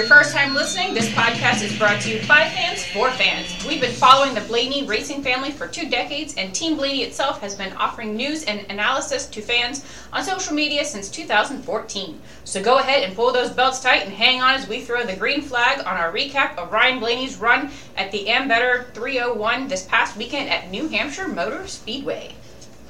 your 0.00 0.08
first 0.08 0.34
time 0.34 0.54
listening, 0.54 0.94
this 0.94 1.10
podcast 1.10 1.62
is 1.62 1.76
brought 1.76 2.00
to 2.00 2.08
you 2.08 2.26
by 2.26 2.48
fans 2.48 2.86
for 2.86 3.10
fans. 3.10 3.54
We've 3.66 3.82
been 3.82 3.92
following 3.92 4.32
the 4.32 4.40
Blaney 4.40 4.86
racing 4.86 5.22
family 5.22 5.50
for 5.50 5.68
two 5.68 5.90
decades, 5.90 6.34
and 6.38 6.54
Team 6.54 6.78
Blaney 6.78 7.02
itself 7.02 7.38
has 7.42 7.54
been 7.54 7.74
offering 7.74 8.16
news 8.16 8.44
and 8.44 8.64
analysis 8.70 9.26
to 9.26 9.42
fans 9.42 9.84
on 10.10 10.24
social 10.24 10.54
media 10.54 10.86
since 10.86 11.10
2014. 11.10 12.18
So 12.44 12.62
go 12.62 12.78
ahead 12.78 13.04
and 13.04 13.14
pull 13.14 13.30
those 13.30 13.50
belts 13.50 13.82
tight 13.82 14.06
and 14.06 14.10
hang 14.14 14.40
on 14.40 14.54
as 14.54 14.66
we 14.66 14.80
throw 14.80 15.04
the 15.04 15.16
green 15.16 15.42
flag 15.42 15.80
on 15.80 15.98
our 15.98 16.10
recap 16.10 16.56
of 16.56 16.72
Ryan 16.72 16.98
Blaney's 16.98 17.36
run 17.36 17.70
at 17.98 18.10
the 18.10 18.24
Ambetter 18.24 18.90
301 18.94 19.68
this 19.68 19.84
past 19.84 20.16
weekend 20.16 20.48
at 20.48 20.70
New 20.70 20.88
Hampshire 20.88 21.28
Motor 21.28 21.66
Speedway. 21.66 22.34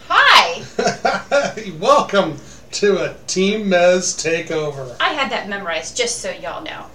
Hi! 0.07 0.63
Welcome 1.81 2.37
to 2.71 3.05
a 3.05 3.17
Team 3.27 3.69
Mez 3.69 4.15
takeover. 4.15 4.95
I 5.01 5.09
had 5.09 5.33
that 5.33 5.49
memorized 5.49 5.97
just 5.97 6.21
so 6.21 6.31
y'all 6.31 6.63
know. 6.63 6.87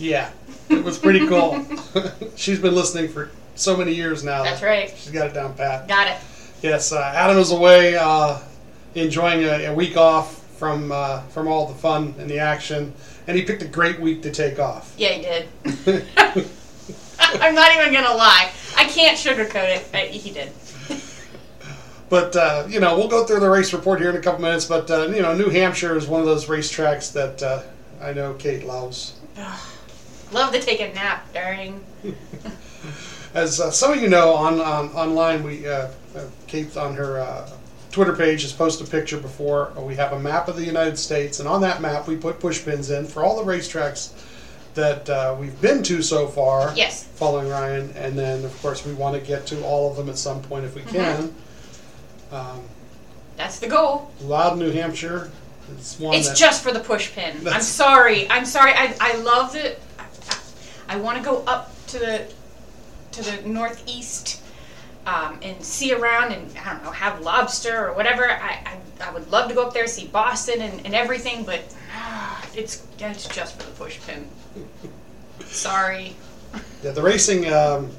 Yeah, 0.00 0.30
it 0.70 0.82
was 0.82 0.98
pretty 0.98 1.26
cool. 1.26 1.62
She's 2.36 2.58
been 2.58 2.74
listening 2.74 3.08
for 3.08 3.30
so 3.54 3.76
many 3.76 3.92
years 3.92 4.24
now. 4.24 4.42
That's 4.42 4.62
right. 4.62 4.88
She's 4.96 5.12
got 5.12 5.26
it 5.26 5.34
down 5.34 5.52
pat. 5.54 5.86
Got 5.86 6.08
it. 6.08 6.16
Yes, 6.62 6.90
uh, 6.92 7.12
Adam 7.14 7.36
is 7.36 7.52
away, 7.52 7.96
uh, 7.96 8.38
enjoying 8.94 9.44
a, 9.44 9.66
a 9.66 9.74
week 9.74 9.98
off 9.98 10.38
from 10.56 10.90
uh, 10.90 11.20
from 11.28 11.48
all 11.48 11.66
the 11.66 11.74
fun 11.74 12.14
and 12.18 12.30
the 12.30 12.38
action, 12.38 12.94
and 13.26 13.36
he 13.36 13.42
picked 13.44 13.60
a 13.60 13.66
great 13.68 14.00
week 14.00 14.22
to 14.22 14.30
take 14.30 14.58
off. 14.58 14.94
Yeah, 14.96 15.08
he 15.10 15.22
did. 15.22 15.48
I'm 17.18 17.54
not 17.54 17.76
even 17.76 17.92
gonna 17.92 18.14
lie. 18.16 18.50
I 18.76 18.84
can't 18.84 19.18
sugarcoat 19.18 19.76
it. 19.76 19.86
but 19.92 20.06
He 20.06 20.30
did. 20.30 20.50
But 22.08 22.34
uh, 22.34 22.64
you 22.68 22.80
know, 22.80 22.96
we'll 22.96 23.08
go 23.08 23.26
through 23.26 23.40
the 23.40 23.50
race 23.50 23.74
report 23.74 24.00
here 24.00 24.08
in 24.08 24.16
a 24.16 24.20
couple 24.20 24.40
minutes. 24.40 24.64
But 24.64 24.90
uh, 24.90 25.08
you 25.08 25.20
know, 25.20 25.34
New 25.36 25.50
Hampshire 25.50 25.94
is 25.96 26.06
one 26.06 26.20
of 26.20 26.26
those 26.26 26.46
racetracks 26.46 27.12
that 27.12 27.42
uh, 27.42 27.62
I 28.00 28.14
know 28.14 28.32
Kate 28.34 28.64
loves. 28.64 29.14
Love 30.32 30.52
to 30.52 30.60
take 30.60 30.80
a 30.80 30.92
nap 30.94 31.32
during. 31.32 31.84
As 33.34 33.60
uh, 33.60 33.70
some 33.70 33.92
of 33.92 34.00
you 34.00 34.08
know, 34.08 34.34
on, 34.34 34.60
on 34.60 34.88
online, 34.90 35.42
we 35.42 35.66
uh, 35.66 35.88
uh, 36.16 36.24
Kate 36.46 36.76
on 36.76 36.94
her 36.94 37.20
uh, 37.20 37.48
Twitter 37.90 38.14
page 38.14 38.42
has 38.42 38.52
posted 38.52 38.86
a 38.86 38.90
picture 38.90 39.18
before. 39.18 39.72
We 39.76 39.96
have 39.96 40.12
a 40.12 40.18
map 40.18 40.48
of 40.48 40.56
the 40.56 40.64
United 40.64 40.98
States, 40.98 41.40
and 41.40 41.48
on 41.48 41.60
that 41.62 41.80
map, 41.80 42.06
we 42.06 42.16
put 42.16 42.38
pushpins 42.40 42.96
in 42.96 43.06
for 43.06 43.24
all 43.24 43.42
the 43.42 43.50
racetracks 43.50 44.12
that 44.74 45.08
uh, 45.10 45.36
we've 45.38 45.60
been 45.60 45.82
to 45.84 46.02
so 46.02 46.28
far. 46.28 46.72
Yes. 46.76 47.04
Following 47.04 47.48
Ryan, 47.48 47.90
and 47.96 48.18
then 48.18 48.44
of 48.44 48.62
course 48.62 48.86
we 48.86 48.94
want 48.94 49.20
to 49.20 49.26
get 49.26 49.46
to 49.46 49.62
all 49.64 49.90
of 49.90 49.96
them 49.96 50.08
at 50.08 50.18
some 50.18 50.42
point 50.42 50.64
if 50.64 50.74
we 50.74 50.82
can. 50.82 51.34
Um, 52.30 52.62
That's 53.36 53.58
the 53.58 53.66
goal. 53.68 54.12
Loud, 54.22 54.58
New 54.58 54.70
Hampshire. 54.70 55.30
It's 55.72 55.98
one 55.98 56.14
It's 56.14 56.28
that, 56.28 56.36
just 56.36 56.62
for 56.62 56.72
the 56.72 56.80
pushpin. 56.80 57.46
I'm 57.52 57.60
sorry. 57.62 58.30
I'm 58.30 58.44
sorry. 58.44 58.72
I, 58.74 58.94
I 59.00 59.16
love 59.16 59.52
the. 59.52 59.76
I, 60.90 60.96
want 60.96 61.18
to 61.18 61.24
go 61.24 61.42
up 61.46 61.74
to 61.88 61.98
the 61.98 62.26
to 63.12 63.22
the 63.22 63.48
northeast 63.48 64.42
um, 65.06 65.38
and 65.42 65.62
see 65.64 65.92
around 65.92 66.32
and 66.32 66.56
I 66.58 66.72
don't 66.72 66.84
know 66.84 66.90
have 66.90 67.20
lobster 67.20 67.88
or 67.88 67.94
whatever. 67.94 68.30
I, 68.30 68.62
I, 68.66 68.78
I 69.08 69.12
would 69.12 69.30
love 69.30 69.48
to 69.48 69.54
go 69.54 69.66
up 69.66 69.74
there 69.74 69.86
see 69.86 70.06
Boston 70.08 70.60
and, 70.62 70.84
and 70.84 70.94
everything, 70.94 71.44
but 71.44 71.62
ah, 71.92 72.44
it's 72.54 72.86
it's 72.98 73.28
just 73.28 73.60
for 73.60 73.66
the 73.66 73.72
push 73.72 73.98
pin. 74.06 74.28
Sorry. 75.46 76.14
Yeah, 76.82 76.92
the 76.92 77.02
racing, 77.02 77.52
um, 77.52 77.90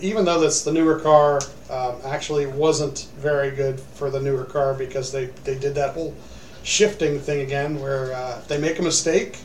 even 0.00 0.24
though 0.24 0.40
that's 0.40 0.62
the 0.62 0.72
newer 0.72 0.98
car, 0.98 1.40
um, 1.70 1.96
actually 2.04 2.46
wasn't 2.46 3.08
very 3.18 3.50
good 3.50 3.78
for 3.80 4.10
the 4.10 4.20
newer 4.20 4.44
car 4.44 4.74
because 4.74 5.12
they, 5.12 5.26
they 5.44 5.58
did 5.58 5.74
that 5.74 5.94
whole 5.94 6.14
shifting 6.62 7.18
thing 7.18 7.40
again 7.40 7.80
where 7.80 8.12
uh, 8.14 8.40
they 8.48 8.58
make 8.58 8.78
a 8.78 8.82
mistake, 8.82 9.38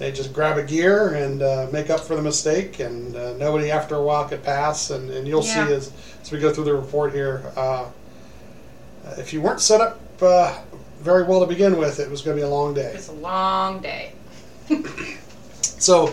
they 0.00 0.10
just 0.10 0.32
grab 0.32 0.56
a 0.56 0.62
gear 0.62 1.08
and 1.14 1.42
uh, 1.42 1.68
make 1.70 1.90
up 1.90 2.00
for 2.00 2.16
the 2.16 2.22
mistake, 2.22 2.80
and 2.80 3.14
uh, 3.14 3.34
nobody 3.34 3.70
after 3.70 3.94
a 3.96 4.02
while 4.02 4.24
could 4.26 4.42
pass. 4.42 4.90
And, 4.90 5.10
and 5.10 5.28
you'll 5.28 5.44
Yeah. 5.44 5.66
see 5.68 5.72
as, 5.74 5.92
as 6.22 6.32
we 6.32 6.38
go 6.40 6.50
through 6.52 6.64
the 6.64 6.74
report 6.74 7.12
here, 7.12 7.44
uh, 7.54 7.86
if 9.18 9.32
you 9.34 9.42
weren't 9.42 9.60
set 9.60 9.80
up 9.82 10.00
uh, 10.22 10.58
very 11.00 11.24
well 11.24 11.40
to 11.40 11.46
begin 11.46 11.76
with, 11.76 12.00
it 12.00 12.10
was 12.10 12.22
going 12.22 12.36
to 12.36 12.42
be 12.42 12.46
a 12.46 12.50
long 12.50 12.72
day. 12.74 12.92
It's 12.94 13.08
a 13.08 13.12
long 13.12 13.80
day. 13.80 14.12
So 15.62 16.12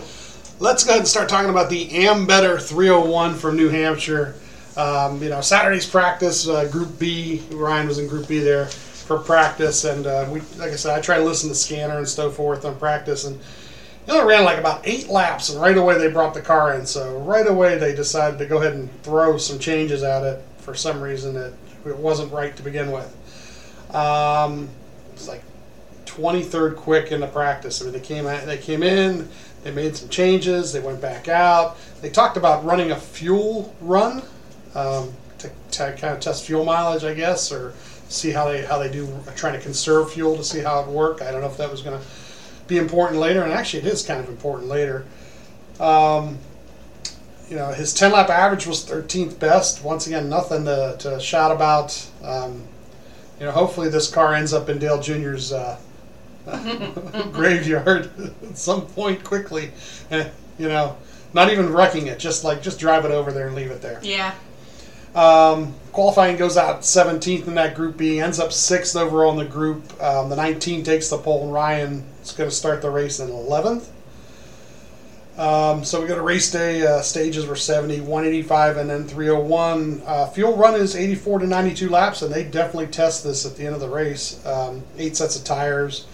let's 0.60 0.82
go 0.84 0.90
ahead 0.90 1.00
and 1.00 1.08
start 1.08 1.28
talking 1.28 1.50
about 1.50 1.68
the 1.68 1.88
Ambetter 1.88 2.58
301 2.60 3.34
from 3.34 3.54
New 3.56 3.68
Hampshire. 3.68 4.34
Um, 4.78 5.22
you 5.22 5.28
know, 5.28 5.42
Saturday's 5.42 5.84
practice, 5.86 6.48
uh, 6.48 6.66
Group 6.68 6.98
B. 6.98 7.42
Ryan 7.50 7.86
was 7.86 7.98
in 7.98 8.08
Group 8.08 8.28
B 8.28 8.38
there 8.38 8.64
for 8.66 9.18
practice, 9.18 9.84
and 9.84 10.06
uh, 10.06 10.26
we, 10.30 10.40
like 10.56 10.72
I 10.72 10.76
said, 10.76 10.96
I 10.96 11.02
try 11.02 11.18
to 11.18 11.24
listen 11.24 11.50
to 11.50 11.54
scanner 11.54 11.98
and 11.98 12.08
so 12.08 12.30
forth 12.30 12.64
on 12.64 12.76
practice, 12.78 13.24
and 13.26 13.38
it 14.08 14.12
only 14.12 14.26
ran 14.26 14.44
like 14.44 14.56
about 14.56 14.80
eight 14.86 15.08
laps, 15.08 15.50
and 15.50 15.60
right 15.60 15.76
away 15.76 15.98
they 15.98 16.08
brought 16.08 16.32
the 16.32 16.40
car 16.40 16.72
in. 16.74 16.86
So 16.86 17.18
right 17.18 17.46
away 17.46 17.76
they 17.76 17.94
decided 17.94 18.38
to 18.38 18.46
go 18.46 18.58
ahead 18.58 18.72
and 18.72 18.90
throw 19.02 19.36
some 19.36 19.58
changes 19.58 20.02
at 20.02 20.24
it 20.24 20.42
for 20.58 20.74
some 20.74 21.02
reason 21.02 21.34
that 21.34 21.52
it 21.84 21.96
wasn't 21.96 22.32
right 22.32 22.56
to 22.56 22.62
begin 22.62 22.90
with. 22.90 23.14
Um, 23.94 24.70
it's 25.12 25.28
like 25.28 25.42
23rd 26.06 26.76
quick 26.76 27.12
in 27.12 27.20
the 27.20 27.26
practice. 27.26 27.82
I 27.82 27.84
mean, 27.84 27.92
they 27.92 28.00
came 28.00 28.26
out, 28.26 28.46
they 28.46 28.56
came 28.56 28.82
in, 28.82 29.28
they 29.62 29.72
made 29.72 29.94
some 29.94 30.08
changes, 30.08 30.72
they 30.72 30.80
went 30.80 31.02
back 31.02 31.28
out. 31.28 31.76
They 32.00 32.08
talked 32.08 32.38
about 32.38 32.64
running 32.64 32.92
a 32.92 32.96
fuel 32.96 33.74
run 33.82 34.22
um, 34.74 35.12
to, 35.36 35.50
to 35.72 35.92
kind 35.98 36.14
of 36.14 36.20
test 36.20 36.46
fuel 36.46 36.64
mileage, 36.64 37.04
I 37.04 37.12
guess, 37.12 37.52
or 37.52 37.74
see 38.08 38.30
how 38.30 38.48
they 38.48 38.64
how 38.64 38.78
they 38.78 38.90
do 38.90 39.06
trying 39.36 39.52
to 39.52 39.60
conserve 39.60 40.12
fuel 40.12 40.34
to 40.34 40.44
see 40.44 40.60
how 40.60 40.80
it 40.80 40.88
work. 40.88 41.20
I 41.20 41.30
don't 41.30 41.42
know 41.42 41.46
if 41.46 41.58
that 41.58 41.70
was 41.70 41.82
going 41.82 42.00
to 42.00 42.06
be 42.68 42.76
important 42.76 43.18
later, 43.18 43.42
and 43.42 43.52
actually 43.52 43.80
it 43.80 43.86
is 43.86 44.06
kind 44.06 44.20
of 44.20 44.28
important 44.28 44.68
later. 44.68 45.04
Um, 45.80 46.38
you 47.48 47.56
know, 47.56 47.72
his 47.72 47.94
10 47.94 48.12
lap 48.12 48.28
average 48.28 48.66
was 48.66 48.84
13th 48.84 49.38
best. 49.38 49.82
Once 49.82 50.06
again, 50.06 50.28
nothing 50.28 50.64
to, 50.66 50.96
to 50.98 51.18
shout 51.18 51.50
about. 51.50 52.06
Um, 52.22 52.62
you 53.40 53.46
know, 53.46 53.52
hopefully 53.52 53.88
this 53.88 54.10
car 54.10 54.34
ends 54.34 54.52
up 54.52 54.68
in 54.68 54.78
Dale 54.78 55.00
Jr.'s 55.00 55.52
uh, 55.52 55.78
graveyard 57.32 58.10
at 58.42 58.58
some 58.58 58.82
point 58.82 59.24
quickly. 59.24 59.70
And, 60.10 60.30
you 60.58 60.68
know, 60.68 60.96
not 61.32 61.50
even 61.50 61.72
wrecking 61.72 62.08
it, 62.08 62.18
just 62.18 62.44
like 62.44 62.62
just 62.62 62.78
drive 62.78 63.04
it 63.04 63.10
over 63.10 63.32
there 63.32 63.46
and 63.46 63.56
leave 63.56 63.70
it 63.70 63.80
there. 63.80 64.00
Yeah. 64.02 64.34
Um, 65.14 65.74
qualifying 65.92 66.36
goes 66.36 66.56
out 66.56 66.82
17th 66.82 67.46
in 67.46 67.54
that 67.54 67.74
Group 67.74 67.96
B, 67.96 68.20
ends 68.20 68.38
up 68.38 68.52
sixth 68.52 68.94
overall 68.94 69.32
in 69.32 69.38
the 69.38 69.44
group. 69.44 70.00
Um, 70.02 70.28
the 70.28 70.36
19 70.36 70.84
takes 70.84 71.08
the 71.08 71.18
pole, 71.18 71.44
and 71.44 71.52
Ryan 71.52 72.04
is 72.28 72.36
going 72.36 72.50
to 72.50 72.54
start 72.54 72.82
the 72.82 72.90
race 72.90 73.20
in 73.20 73.28
11th. 73.28 73.88
Um, 75.38 75.84
so 75.84 76.00
we 76.00 76.08
go 76.08 76.16
to 76.16 76.22
race 76.22 76.50
day. 76.50 76.84
Uh, 76.84 77.00
stages 77.00 77.46
were 77.46 77.54
70, 77.54 78.00
185, 78.00 78.76
and 78.76 78.90
then 78.90 79.04
301. 79.06 80.02
Uh, 80.04 80.26
fuel 80.26 80.56
run 80.56 80.74
is 80.74 80.96
84 80.96 81.40
to 81.40 81.46
92 81.46 81.88
laps, 81.88 82.22
and 82.22 82.34
they 82.34 82.42
definitely 82.42 82.88
test 82.88 83.22
this 83.22 83.46
at 83.46 83.56
the 83.56 83.64
end 83.64 83.74
of 83.74 83.80
the 83.80 83.88
race. 83.88 84.44
Um, 84.44 84.82
eight 84.98 85.16
sets 85.16 85.36
of 85.36 85.44
tires. 85.44 86.06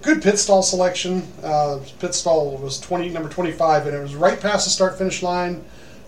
Good 0.00 0.22
pit 0.22 0.38
stall 0.38 0.62
selection. 0.62 1.22
Uh, 1.42 1.80
pit 2.00 2.14
stall 2.14 2.56
was 2.56 2.80
20, 2.80 3.10
number 3.10 3.28
25, 3.28 3.86
and 3.86 3.94
it 3.94 4.00
was 4.00 4.14
right 4.14 4.40
past 4.40 4.64
the 4.64 4.70
start 4.70 4.96
finish 4.96 5.22
line. 5.22 5.62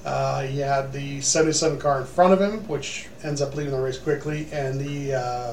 Uh, 0.04 0.42
he 0.42 0.58
had 0.58 0.92
the 0.92 1.20
77 1.20 1.78
car 1.78 2.00
in 2.00 2.06
front 2.06 2.32
of 2.32 2.40
him, 2.40 2.66
which 2.66 3.08
ends 3.22 3.42
up 3.42 3.54
leaving 3.54 3.72
the 3.72 3.80
race 3.80 3.98
quickly, 3.98 4.48
and 4.52 4.80
the 4.80 5.14
uh, 5.14 5.52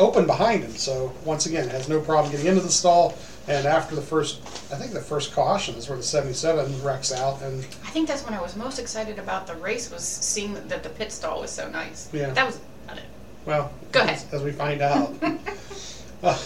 open 0.00 0.26
behind 0.26 0.64
him. 0.64 0.72
So 0.72 1.12
once 1.24 1.46
again, 1.46 1.68
has 1.68 1.88
no 1.88 2.00
problem 2.00 2.32
getting 2.32 2.46
into 2.46 2.62
the 2.62 2.70
stall. 2.70 3.16
And 3.48 3.66
after 3.66 3.94
the 3.94 4.02
first, 4.02 4.40
I 4.72 4.76
think 4.76 4.92
the 4.92 5.00
first 5.00 5.32
caution 5.32 5.74
is 5.74 5.88
where 5.88 5.96
the 5.96 6.04
77 6.04 6.82
wrecks 6.84 7.12
out, 7.12 7.40
and 7.42 7.58
I 7.84 7.90
think 7.90 8.06
that's 8.06 8.24
when 8.24 8.34
I 8.34 8.40
was 8.40 8.54
most 8.54 8.78
excited 8.78 9.18
about 9.18 9.46
the 9.46 9.54
race 9.56 9.90
was 9.90 10.02
seeing 10.04 10.54
that 10.68 10.82
the 10.82 10.90
pit 10.90 11.10
stall 11.10 11.40
was 11.40 11.50
so 11.50 11.68
nice. 11.68 12.08
Yeah. 12.12 12.30
That 12.30 12.46
was 12.46 12.60
about 12.84 12.98
it. 12.98 13.04
well, 13.46 13.72
Go 13.92 14.02
ahead. 14.02 14.22
as 14.32 14.42
we 14.42 14.52
find 14.52 14.82
out. 14.82 15.14
Uh, 16.22 16.36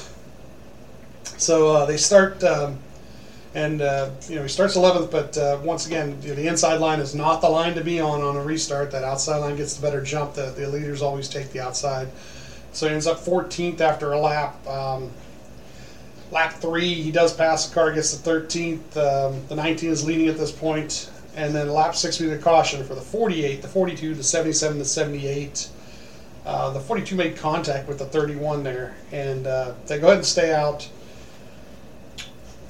so 1.36 1.68
uh, 1.72 1.84
they 1.84 1.96
start, 1.96 2.42
um, 2.44 2.78
and 3.56 3.82
uh, 3.82 4.08
you 4.28 4.36
know 4.36 4.42
he 4.42 4.48
starts 4.48 4.76
11th, 4.76 5.10
but 5.10 5.36
uh, 5.36 5.58
once 5.64 5.84
again, 5.88 6.16
you 6.22 6.28
know, 6.28 6.34
the 6.36 6.46
inside 6.46 6.76
line 6.76 7.00
is 7.00 7.12
not 7.12 7.40
the 7.40 7.48
line 7.48 7.74
to 7.74 7.82
be 7.82 7.98
on 8.00 8.20
on 8.22 8.36
a 8.36 8.40
restart. 8.40 8.92
That 8.92 9.02
outside 9.02 9.38
line 9.38 9.56
gets 9.56 9.74
the 9.74 9.82
better 9.82 10.00
jump. 10.00 10.34
The, 10.34 10.52
the 10.56 10.68
leaders 10.68 11.02
always 11.02 11.28
take 11.28 11.50
the 11.50 11.58
outside. 11.58 12.06
So 12.74 12.88
he 12.88 12.92
ends 12.92 13.06
up 13.06 13.18
14th 13.18 13.80
after 13.80 14.12
a 14.12 14.18
lap. 14.18 14.66
Um, 14.66 15.10
lap 16.32 16.54
three, 16.54 16.94
he 16.94 17.12
does 17.12 17.32
pass 17.32 17.68
the 17.68 17.74
car, 17.74 17.92
gets 17.92 18.16
the 18.16 18.30
13th. 18.30 18.96
Um, 18.96 19.46
the 19.46 19.54
19 19.54 19.90
is 19.90 20.04
leading 20.04 20.26
at 20.26 20.36
this 20.36 20.50
point, 20.50 21.10
and 21.36 21.54
then 21.54 21.68
lap 21.68 21.94
six 21.94 22.18
we 22.18 22.26
did 22.26 22.42
caution 22.42 22.84
for 22.84 22.96
the 22.96 23.00
48, 23.00 23.62
the 23.62 23.68
42, 23.68 24.14
the 24.14 24.24
77, 24.24 24.78
the 24.78 24.84
78. 24.84 25.68
Uh, 26.44 26.70
the 26.70 26.80
42 26.80 27.14
made 27.14 27.36
contact 27.36 27.88
with 27.88 27.98
the 27.98 28.06
31 28.06 28.64
there, 28.64 28.96
and 29.12 29.46
uh, 29.46 29.72
they 29.86 29.98
go 29.98 30.08
ahead 30.08 30.18
and 30.18 30.26
stay 30.26 30.52
out. 30.52 30.88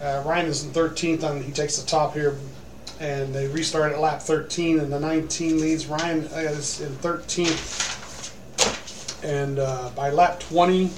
Uh, 0.01 0.23
Ryan 0.27 0.47
is 0.47 0.65
in 0.65 0.71
13th, 0.71 1.23
and 1.23 1.43
he 1.43 1.51
takes 1.51 1.79
the 1.79 1.87
top 1.87 2.13
here, 2.13 2.37
and 3.01 3.35
they 3.35 3.49
restart 3.49 3.93
at 3.93 4.01
lap 4.01 4.21
13, 4.21 4.79
and 4.79 4.93
the 4.93 5.01
19 5.01 5.61
leads. 5.61 5.87
Ryan 5.87 6.25
is 6.25 6.83
in 6.83 6.93
13th, 6.97 8.04
and 9.25 9.59
uh, 9.59 9.91
by 9.97 10.11
lap 10.11 10.39
20, 10.41 10.91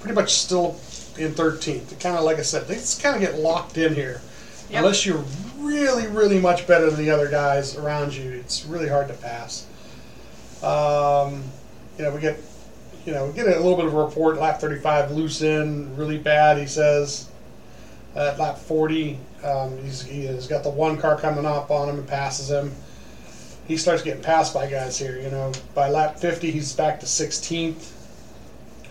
pretty 0.00 0.14
much 0.14 0.32
still 0.32 0.80
in 1.18 1.32
13th. 1.32 2.00
Kind 2.00 2.16
of 2.16 2.24
like 2.24 2.38
I 2.38 2.42
said, 2.42 2.66
they 2.66 2.74
just 2.74 3.02
kind 3.02 3.14
of 3.14 3.20
get 3.20 3.38
locked 3.38 3.76
in 3.76 3.94
here. 3.94 4.22
Yep. 4.70 4.78
Unless 4.80 5.06
you're 5.06 5.24
really, 5.58 6.06
really 6.06 6.40
much 6.40 6.66
better 6.66 6.90
than 6.90 7.04
the 7.04 7.10
other 7.10 7.28
guys 7.28 7.76
around 7.76 8.14
you, 8.14 8.30
it's 8.32 8.64
really 8.64 8.88
hard 8.88 9.08
to 9.08 9.14
pass. 9.14 9.66
Um, 10.62 11.44
you 11.96 12.04
know, 12.04 12.14
we 12.14 12.20
get, 12.20 12.38
you 13.06 13.12
know, 13.12 13.26
we 13.26 13.32
get 13.32 13.46
a 13.46 13.60
little 13.60 13.76
bit 13.76 13.86
of 13.86 13.94
a 13.94 14.04
report. 14.04 14.38
Lap 14.38 14.60
35, 14.60 15.12
loose 15.12 15.42
in, 15.42 15.94
really 15.96 16.18
bad. 16.18 16.58
He 16.58 16.66
says. 16.66 17.28
At 18.16 18.38
lap 18.38 18.58
40, 18.58 19.18
um, 19.44 19.78
he's, 19.84 20.02
he 20.02 20.24
has 20.24 20.48
got 20.48 20.64
the 20.64 20.70
one 20.70 20.98
car 20.98 21.16
coming 21.16 21.46
up 21.46 21.70
on 21.70 21.88
him 21.88 21.98
and 21.98 22.08
passes 22.08 22.50
him. 22.50 22.72
He 23.68 23.76
starts 23.76 24.02
getting 24.02 24.22
passed 24.22 24.54
by 24.54 24.68
guys 24.68 24.98
here. 24.98 25.20
You 25.20 25.30
know, 25.30 25.52
by 25.74 25.90
lap 25.90 26.18
50, 26.18 26.50
he's 26.50 26.72
back 26.72 26.98
to 27.00 27.06
16th, 27.06 27.92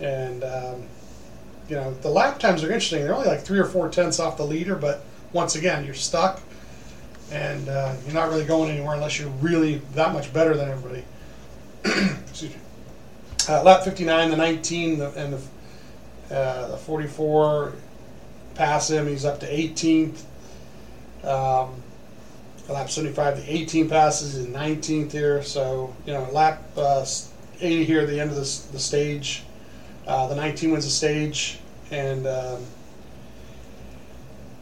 and 0.00 0.44
um, 0.44 0.84
you 1.68 1.74
know 1.74 1.92
the 1.94 2.08
lap 2.08 2.38
times 2.38 2.62
are 2.62 2.68
interesting. 2.68 3.02
They're 3.02 3.14
only 3.14 3.26
like 3.26 3.40
three 3.40 3.58
or 3.58 3.66
four 3.66 3.88
tenths 3.88 4.20
off 4.20 4.36
the 4.36 4.46
leader, 4.46 4.76
but 4.76 5.04
once 5.32 5.56
again, 5.56 5.84
you're 5.84 5.94
stuck, 5.94 6.40
and 7.32 7.68
uh, 7.68 7.94
you're 8.04 8.14
not 8.14 8.28
really 8.28 8.44
going 8.44 8.70
anywhere 8.70 8.94
unless 8.94 9.18
you're 9.18 9.28
really 9.28 9.82
that 9.94 10.12
much 10.12 10.32
better 10.32 10.56
than 10.56 10.70
everybody. 10.70 11.04
Excuse 12.28 12.54
me. 12.54 12.60
Uh, 13.48 13.62
lap 13.62 13.82
59, 13.82 14.30
the 14.30 14.36
19, 14.36 14.98
the, 14.98 15.10
and 15.12 15.32
the, 16.28 16.34
uh, 16.34 16.68
the 16.68 16.76
44 16.76 17.72
pass 18.54 18.90
him. 18.90 19.06
He's 19.06 19.24
up 19.24 19.40
to 19.40 19.46
18th. 19.50 20.20
Um, 21.24 21.82
lap 22.68 22.90
75, 22.90 23.44
the 23.44 23.52
18 23.52 23.88
passes 23.88 24.36
in 24.36 24.52
19th 24.52 25.12
here. 25.12 25.42
So, 25.42 25.94
you 26.06 26.12
know, 26.12 26.28
lap 26.32 26.62
uh, 26.76 27.04
80 27.60 27.84
here 27.84 28.00
at 28.00 28.08
the 28.08 28.20
end 28.20 28.30
of 28.30 28.36
the 28.36 28.44
stage. 28.44 29.44
Uh, 30.06 30.26
the 30.28 30.34
19 30.34 30.70
wins 30.70 30.84
the 30.84 30.90
stage, 30.90 31.58
and 31.90 32.26
um, 32.26 32.64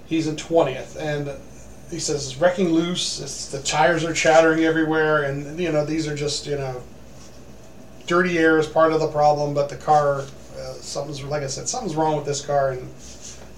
he's 0.06 0.26
in 0.26 0.36
20th. 0.36 0.96
And 0.96 1.30
he 1.90 2.00
says 2.00 2.26
it's 2.26 2.36
wrecking 2.36 2.70
loose. 2.70 3.20
It's, 3.20 3.48
the 3.48 3.62
tires 3.62 4.04
are 4.04 4.12
chattering 4.12 4.64
everywhere, 4.64 5.24
and 5.24 5.58
you 5.58 5.70
know 5.70 5.84
these 5.84 6.08
are 6.08 6.16
just 6.16 6.46
you 6.46 6.56
know 6.56 6.82
dirty 8.06 8.38
air 8.38 8.58
is 8.58 8.66
part 8.66 8.92
of 8.92 9.00
the 9.00 9.08
problem, 9.08 9.54
but 9.54 9.68
the 9.68 9.76
car, 9.76 10.20
uh, 10.20 10.72
something's 10.74 11.22
like 11.22 11.42
I 11.42 11.46
said, 11.46 11.68
something's 11.68 11.94
wrong 11.94 12.16
with 12.16 12.26
this 12.26 12.44
car, 12.44 12.70
and 12.70 12.90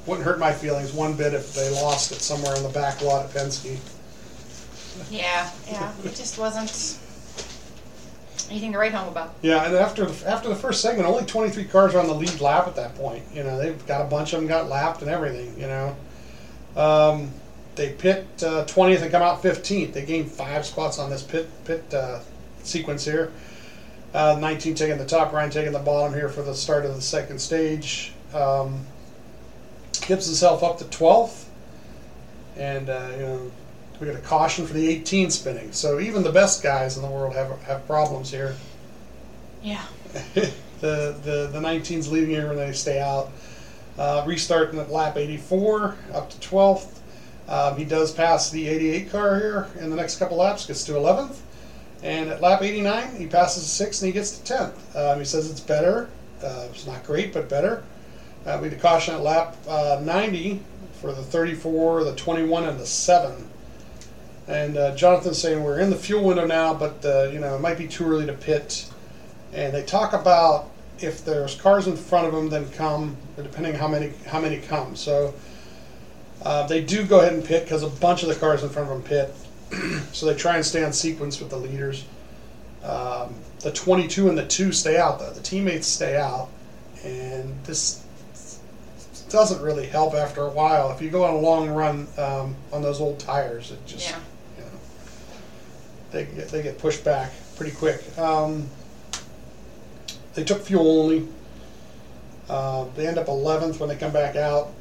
wouldn't 0.06 0.26
hurt 0.26 0.38
my 0.38 0.52
feelings 0.52 0.92
one 0.92 1.14
bit 1.14 1.34
if 1.34 1.54
they 1.54 1.70
lost 1.70 2.12
it 2.12 2.20
somewhere 2.20 2.54
in 2.56 2.62
the 2.62 2.68
back 2.70 3.00
lot 3.02 3.24
at 3.24 3.30
Penske. 3.30 3.78
Yeah, 5.10 5.50
yeah. 5.68 5.92
It 6.04 6.14
just 6.14 6.38
wasn't 6.38 6.98
anything 8.50 8.72
to 8.72 8.78
write 8.78 8.92
home 8.92 9.08
about. 9.08 9.34
Yeah, 9.42 9.64
and 9.64 9.74
after 9.74 10.08
after 10.26 10.48
the 10.48 10.54
first 10.56 10.80
segment, 10.80 11.08
only 11.08 11.24
23 11.24 11.64
cars 11.64 11.94
are 11.94 12.00
on 12.00 12.06
the 12.06 12.14
lead 12.14 12.40
lap 12.40 12.66
at 12.66 12.76
that 12.76 12.94
point. 12.94 13.24
You 13.32 13.44
know, 13.44 13.58
they've 13.58 13.86
got 13.86 14.00
a 14.00 14.04
bunch 14.04 14.32
of 14.32 14.40
them 14.40 14.48
got 14.48 14.68
lapped 14.68 15.02
and 15.02 15.10
everything. 15.10 15.58
You 15.58 15.66
know, 15.66 15.96
um, 16.76 17.30
they 17.74 17.92
pit 17.92 18.26
uh, 18.42 18.64
20th 18.64 19.02
and 19.02 19.10
come 19.10 19.22
out 19.22 19.42
15th. 19.42 19.92
They 19.92 20.04
gained 20.04 20.30
five 20.30 20.66
spots 20.66 20.98
on 20.98 21.10
this 21.10 21.22
pit 21.22 21.48
pit 21.64 21.92
uh, 21.94 22.20
sequence 22.62 23.04
here. 23.04 23.32
Uh, 24.14 24.38
19 24.40 24.74
taking 24.74 24.96
the 24.96 25.04
top, 25.04 25.32
Ryan 25.32 25.50
taking 25.50 25.72
the 25.72 25.78
bottom 25.78 26.14
here 26.14 26.30
for 26.30 26.42
the 26.42 26.54
start 26.54 26.86
of 26.86 26.94
the 26.94 27.02
second 27.02 27.38
stage. 27.38 28.12
Um, 28.32 28.86
gets 30.06 30.26
himself 30.26 30.62
up 30.62 30.78
to 30.78 30.84
12th, 30.84 31.44
and 32.56 32.88
uh, 32.88 33.08
you 33.12 33.22
know 33.22 33.50
we 34.00 34.06
got 34.06 34.16
a 34.16 34.20
caution 34.20 34.66
for 34.66 34.74
the 34.74 34.88
18 34.88 35.30
spinning. 35.30 35.72
So 35.72 35.98
even 36.00 36.22
the 36.22 36.32
best 36.32 36.62
guys 36.62 36.96
in 36.96 37.02
the 37.02 37.08
world 37.08 37.34
have 37.34 37.60
have 37.62 37.86
problems 37.86 38.30
here. 38.30 38.56
Yeah. 39.62 39.84
the 40.34 40.52
the 40.80 41.50
the 41.52 41.60
19's 41.60 42.10
leading 42.10 42.30
here 42.30 42.48
when 42.48 42.56
they 42.56 42.72
stay 42.72 43.00
out. 43.00 43.30
Uh, 43.98 44.22
restarting 44.24 44.78
at 44.78 44.92
lap 44.92 45.16
84 45.16 45.96
up 46.12 46.30
to 46.30 46.38
12th. 46.38 47.00
Um, 47.48 47.76
he 47.76 47.84
does 47.84 48.12
pass 48.12 48.48
the 48.48 48.68
88 48.68 49.10
car 49.10 49.40
here 49.40 49.68
in 49.80 49.90
the 49.90 49.96
next 49.96 50.20
couple 50.20 50.36
laps, 50.36 50.66
gets 50.66 50.84
to 50.84 50.92
11th. 50.92 51.38
And 52.04 52.30
at 52.30 52.40
lap 52.40 52.62
89, 52.62 53.16
he 53.16 53.26
passes 53.26 53.76
the 53.76 53.84
6th 53.84 54.02
and 54.02 54.06
he 54.06 54.12
gets 54.12 54.38
to 54.38 54.54
10th. 54.54 54.96
Um, 54.96 55.18
he 55.18 55.24
says 55.24 55.50
it's 55.50 55.58
better. 55.58 56.08
Uh, 56.40 56.68
it's 56.70 56.86
not 56.86 57.02
great, 57.02 57.32
but 57.32 57.48
better. 57.48 57.82
Uh, 58.46 58.58
we 58.62 58.68
had 58.68 58.78
a 58.78 58.80
caution 58.80 59.14
at 59.14 59.22
lap 59.22 59.56
uh, 59.66 60.00
90 60.04 60.60
for 61.00 61.12
the 61.12 61.22
34, 61.22 62.04
the 62.04 62.14
21, 62.14 62.64
and 62.64 62.78
the 62.78 62.86
7. 62.86 63.48
And 64.48 64.76
uh, 64.78 64.96
Jonathan's 64.96 65.38
saying 65.38 65.62
we're 65.62 65.78
in 65.78 65.90
the 65.90 65.96
fuel 65.96 66.24
window 66.24 66.46
now, 66.46 66.72
but 66.74 67.04
uh, 67.04 67.24
you 67.32 67.38
know 67.38 67.54
it 67.54 67.60
might 67.60 67.78
be 67.78 67.86
too 67.86 68.04
early 68.06 68.26
to 68.26 68.32
pit. 68.32 68.90
And 69.52 69.74
they 69.74 69.82
talk 69.82 70.12
about 70.12 70.70
if 71.00 71.24
there's 71.24 71.54
cars 71.54 71.86
in 71.86 71.96
front 71.96 72.26
of 72.26 72.34
them, 72.34 72.48
then 72.48 72.68
come, 72.70 73.16
depending 73.36 73.74
how 73.74 73.88
many 73.88 74.12
how 74.26 74.40
many 74.40 74.58
come. 74.58 74.96
So 74.96 75.34
uh, 76.42 76.66
they 76.66 76.82
do 76.82 77.04
go 77.04 77.20
ahead 77.20 77.34
and 77.34 77.44
pit 77.44 77.64
because 77.64 77.82
a 77.82 77.88
bunch 77.88 78.22
of 78.22 78.28
the 78.28 78.34
cars 78.34 78.62
in 78.62 78.70
front 78.70 78.90
of 78.90 78.94
them 78.94 79.02
pit. 79.02 79.34
so 80.12 80.26
they 80.26 80.34
try 80.34 80.56
and 80.56 80.64
stay 80.64 80.82
on 80.82 80.92
sequence 80.92 81.40
with 81.40 81.50
the 81.50 81.56
leaders. 81.56 82.04
Um, 82.82 83.34
the 83.60 83.72
22 83.72 84.28
and 84.28 84.38
the 84.38 84.46
2 84.46 84.72
stay 84.72 84.98
out, 84.98 85.18
though. 85.18 85.32
The 85.32 85.42
teammates 85.42 85.86
stay 85.86 86.16
out. 86.16 86.48
And 87.04 87.54
this 87.64 88.04
doesn't 89.28 89.60
really 89.62 89.86
help 89.86 90.14
after 90.14 90.42
a 90.42 90.50
while. 90.50 90.90
If 90.90 91.02
you 91.02 91.10
go 91.10 91.24
on 91.24 91.34
a 91.34 91.38
long 91.38 91.68
run 91.68 92.08
um, 92.16 92.56
on 92.72 92.82
those 92.82 93.00
old 93.00 93.18
tires, 93.18 93.70
it 93.70 93.84
just, 93.86 94.10
Yeah. 94.10 94.18
They 96.10 96.24
get, 96.24 96.48
they 96.48 96.62
get 96.62 96.78
pushed 96.78 97.04
back 97.04 97.32
pretty 97.56 97.72
quick. 97.72 98.02
Um, 98.18 98.68
they 100.34 100.44
took 100.44 100.62
fuel 100.62 101.02
only. 101.02 101.26
Uh, 102.48 102.86
they 102.96 103.06
end 103.06 103.18
up 103.18 103.26
11th 103.26 103.78
when 103.78 103.88
they 103.88 103.96
come 103.96 104.12
back 104.12 104.36
out. 104.36 104.72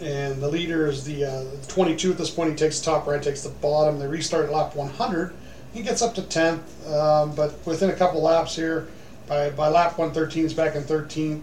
And 0.00 0.42
the 0.42 0.48
leader 0.48 0.86
is 0.86 1.04
the 1.04 1.24
uh, 1.24 1.44
22 1.68 2.12
at 2.12 2.18
this 2.18 2.30
point. 2.30 2.50
He 2.50 2.56
takes 2.56 2.80
the 2.80 2.86
top 2.86 3.06
right, 3.06 3.22
takes 3.22 3.42
the 3.42 3.50
bottom. 3.50 3.98
They 3.98 4.06
restart 4.06 4.50
lap 4.50 4.74
100. 4.74 5.34
He 5.72 5.82
gets 5.82 6.02
up 6.02 6.14
to 6.14 6.22
10th, 6.22 6.90
um, 6.90 7.34
but 7.34 7.54
within 7.64 7.90
a 7.90 7.94
couple 7.94 8.20
laps 8.20 8.54
here, 8.56 8.88
by, 9.26 9.50
by 9.50 9.68
lap 9.68 9.96
113, 9.96 10.42
he's 10.42 10.52
back 10.52 10.74
in 10.74 10.82
13th. 10.82 11.40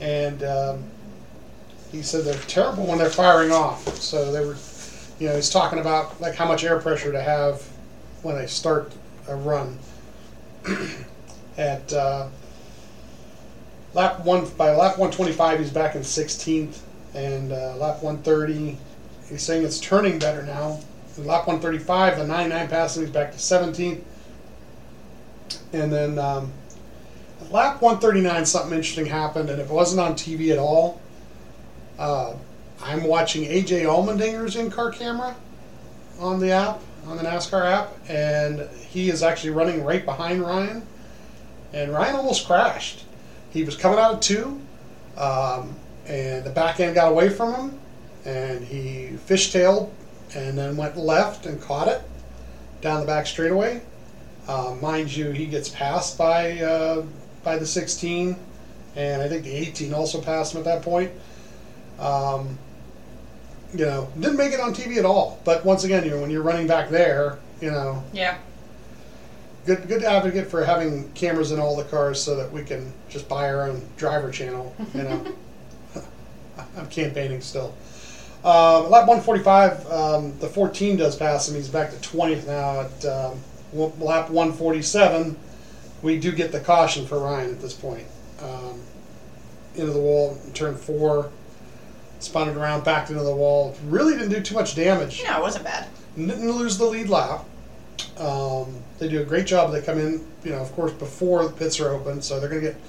And 0.00 0.42
um, 0.42 0.84
he 1.92 2.02
said 2.02 2.24
they're 2.24 2.34
terrible 2.42 2.86
when 2.86 2.98
they're 2.98 3.10
firing 3.10 3.52
off. 3.52 3.86
So 3.96 4.32
they 4.32 4.44
were, 4.44 4.56
you 5.20 5.28
know, 5.28 5.36
he's 5.36 5.50
talking 5.50 5.78
about 5.78 6.20
like 6.20 6.34
how 6.34 6.48
much 6.48 6.64
air 6.64 6.80
pressure 6.80 7.12
to 7.12 7.22
have 7.22 7.62
when 8.22 8.36
I 8.36 8.46
start 8.46 8.92
a 9.28 9.36
run. 9.36 9.78
At 11.58 11.92
uh, 11.92 12.28
lap 13.94 14.24
one 14.24 14.48
by 14.56 14.70
lap 14.70 14.98
125, 14.98 15.58
he's 15.58 15.70
back 15.70 15.94
in 15.94 16.02
16th, 16.02 16.78
and 17.14 17.52
uh, 17.52 17.76
lap 17.76 18.02
130, 18.02 18.78
he's 19.28 19.42
saying 19.42 19.64
it's 19.64 19.80
turning 19.80 20.18
better 20.18 20.42
now. 20.42 20.80
Lap 21.18 21.46
135, 21.46 22.18
the 22.18 22.26
99 22.26 22.68
passing, 22.68 23.02
he's 23.02 23.12
back 23.12 23.32
to 23.32 23.38
17th, 23.38 24.00
and 25.74 25.92
then 25.92 26.18
um, 26.18 26.50
lap 27.50 27.82
139, 27.82 28.46
something 28.46 28.72
interesting 28.72 29.06
happened, 29.06 29.50
and 29.50 29.60
it 29.60 29.68
wasn't 29.68 30.00
on 30.00 30.14
TV 30.14 30.52
at 30.52 30.58
all. 30.58 31.00
Uh, 31.98 32.34
I'm 32.82 33.04
watching 33.04 33.44
AJ 33.44 33.82
Allmendinger's 33.82 34.56
in-car 34.56 34.90
camera 34.90 35.36
on 36.18 36.40
the 36.40 36.50
app, 36.50 36.80
on 37.06 37.16
the 37.16 37.22
NASCAR 37.22 37.64
app, 37.64 37.92
and 38.08 38.68
he 38.90 39.10
is 39.10 39.22
actually 39.22 39.50
running 39.50 39.84
right 39.84 40.04
behind 40.04 40.42
Ryan. 40.42 40.86
And 41.72 41.92
Ryan 41.92 42.16
almost 42.16 42.46
crashed. 42.46 43.04
He 43.50 43.64
was 43.64 43.76
coming 43.76 43.98
out 43.98 44.14
of 44.14 44.20
two, 44.20 44.60
um, 45.16 45.74
and 46.06 46.44
the 46.44 46.50
back 46.50 46.80
end 46.80 46.94
got 46.94 47.10
away 47.10 47.28
from 47.28 47.54
him, 47.54 47.80
and 48.24 48.64
he 48.64 49.16
fishtailed 49.26 49.90
and 50.34 50.56
then 50.56 50.76
went 50.76 50.96
left 50.96 51.46
and 51.46 51.60
caught 51.60 51.88
it 51.88 52.02
down 52.80 53.00
the 53.00 53.06
back 53.06 53.26
straightaway. 53.26 53.82
Uh, 54.48 54.74
mind 54.80 55.14
you, 55.14 55.30
he 55.30 55.46
gets 55.46 55.68
passed 55.68 56.18
by 56.18 56.60
uh, 56.60 57.04
by 57.42 57.56
the 57.56 57.66
16, 57.66 58.36
and 58.96 59.22
I 59.22 59.28
think 59.28 59.44
the 59.44 59.52
18 59.52 59.94
also 59.94 60.20
passed 60.20 60.54
him 60.54 60.58
at 60.58 60.64
that 60.64 60.82
point. 60.82 61.10
Um, 61.98 62.58
you 63.74 63.86
know, 63.86 64.08
didn't 64.18 64.36
make 64.36 64.52
it 64.52 64.60
on 64.60 64.74
TV 64.74 64.98
at 64.98 65.04
all. 65.04 65.40
But 65.44 65.64
once 65.64 65.84
again, 65.84 66.04
you 66.04 66.10
know, 66.10 66.20
when 66.20 66.30
you're 66.30 66.42
running 66.42 66.66
back 66.66 66.90
there, 66.90 67.38
you 67.60 67.70
know, 67.70 68.02
Yeah. 68.12 68.36
good 69.66 69.86
good 69.88 70.02
advocate 70.02 70.48
for 70.50 70.64
having 70.64 71.10
cameras 71.12 71.52
in 71.52 71.60
all 71.60 71.76
the 71.76 71.84
cars 71.84 72.20
so 72.22 72.36
that 72.36 72.50
we 72.52 72.64
can 72.64 72.92
just 73.08 73.28
buy 73.28 73.48
our 73.48 73.68
own 73.68 73.82
driver 73.96 74.30
channel. 74.30 74.74
You 74.94 75.02
know, 75.04 75.24
I'm 76.76 76.86
campaigning 76.88 77.40
still. 77.40 77.74
Um, 78.44 78.90
lap 78.90 79.06
145, 79.06 79.86
um, 79.92 80.36
the 80.40 80.48
14 80.48 80.96
does 80.96 81.14
pass 81.14 81.48
him. 81.48 81.54
He's 81.54 81.68
back 81.68 81.90
to 81.92 81.96
20th 82.08 82.44
now 82.46 82.80
at 82.80 83.04
um, 83.04 83.38
lap 83.72 84.30
147. 84.30 85.36
We 86.02 86.18
do 86.18 86.32
get 86.32 86.50
the 86.50 86.58
caution 86.58 87.06
for 87.06 87.20
Ryan 87.20 87.50
at 87.50 87.60
this 87.60 87.72
point. 87.72 88.04
Um, 88.42 88.80
into 89.76 89.92
the 89.92 90.00
wall, 90.00 90.36
turn 90.54 90.74
four, 90.74 91.30
spun 92.22 92.48
it 92.48 92.56
around, 92.56 92.84
backed 92.84 93.10
into 93.10 93.22
the 93.22 93.34
wall. 93.34 93.76
Really 93.86 94.14
didn't 94.14 94.30
do 94.30 94.40
too 94.40 94.54
much 94.54 94.74
damage. 94.74 95.22
No, 95.24 95.38
it 95.38 95.42
wasn't 95.42 95.64
bad. 95.64 95.88
Didn't 96.16 96.50
lose 96.50 96.78
the 96.78 96.84
lead 96.84 97.08
lap. 97.08 97.44
Um, 98.18 98.82
they 98.98 99.08
do 99.08 99.20
a 99.20 99.24
great 99.24 99.46
job. 99.46 99.72
They 99.72 99.80
come 99.80 99.98
in, 99.98 100.24
you 100.44 100.50
know, 100.50 100.58
of 100.58 100.72
course, 100.72 100.92
before 100.92 101.44
the 101.44 101.52
pits 101.52 101.80
are 101.80 101.90
open, 101.90 102.22
so 102.22 102.38
they're 102.38 102.48
going 102.48 102.62
to 102.62 102.68
get 102.68 102.80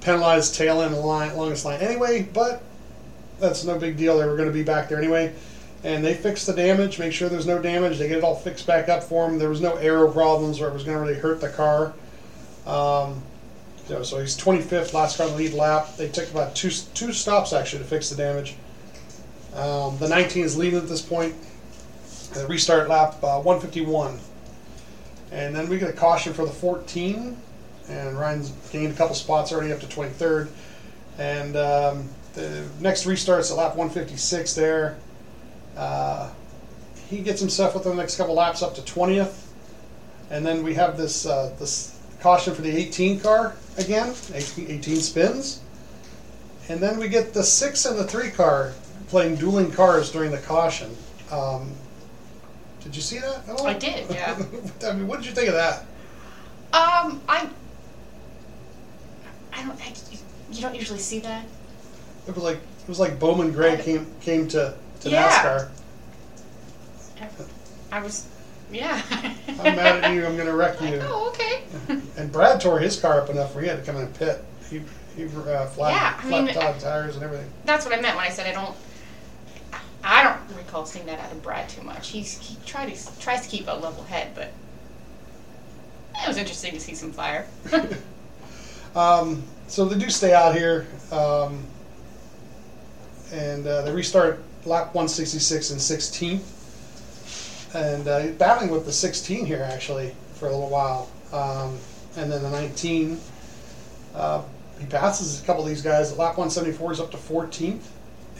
penalized 0.00 0.54
tail 0.54 0.82
end 0.82 0.96
line, 0.96 1.36
longest 1.36 1.64
line 1.64 1.80
anyway. 1.80 2.22
But 2.32 2.62
that's 3.40 3.64
no 3.64 3.78
big 3.78 3.96
deal. 3.96 4.18
They 4.18 4.26
were 4.26 4.36
going 4.36 4.48
to 4.48 4.54
be 4.54 4.62
back 4.62 4.88
there 4.88 4.98
anyway, 4.98 5.32
and 5.82 6.04
they 6.04 6.14
fix 6.14 6.46
the 6.46 6.52
damage. 6.52 6.98
Make 6.98 7.12
sure 7.12 7.28
there's 7.28 7.46
no 7.46 7.60
damage. 7.60 7.98
They 7.98 8.08
get 8.08 8.18
it 8.18 8.24
all 8.24 8.36
fixed 8.36 8.66
back 8.66 8.88
up 8.88 9.02
for 9.02 9.28
them. 9.28 9.38
There 9.38 9.50
was 9.50 9.60
no 9.60 9.76
aero 9.76 10.10
problems 10.10 10.60
where 10.60 10.68
it 10.68 10.72
was 10.72 10.84
going 10.84 10.96
to 10.96 11.02
really 11.02 11.20
hurt 11.20 11.40
the 11.40 11.50
car. 11.50 11.92
Um, 12.66 13.22
know, 13.90 14.02
so 14.02 14.18
he's 14.18 14.36
25th, 14.36 14.92
last 14.94 15.18
car 15.18 15.28
the 15.28 15.36
lead 15.36 15.52
lap. 15.52 15.96
They 15.96 16.08
took 16.08 16.30
about 16.30 16.54
two 16.54 16.70
two 16.94 17.12
stops 17.12 17.52
actually 17.52 17.80
to 17.80 17.84
fix 17.84 18.10
the 18.10 18.16
damage. 18.16 18.56
Um, 19.54 19.98
the 19.98 20.08
19 20.08 20.44
is 20.44 20.56
leading 20.56 20.78
at 20.78 20.88
this 20.88 21.02
point. 21.02 21.34
Uh, 22.36 22.46
restart 22.46 22.88
lap 22.88 23.22
uh, 23.22 23.40
151. 23.40 24.18
And 25.30 25.54
then 25.54 25.68
we 25.68 25.78
get 25.78 25.90
a 25.90 25.92
caution 25.92 26.32
for 26.32 26.44
the 26.44 26.52
14. 26.52 27.36
And 27.88 28.18
Ryan's 28.18 28.50
gained 28.72 28.92
a 28.92 28.96
couple 28.96 29.14
spots 29.14 29.52
already 29.52 29.72
up 29.72 29.80
to 29.80 29.86
23rd. 29.86 30.48
And 31.18 31.56
um, 31.56 32.08
the 32.32 32.66
next 32.80 33.04
restart's 33.04 33.50
at 33.50 33.56
lap 33.56 33.76
156 33.76 34.54
there. 34.54 34.96
Uh, 35.76 36.30
he 37.08 37.18
gets 37.18 37.40
himself 37.40 37.74
within 37.74 37.96
the 37.96 38.02
next 38.02 38.16
couple 38.16 38.34
laps 38.34 38.62
up 38.62 38.74
to 38.76 38.80
20th. 38.80 39.42
And 40.30 40.44
then 40.44 40.62
we 40.62 40.74
have 40.74 40.96
this 40.96 41.26
uh, 41.26 41.54
this 41.58 41.93
caution 42.24 42.54
for 42.54 42.62
the 42.62 42.74
18 42.74 43.20
car 43.20 43.54
again. 43.76 44.14
18, 44.32 44.70
18 44.70 44.96
spins. 44.96 45.60
And 46.70 46.80
then 46.80 46.98
we 46.98 47.08
get 47.08 47.34
the 47.34 47.42
6 47.42 47.84
and 47.84 47.98
the 47.98 48.04
3 48.04 48.30
car 48.30 48.72
playing 49.08 49.36
dueling 49.36 49.70
cars 49.70 50.10
during 50.10 50.30
the 50.30 50.38
caution. 50.38 50.96
Um, 51.30 51.70
did 52.80 52.96
you 52.96 53.02
see 53.02 53.18
that? 53.18 53.46
at 53.46 53.60
all? 53.60 53.66
I 53.66 53.74
did, 53.74 54.10
yeah. 54.10 54.42
I 54.86 54.94
mean, 54.94 55.06
what 55.06 55.18
did 55.18 55.26
you 55.26 55.32
think 55.32 55.48
of 55.48 55.54
that? 55.54 55.80
Um, 56.72 57.20
I. 57.28 57.46
I 59.52 59.62
don't. 59.64 59.78
I, 59.80 59.92
you 60.50 60.62
don't 60.62 60.74
usually 60.74 60.98
see 60.98 61.18
that. 61.20 61.44
It 62.26 62.34
was 62.34 62.42
like 62.42 62.56
it 62.56 62.88
was 62.88 62.98
like 62.98 63.20
Bowman 63.20 63.52
Gray 63.52 63.80
came 63.80 64.06
came 64.20 64.48
to, 64.48 64.74
to 65.00 65.10
Yeah. 65.10 65.68
NASCAR. 67.20 67.28
I 67.92 68.02
was. 68.02 68.26
Yeah. 68.70 69.00
I'm 69.48 69.76
mad 69.76 70.04
at 70.04 70.14
you. 70.14 70.26
I'm 70.26 70.34
going 70.36 70.48
to 70.48 70.54
wreck 70.54 70.80
you. 70.80 70.98
Oh, 71.02 71.28
okay. 71.28 71.62
And 72.16 72.32
Brad 72.32 72.60
tore 72.60 72.78
his 72.78 72.98
car 72.98 73.20
up 73.20 73.30
enough 73.30 73.54
where 73.54 73.62
he 73.62 73.68
had 73.68 73.78
to 73.78 73.84
come 73.84 73.96
in 74.00 74.04
a 74.04 74.10
pit. 74.10 74.44
He 74.70 74.82
he 75.16 75.24
uh, 75.26 75.66
flat 75.66 75.92
Yeah, 75.92 76.14
I 76.18 76.28
flat 76.28 76.44
mean- 76.44 76.54
top 76.54 76.78
tires 76.78 77.14
and 77.14 77.24
everything. 77.24 77.48
That's 77.64 77.84
what 77.84 77.96
I 77.96 78.00
meant 78.00 78.16
when 78.16 78.24
I 78.24 78.30
said 78.30 78.46
I 78.46 78.52
don't. 78.52 78.74
I 80.02 80.22
don't 80.22 80.56
recall 80.58 80.84
seeing 80.84 81.06
that 81.06 81.18
out 81.18 81.32
of 81.32 81.42
Brad 81.42 81.68
too 81.68 81.82
much. 81.82 82.08
He's 82.08 82.36
he 82.38 82.56
tried 82.66 82.92
to, 82.94 83.18
tries 83.20 83.42
to 83.42 83.48
keep 83.48 83.66
a 83.68 83.72
level 83.72 84.02
head, 84.04 84.32
but 84.34 84.52
it 86.22 86.28
was 86.28 86.36
interesting 86.36 86.72
to 86.72 86.80
see 86.80 86.94
some 86.94 87.12
fire. 87.12 87.46
Um, 88.94 89.42
so 89.66 89.84
they 89.86 89.98
do 89.98 90.08
stay 90.08 90.32
out 90.34 90.54
here, 90.54 90.86
um, 91.10 91.64
and 93.32 93.66
uh, 93.66 93.82
they 93.82 93.90
restart 93.92 94.40
lap 94.64 94.94
166 94.94 95.70
and 95.72 95.80
16th, 95.80 96.42
and 97.74 98.06
uh, 98.08 98.26
battling 98.38 98.70
with 98.70 98.86
the 98.86 98.92
16 98.92 99.44
here 99.44 99.66
actually 99.70 100.14
for 100.34 100.46
a 100.46 100.50
little 100.50 100.70
while, 100.70 101.10
um, 101.32 101.76
and 102.16 102.30
then 102.30 102.42
the 102.42 102.50
19. 102.50 103.20
Uh, 104.14 104.42
he 104.78 104.86
passes 104.86 105.40
a 105.40 105.44
couple 105.44 105.62
of 105.62 105.68
these 105.68 105.82
guys. 105.82 106.12
At 106.12 106.18
lap 106.18 106.36
174 106.36 106.92
is 106.92 107.00
up 107.00 107.10
to 107.10 107.16
14th, 107.16 107.82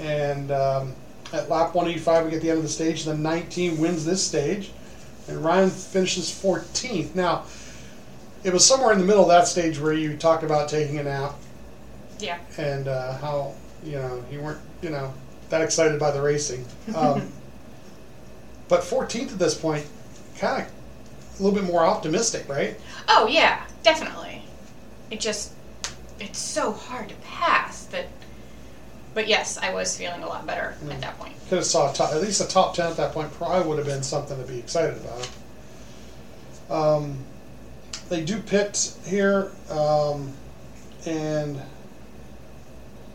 and 0.00 0.50
um, 0.50 0.94
at 1.32 1.48
lap 1.48 1.74
185 1.74 2.24
we 2.24 2.30
get 2.30 2.42
the 2.42 2.50
end 2.50 2.58
of 2.58 2.64
the 2.64 2.70
stage. 2.70 3.04
Then 3.04 3.22
19 3.22 3.78
wins 3.78 4.04
this 4.04 4.24
stage, 4.24 4.70
and 5.28 5.44
Ryan 5.44 5.70
finishes 5.70 6.30
14th. 6.30 7.14
Now 7.14 7.44
it 8.44 8.52
was 8.52 8.64
somewhere 8.64 8.92
in 8.92 8.98
the 8.98 9.04
middle 9.04 9.22
of 9.22 9.28
that 9.28 9.48
stage 9.48 9.80
where 9.80 9.92
you 9.92 10.16
talked 10.16 10.44
about 10.44 10.68
taking 10.68 10.98
a 10.98 11.04
nap 11.04 11.34
yeah. 12.20 12.38
and 12.58 12.88
uh, 12.88 13.16
how 13.18 13.54
you 13.82 13.96
know 13.96 14.24
you 14.30 14.40
weren't 14.40 14.60
you 14.82 14.90
know 14.90 15.12
that 15.48 15.62
excited 15.62 15.98
by 15.98 16.10
the 16.10 16.20
racing. 16.20 16.64
Um, 16.94 17.30
but 18.68 18.80
14th 18.80 19.32
at 19.32 19.38
this 19.38 19.54
point, 19.54 19.86
kind 20.38 20.62
of 20.62 21.40
a 21.40 21.42
little 21.42 21.58
bit 21.58 21.70
more 21.70 21.84
optimistic, 21.84 22.48
right? 22.48 22.76
Oh 23.08 23.26
yeah, 23.26 23.64
definitely. 23.82 24.42
It 25.10 25.20
just 25.20 25.52
it's 26.20 26.38
so 26.38 26.72
hard 26.72 27.08
to 27.08 27.14
pass 27.16 27.84
that. 27.86 28.06
But 29.14 29.28
yes, 29.28 29.58
I 29.58 29.72
was 29.72 29.96
feeling 29.96 30.22
a 30.22 30.26
lot 30.26 30.46
better 30.46 30.74
at 30.90 31.00
that 31.00 31.18
point. 31.18 31.34
Could 31.48 31.58
have 31.58 31.66
saw 31.66 31.90
a 31.90 31.94
top, 31.94 32.12
at 32.12 32.20
least 32.20 32.40
a 32.40 32.48
top 32.48 32.74
10 32.74 32.90
at 32.90 32.96
that 32.96 33.12
point. 33.12 33.32
Probably 33.32 33.68
would 33.68 33.78
have 33.78 33.86
been 33.86 34.02
something 34.02 34.36
to 34.36 34.44
be 34.44 34.58
excited 34.58 34.96
about. 34.96 35.28
Um, 36.68 37.18
they 38.08 38.24
do 38.24 38.40
pit 38.40 38.96
here, 39.06 39.52
um, 39.70 40.32
and 41.06 41.60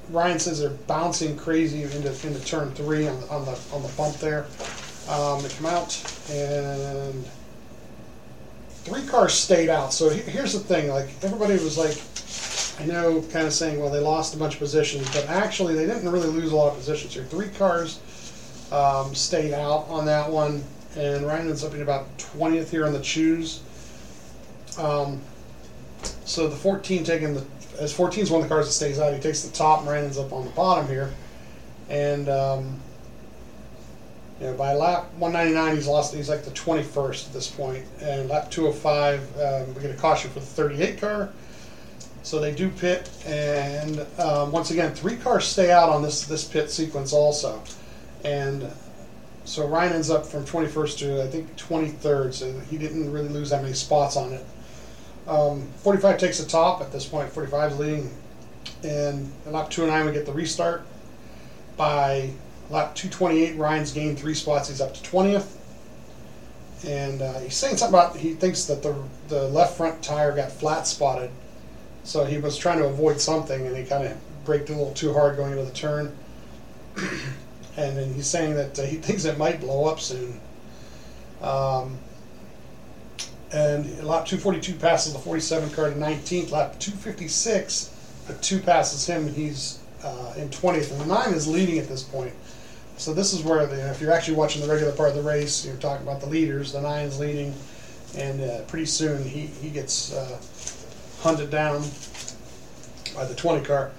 Ryan 0.10 0.39
says 0.39 0.62
they're 0.62 0.70
bouncing 0.70 1.36
crazy 1.36 1.84
into, 1.84 2.10
into 2.25 2.46
turn 2.46 2.72
three 2.72 3.08
on 3.08 3.20
the, 3.20 3.29
on 3.29 3.46
the 3.46 3.60
on 3.74 3.82
the 3.82 3.91
bump 3.98 4.15
there. 4.18 4.46
Um, 5.10 5.42
they 5.42 5.50
come 5.50 5.66
out 5.66 5.96
and 6.30 7.25
three 8.84 9.06
cars 9.08 9.34
stayed 9.34 9.70
out. 9.70 9.92
So 9.92 10.10
he- 10.10 10.22
here's 10.22 10.54
the 10.54 10.60
thing: 10.60 10.89
like 10.89 11.10
everybody 11.24 11.54
was 11.54 11.78
like, 11.78 11.98
I 12.80 12.86
know, 12.86 13.22
kind 13.32 13.48
of 13.48 13.54
saying, 13.54 13.80
well, 13.80 13.89
they 13.89 14.00
lost 14.00 14.36
a 14.36 14.38
bunch 14.38 14.54
of 14.54 14.60
positions, 14.60 15.10
but 15.13 15.28
actually 15.28 15.75
they 15.75 15.86
didn't 15.86 16.10
really 16.10 16.30
lose 16.30 16.51
a 16.51 16.56
lot 16.56 16.72
of 16.72 16.78
positions 16.78 17.13
here. 17.13 17.24
Three 17.25 17.50
cars 17.50 18.00
um, 18.72 19.16
stayed 19.16 19.54
out 19.54 19.88
on 19.89 20.06
that 20.06 20.30
one, 20.30 20.63
and 20.96 21.25
Ryan 21.25 21.48
ends 21.48 21.63
up 21.63 21.72
being 21.72 21.84
about 21.84 22.16
20th 22.18 22.70
here 22.70 22.86
on 22.86 22.94
the 22.94 23.01
choose. 23.01 23.62
Um, 24.78 25.20
so 26.24 26.48
the 26.48 26.56
14 26.56 27.04
taking 27.04 27.34
the 27.34 27.44
as 27.82 27.94
14 27.94 28.24
is 28.24 28.30
one 28.30 28.42
of 28.42 28.50
the 28.50 28.54
cars 28.54 28.68
that 28.68 28.74
stays 28.74 29.00
out. 29.00 29.13
He 29.13 29.20
takes 29.20 29.42
the 29.42 29.51
top, 29.51 29.80
and 29.80 29.89
Ryan 29.89 30.06
ends 30.06 30.18
up 30.18 30.32
on 30.34 30.44
the 30.46 30.51
bottom 30.51 30.88
here, 30.88 31.13
and 31.89 32.28
um, 32.30 32.80
you 34.39 34.48
know, 34.48 34.53
by 34.53 34.74
lap 34.74 35.05
199 35.17 35.75
he's 35.75 35.88
lost. 35.88 36.15
He's 36.15 36.29
like 36.29 36.43
the 36.43 36.51
21st 36.51 37.27
at 37.27 37.34
this 37.34 37.50
point, 37.50 37.86
and 38.01 38.29
lap 38.29 38.50
205 38.50 39.38
um, 39.38 39.75
we 39.75 39.81
get 39.81 39.91
a 39.91 40.00
caution 40.00 40.31
for 40.31 40.39
the 40.39 40.46
38 40.46 41.00
car. 41.00 41.29
So 42.22 42.39
they 42.39 42.53
do 42.53 42.69
pit, 42.69 43.10
and 43.25 44.05
um, 44.19 44.51
once 44.51 44.72
again, 44.72 44.93
three 44.93 45.15
cars 45.15 45.46
stay 45.46 45.72
out 45.72 45.89
on 45.89 46.01
this 46.01 46.25
this 46.25 46.46
pit 46.46 46.69
sequence 46.69 47.13
also, 47.13 47.62
and 48.24 48.69
so 49.46 49.65
Ryan 49.67 49.93
ends 49.93 50.10
up 50.10 50.25
from 50.25 50.46
21st 50.46 50.98
to 51.00 51.24
I 51.24 51.27
think 51.27 51.55
23rd. 51.58 52.34
So 52.34 52.60
he 52.69 52.77
didn't 52.77 53.12
really 53.12 53.29
lose 53.29 53.50
that 53.50 53.62
many 53.62 53.74
spots 53.74 54.15
on 54.15 54.34
it. 54.34 54.46
Um, 55.27 55.67
45 55.77 56.17
takes 56.17 56.39
the 56.39 56.50
top 56.50 56.81
at 56.81 56.91
this 56.91 57.05
point. 57.05 57.29
45 57.29 57.72
is 57.72 57.79
leading, 57.79 58.12
and 58.84 59.31
lap 59.48 59.69
209 59.69 60.05
we 60.05 60.12
get 60.12 60.25
the 60.25 60.34
restart. 60.34 60.84
By 61.77 62.31
lap 62.69 62.95
228, 62.95 63.57
Ryan's 63.57 63.91
gained 63.91 64.19
three 64.19 64.33
spots. 64.33 64.69
He's 64.69 64.81
up 64.81 64.93
to 64.93 65.01
20th. 65.01 65.55
And 66.88 67.21
uh, 67.21 67.39
he's 67.39 67.55
saying 67.55 67.77
something 67.77 67.99
about 67.99 68.15
he 68.15 68.33
thinks 68.33 68.65
that 68.65 68.81
the 68.81 68.95
the 69.27 69.49
left 69.49 69.75
front 69.75 70.01
tire 70.01 70.33
got 70.33 70.49
flat 70.49 70.88
spotted, 70.88 71.29
so 72.05 72.23
he 72.23 72.38
was 72.38 72.57
trying 72.57 72.79
to 72.79 72.85
avoid 72.85 73.19
something, 73.19 73.67
and 73.67 73.75
he 73.75 73.83
kind 73.83 74.07
of 74.07 74.17
braked 74.45 74.69
a 74.69 74.71
little 74.71 74.93
too 74.93 75.11
hard 75.11 75.35
going 75.35 75.51
into 75.51 75.65
the 75.65 75.71
turn. 75.71 76.15
and 77.77 77.97
then 77.97 78.13
he's 78.13 78.27
saying 78.27 78.55
that 78.55 78.79
uh, 78.79 78.83
he 78.83 78.95
thinks 78.95 79.25
it 79.25 79.38
might 79.38 79.59
blow 79.59 79.85
up 79.85 79.99
soon. 79.99 80.39
Um, 81.41 81.97
and 83.51 83.85
lap 84.03 84.25
242 84.25 84.75
passes 84.75 85.13
the 85.13 85.19
47 85.19 85.71
car 85.71 85.89
to 85.89 85.95
19th. 85.95 86.51
Lap 86.51 86.79
256, 86.79 88.23
the 88.27 88.33
two 88.35 88.59
passes 88.59 89.05
him, 89.05 89.27
and 89.27 89.35
he's 89.35 89.79
uh, 90.03 90.33
in 90.38 90.49
20th. 90.49 90.91
And 90.91 91.01
the 91.01 91.05
nine 91.05 91.33
is 91.33 91.47
leading 91.47 91.79
at 91.79 91.88
this 91.88 92.03
point. 92.03 92.33
So 93.00 93.13
this 93.13 93.32
is 93.32 93.44
where, 93.44 93.65
the, 93.65 93.89
if 93.91 94.01
you're 94.01 94.12
actually 94.12 94.36
watching 94.36 94.62
the 94.62 94.68
regular 94.68 94.91
part 94.91 95.12
of 95.12 95.15
the 95.15 95.22
race, 95.22 95.65
you're 95.65 95.77
talking 95.77 96.06
about 96.06 96.20
the 96.20 96.27
leaders. 96.27 96.74
The 96.74 96.82
nine's 96.82 97.18
leading, 97.18 97.53
and 98.18 98.41
uh, 98.41 98.62
pretty 98.63 98.88
soon 98.88 99.24
he 99.24 99.46
he 99.46 99.70
gets 99.70 100.13
uh, 100.13 100.38
hunted 101.22 101.50
down 101.50 101.82
by 103.15 103.24
the 103.24 103.34
20 103.36 103.65
car. 103.65 103.91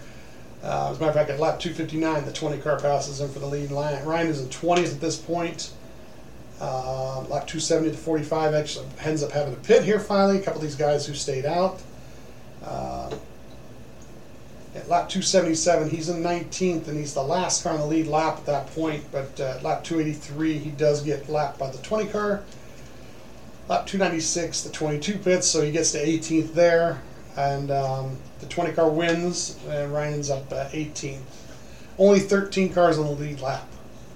Uh, 0.62 0.90
as 0.90 0.99
a 0.99 1.00
matter 1.00 1.09
of 1.09 1.14
fact, 1.14 1.30
at 1.30 1.40
lap 1.40 1.59
259, 1.59 2.26
the 2.26 2.33
20 2.33 2.59
car 2.59 2.78
passes 2.78 3.23
him 3.23 3.30
for 3.30 3.38
the 3.38 3.47
lead 3.47 3.71
line. 3.71 4.04
Ryan 4.04 4.26
is 4.26 4.42
in 4.42 4.49
20th 4.50 4.92
at 4.92 5.00
this 5.00 5.16
point. 5.16 5.73
Uh, 6.61 7.21
lap 7.21 7.47
270 7.47 7.92
to 7.92 7.97
45 7.97 8.52
actually 8.52 8.87
ends 9.00 9.23
up 9.23 9.30
having 9.30 9.54
a 9.54 9.57
pit 9.57 9.83
here 9.83 9.99
finally. 9.99 10.40
A 10.40 10.42
couple 10.42 10.61
of 10.61 10.62
these 10.62 10.76
guys 10.76 11.07
who 11.07 11.14
stayed 11.14 11.47
out. 11.47 11.80
At 14.74 14.88
lap 14.88 15.08
277. 15.08 15.90
He's 15.90 16.08
in 16.08 16.22
19th, 16.22 16.86
and 16.86 16.96
he's 16.96 17.14
the 17.14 17.22
last 17.22 17.64
car 17.64 17.72
on 17.72 17.80
the 17.80 17.86
lead 17.86 18.06
lap 18.06 18.38
at 18.38 18.46
that 18.46 18.66
point. 18.68 19.04
But 19.10 19.40
uh, 19.40 19.58
lap 19.62 19.82
283, 19.82 20.58
he 20.58 20.70
does 20.70 21.02
get 21.02 21.28
lapped 21.28 21.58
by 21.58 21.70
the 21.70 21.78
20 21.78 22.06
car. 22.08 22.42
Lap 23.68 23.86
296, 23.86 24.62
the 24.62 24.70
22 24.70 25.18
pits, 25.18 25.46
so 25.46 25.62
he 25.62 25.70
gets 25.70 25.92
to 25.92 25.98
18th 26.04 26.54
there, 26.54 27.00
and 27.36 27.70
um, 27.70 28.16
the 28.40 28.46
20 28.46 28.72
car 28.72 28.90
wins, 28.90 29.58
and 29.68 29.92
Ryan's 29.92 30.30
up 30.30 30.50
uh, 30.52 30.68
18th. 30.70 31.20
Only 31.98 32.20
13 32.20 32.72
cars 32.72 32.98
on 32.98 33.06
the 33.06 33.12
lead 33.12 33.40
lap 33.40 33.66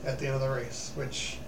at 0.04 0.18
the 0.18 0.26
end 0.26 0.34
of 0.34 0.40
the 0.40 0.50
race, 0.50 0.92
which 0.94 1.38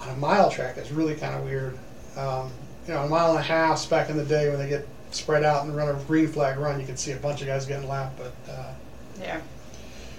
on 0.00 0.10
a 0.10 0.16
mile 0.16 0.50
track 0.50 0.76
is 0.78 0.92
really 0.92 1.14
kind 1.14 1.34
of 1.34 1.44
weird. 1.44 1.78
Um, 2.16 2.50
you 2.86 2.94
know, 2.94 3.02
a 3.02 3.08
mile 3.08 3.30
and 3.30 3.38
a 3.38 3.42
half 3.42 3.88
back 3.88 4.10
in 4.10 4.16
the 4.16 4.24
day 4.24 4.48
when 4.48 4.58
they 4.58 4.68
get 4.68 4.86
spread 5.16 5.44
out 5.44 5.64
and 5.64 5.76
run 5.76 5.88
a 5.88 5.94
green 6.04 6.28
flag 6.28 6.58
run, 6.58 6.78
you 6.80 6.86
can 6.86 6.96
see 6.96 7.12
a 7.12 7.16
bunch 7.16 7.40
of 7.40 7.46
guys 7.46 7.66
getting 7.66 7.88
lapped. 7.88 8.18
But 8.18 8.32
uh, 8.52 8.72
Yeah. 9.20 9.40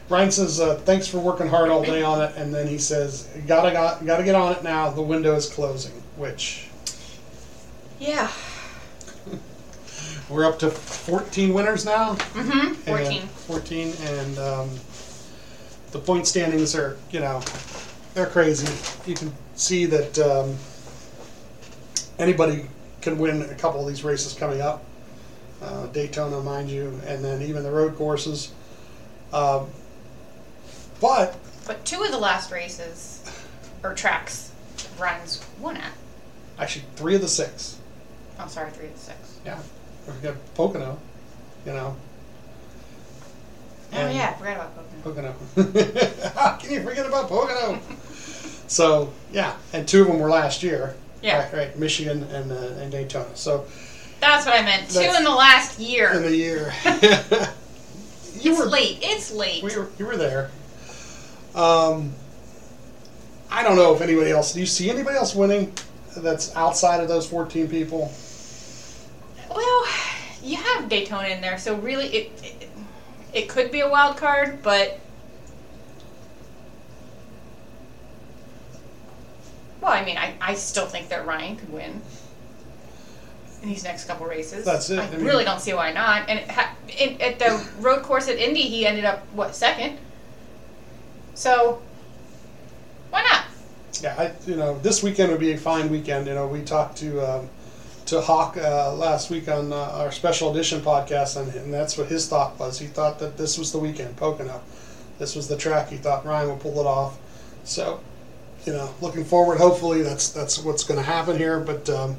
Ryan 0.10 0.32
says, 0.32 0.60
uh, 0.62 0.76
"Thanks 0.86 1.06
for 1.08 1.20
working 1.20 1.48
hard 1.48 1.70
all 1.70 1.84
day 1.84 2.02
on 2.02 2.22
it," 2.22 2.34
and 2.38 2.54
then 2.54 2.66
he 2.68 2.78
says, 2.78 3.28
"Gotta 3.46 3.72
got, 3.72 4.06
gotta 4.06 4.24
get 4.24 4.36
on 4.36 4.54
it 4.54 4.64
now. 4.64 4.90
The 4.90 5.02
window 5.02 5.36
is 5.36 5.48
closing." 5.50 5.92
Which 6.16 6.68
Yeah. 8.00 8.32
we're 10.30 10.46
up 10.46 10.60
to 10.60 10.70
14 10.70 11.54
winners 11.54 11.86
now. 11.86 12.16
Mm-hmm. 12.16 12.74
14. 12.74 13.22
And 13.22 13.30
14, 13.30 13.94
and 14.06 14.40
um, 14.40 14.70
the 15.92 16.00
point 16.00 16.26
standings 16.28 16.76
are, 16.76 16.98
you 17.12 17.20
know, 17.20 17.42
they're 18.14 18.26
crazy. 18.28 18.68
You 19.06 19.16
can 19.16 19.34
see 19.56 19.86
that 19.88 20.18
um, 20.20 20.56
anybody 22.20 22.66
can 23.02 23.18
win 23.18 23.42
a 23.42 23.56
couple 23.56 23.82
of 23.82 23.88
these 23.88 24.04
races 24.04 24.34
coming 24.34 24.62
up. 24.62 24.84
Uh, 25.62 25.88
Daytona, 25.88 26.40
mind 26.42 26.70
you, 26.70 27.00
and 27.06 27.24
then 27.26 27.42
even 27.42 27.64
the 27.64 27.72
road 27.72 27.96
courses. 27.96 28.52
Um, 29.34 29.68
but 31.02 31.36
But 31.66 31.84
two 31.86 32.04
of 32.04 32.12
the 32.12 32.18
last 32.20 32.52
races, 32.52 33.24
or 33.84 33.94
tracks, 33.94 34.52
runs 35.00 35.44
won 35.60 35.78
at. 35.78 35.92
actually, 36.60 36.86
three 36.96 37.16
of 37.16 37.22
the 37.22 37.28
six. 37.28 37.78
I'm 38.40 38.50
sorry, 38.50 38.70
three 38.72 38.88
of 38.88 38.94
the 38.94 39.00
six. 39.00 39.18
Yeah, 39.46 39.60
we've 40.06 40.22
got 40.22 40.36
Pocono, 40.54 41.00
you 41.66 41.74
know. 41.74 41.96
Oh 43.94 43.98
And- 43.98 44.16
yeah, 44.16 44.30
I 44.30 44.34
forgot 44.40 44.56
about 44.58 45.04
Pocono. 45.04 45.34
Pocono. 45.56 46.30
How 46.36 46.52
can 46.58 46.72
you 46.72 46.84
forget 46.84 47.06
about 47.06 47.30
Pocono? 47.30 47.80
so 48.68 49.12
yeah, 49.32 49.56
and 49.74 49.88
two 49.88 50.02
of 50.02 50.08
them 50.08 50.20
were 50.20 50.30
last 50.30 50.62
year. 50.62 50.96
Yeah. 51.24 51.44
Right, 51.46 51.54
right 51.54 51.80
Michigan 51.80 52.24
and 52.26 52.52
uh, 52.52 52.56
and 52.80 52.92
Daytona. 52.92 53.36
So 53.36 53.66
That's 54.20 54.46
what 54.46 54.56
I 54.56 54.64
meant. 54.64 54.88
Two 54.90 54.96
That's- 54.96 55.18
in 55.18 55.24
the 55.24 55.32
last 55.32 55.80
year. 55.80 56.12
in 56.14 56.24
the 56.24 56.36
year, 56.36 56.74
you 58.40 58.52
it's 58.52 58.60
were 58.60 58.66
late. 58.66 59.00
It's 59.02 59.32
late. 59.32 59.64
we 59.64 59.76
were 59.76 59.90
you 60.00 60.06
were 60.06 60.18
there. 60.18 60.52
Um, 61.54 62.14
I 63.50 63.64
don't 63.64 63.76
know 63.76 63.96
if 63.96 64.02
anybody 64.02 64.32
else. 64.32 64.54
Do 64.54 64.60
you 64.60 64.66
see 64.66 64.90
anybody 64.90 65.18
else 65.18 65.36
winning 65.36 65.74
that's 66.18 66.56
outside 66.56 67.00
of 67.02 67.08
those 67.08 67.28
fourteen 67.28 67.68
people? 67.68 68.12
Well, 69.50 69.86
you 70.44 70.58
have 70.58 70.90
Daytona 70.90 71.30
in 71.30 71.42
there, 71.42 71.58
so 71.58 71.76
really 71.76 72.08
it 72.08 72.32
it, 72.44 72.70
it 73.34 73.50
could 73.50 73.72
be 73.72 73.82
a 73.82 73.90
wild 73.90 74.18
card, 74.18 74.62
but 74.64 75.00
well, 79.82 79.92
I 79.92 80.04
mean, 80.04 80.18
I, 80.18 80.34
I 80.42 80.54
still 80.56 80.86
think 80.88 81.10
that 81.10 81.26
Ryan 81.26 81.56
could 81.56 81.72
win 81.72 82.02
in 83.62 83.70
these 83.70 83.84
next 83.84 84.06
couple 84.06 84.26
races. 84.26 84.66
That's 84.66 84.90
it. 84.90 85.00
I, 85.00 85.06
I 85.08 85.12
mean- 85.12 85.26
really 85.26 85.44
don't 85.44 85.60
see 85.62 85.74
why 85.74 85.92
not. 85.92 86.30
And 86.30 86.40
it 86.40 86.50
ha- 86.52 86.76
it, 86.88 87.20
at 87.22 87.40
the 87.40 87.68
road 87.80 88.04
course 88.04 88.28
at 88.30 88.38
Indy, 88.38 88.62
he 88.62 88.86
ended 88.86 89.06
up 89.06 89.26
what 89.34 89.56
second. 89.56 89.98
So 91.34 91.82
why 93.10 93.24
not? 93.24 93.44
Yeah, 94.02 94.16
I, 94.18 94.50
you 94.50 94.56
know, 94.56 94.78
this 94.80 95.02
weekend 95.02 95.32
would 95.32 95.40
be 95.40 95.52
a 95.54 95.58
fine 95.58 95.90
weekend. 95.90 96.28
You 96.28 96.36
know, 96.36 96.48
we 96.48 96.62
talked 96.62 96.98
to 96.98 97.20
um, 97.22 97.50
to 98.06 98.22
Hawk 98.22 98.58
uh, 98.58 98.94
last 98.94 99.30
week 99.30 99.50
on 99.50 99.74
uh, 99.74 99.76
our 99.76 100.12
special 100.12 100.52
edition 100.52 100.82
podcast, 100.82 101.36
and, 101.42 101.54
and 101.56 101.74
that's 101.74 101.98
what 101.98 102.08
his 102.08 102.28
thought 102.28 102.58
was. 102.60 102.80
He 102.80 102.88
thought 102.88 103.20
that 103.20 103.38
this 103.38 103.58
was 103.58 103.72
the 103.72 103.80
weekend, 103.80 104.16
Pocono. 104.18 104.62
This 105.20 105.36
was 105.36 105.48
the 105.48 105.58
track. 105.58 105.90
He 105.90 105.98
thought 105.98 106.26
Ryan 106.26 106.50
would 106.50 106.60
pull 106.60 106.80
it 106.80 106.86
off. 106.86 107.18
So, 107.64 108.00
you 108.66 108.74
know, 108.74 108.94
looking 109.02 109.26
forward. 109.26 109.58
Hopefully, 109.58 110.04
that's 110.04 110.30
that's 110.30 110.64
what's 110.64 110.84
going 110.84 111.00
to 111.00 111.06
happen 111.06 111.38
here. 111.38 111.60
But 111.60 111.90
um, 111.90 112.18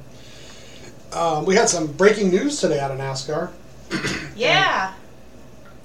um, 1.12 1.44
we 1.44 1.54
had 1.54 1.68
some 1.68 1.86
breaking 1.92 2.30
news 2.30 2.60
today 2.60 2.78
out 2.80 2.90
of 2.90 2.98
NASCAR, 2.98 3.50
Yeah. 4.36 4.92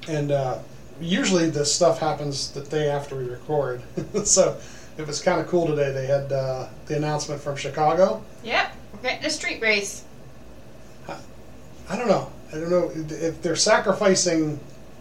and 0.08 0.32
uh, 0.32 0.60
usually 1.00 1.50
this 1.50 1.74
stuff 1.74 2.00
happens 2.00 2.52
the 2.52 2.62
day 2.62 2.90
after 2.90 3.16
we 3.16 3.26
record. 3.26 3.82
so. 4.26 4.58
It 4.96 5.08
was 5.08 5.24
kind 5.24 5.42
of 5.42 5.48
cool 5.48 5.66
today. 5.66 5.92
They 5.92 6.06
had 6.06 6.32
uh, 6.32 6.68
the 6.86 6.96
announcement 6.98 7.42
from 7.42 7.56
Chicago. 7.56 8.24
Yep. 8.44 8.76
We're 8.94 9.02
getting 9.02 9.26
a 9.26 9.30
street 9.32 9.60
race. 9.60 10.04
I 11.90 11.98
don't 11.98 12.08
know. 12.08 12.32
I 12.52 12.56
don't 12.56 12.70
know 12.70 12.92
if 12.96 13.42
they're 13.42 13.56
sacrificing 13.56 14.60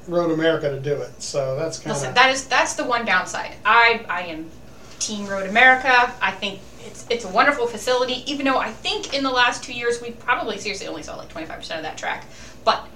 Road 0.08 0.30
America 0.32 0.70
to 0.70 0.80
do 0.80 0.94
it. 0.94 1.22
So 1.22 1.56
that's 1.56 1.78
kind 1.78 1.94
of 1.94 2.14
that 2.14 2.30
is 2.32 2.46
that's 2.46 2.74
the 2.74 2.84
one 2.84 3.04
downside. 3.04 3.54
I 3.64 4.04
I 4.08 4.22
am 4.22 4.50
Team 4.98 5.26
Road 5.26 5.48
America. 5.48 6.12
I 6.20 6.32
think 6.32 6.60
it's 6.86 7.06
it's 7.10 7.24
a 7.24 7.28
wonderful 7.28 7.66
facility. 7.66 8.22
Even 8.30 8.46
though 8.46 8.58
I 8.58 8.70
think 8.70 9.14
in 9.14 9.22
the 9.22 9.30
last 9.30 9.62
two 9.64 9.72
years 9.72 10.00
we 10.00 10.10
probably 10.12 10.58
seriously 10.58 10.86
only 10.86 11.02
saw 11.02 11.16
like 11.16 11.28
twenty 11.28 11.46
five 11.46 11.58
percent 11.58 11.78
of 11.78 11.84
that 11.84 11.98
track, 11.98 12.24
but 12.64 12.86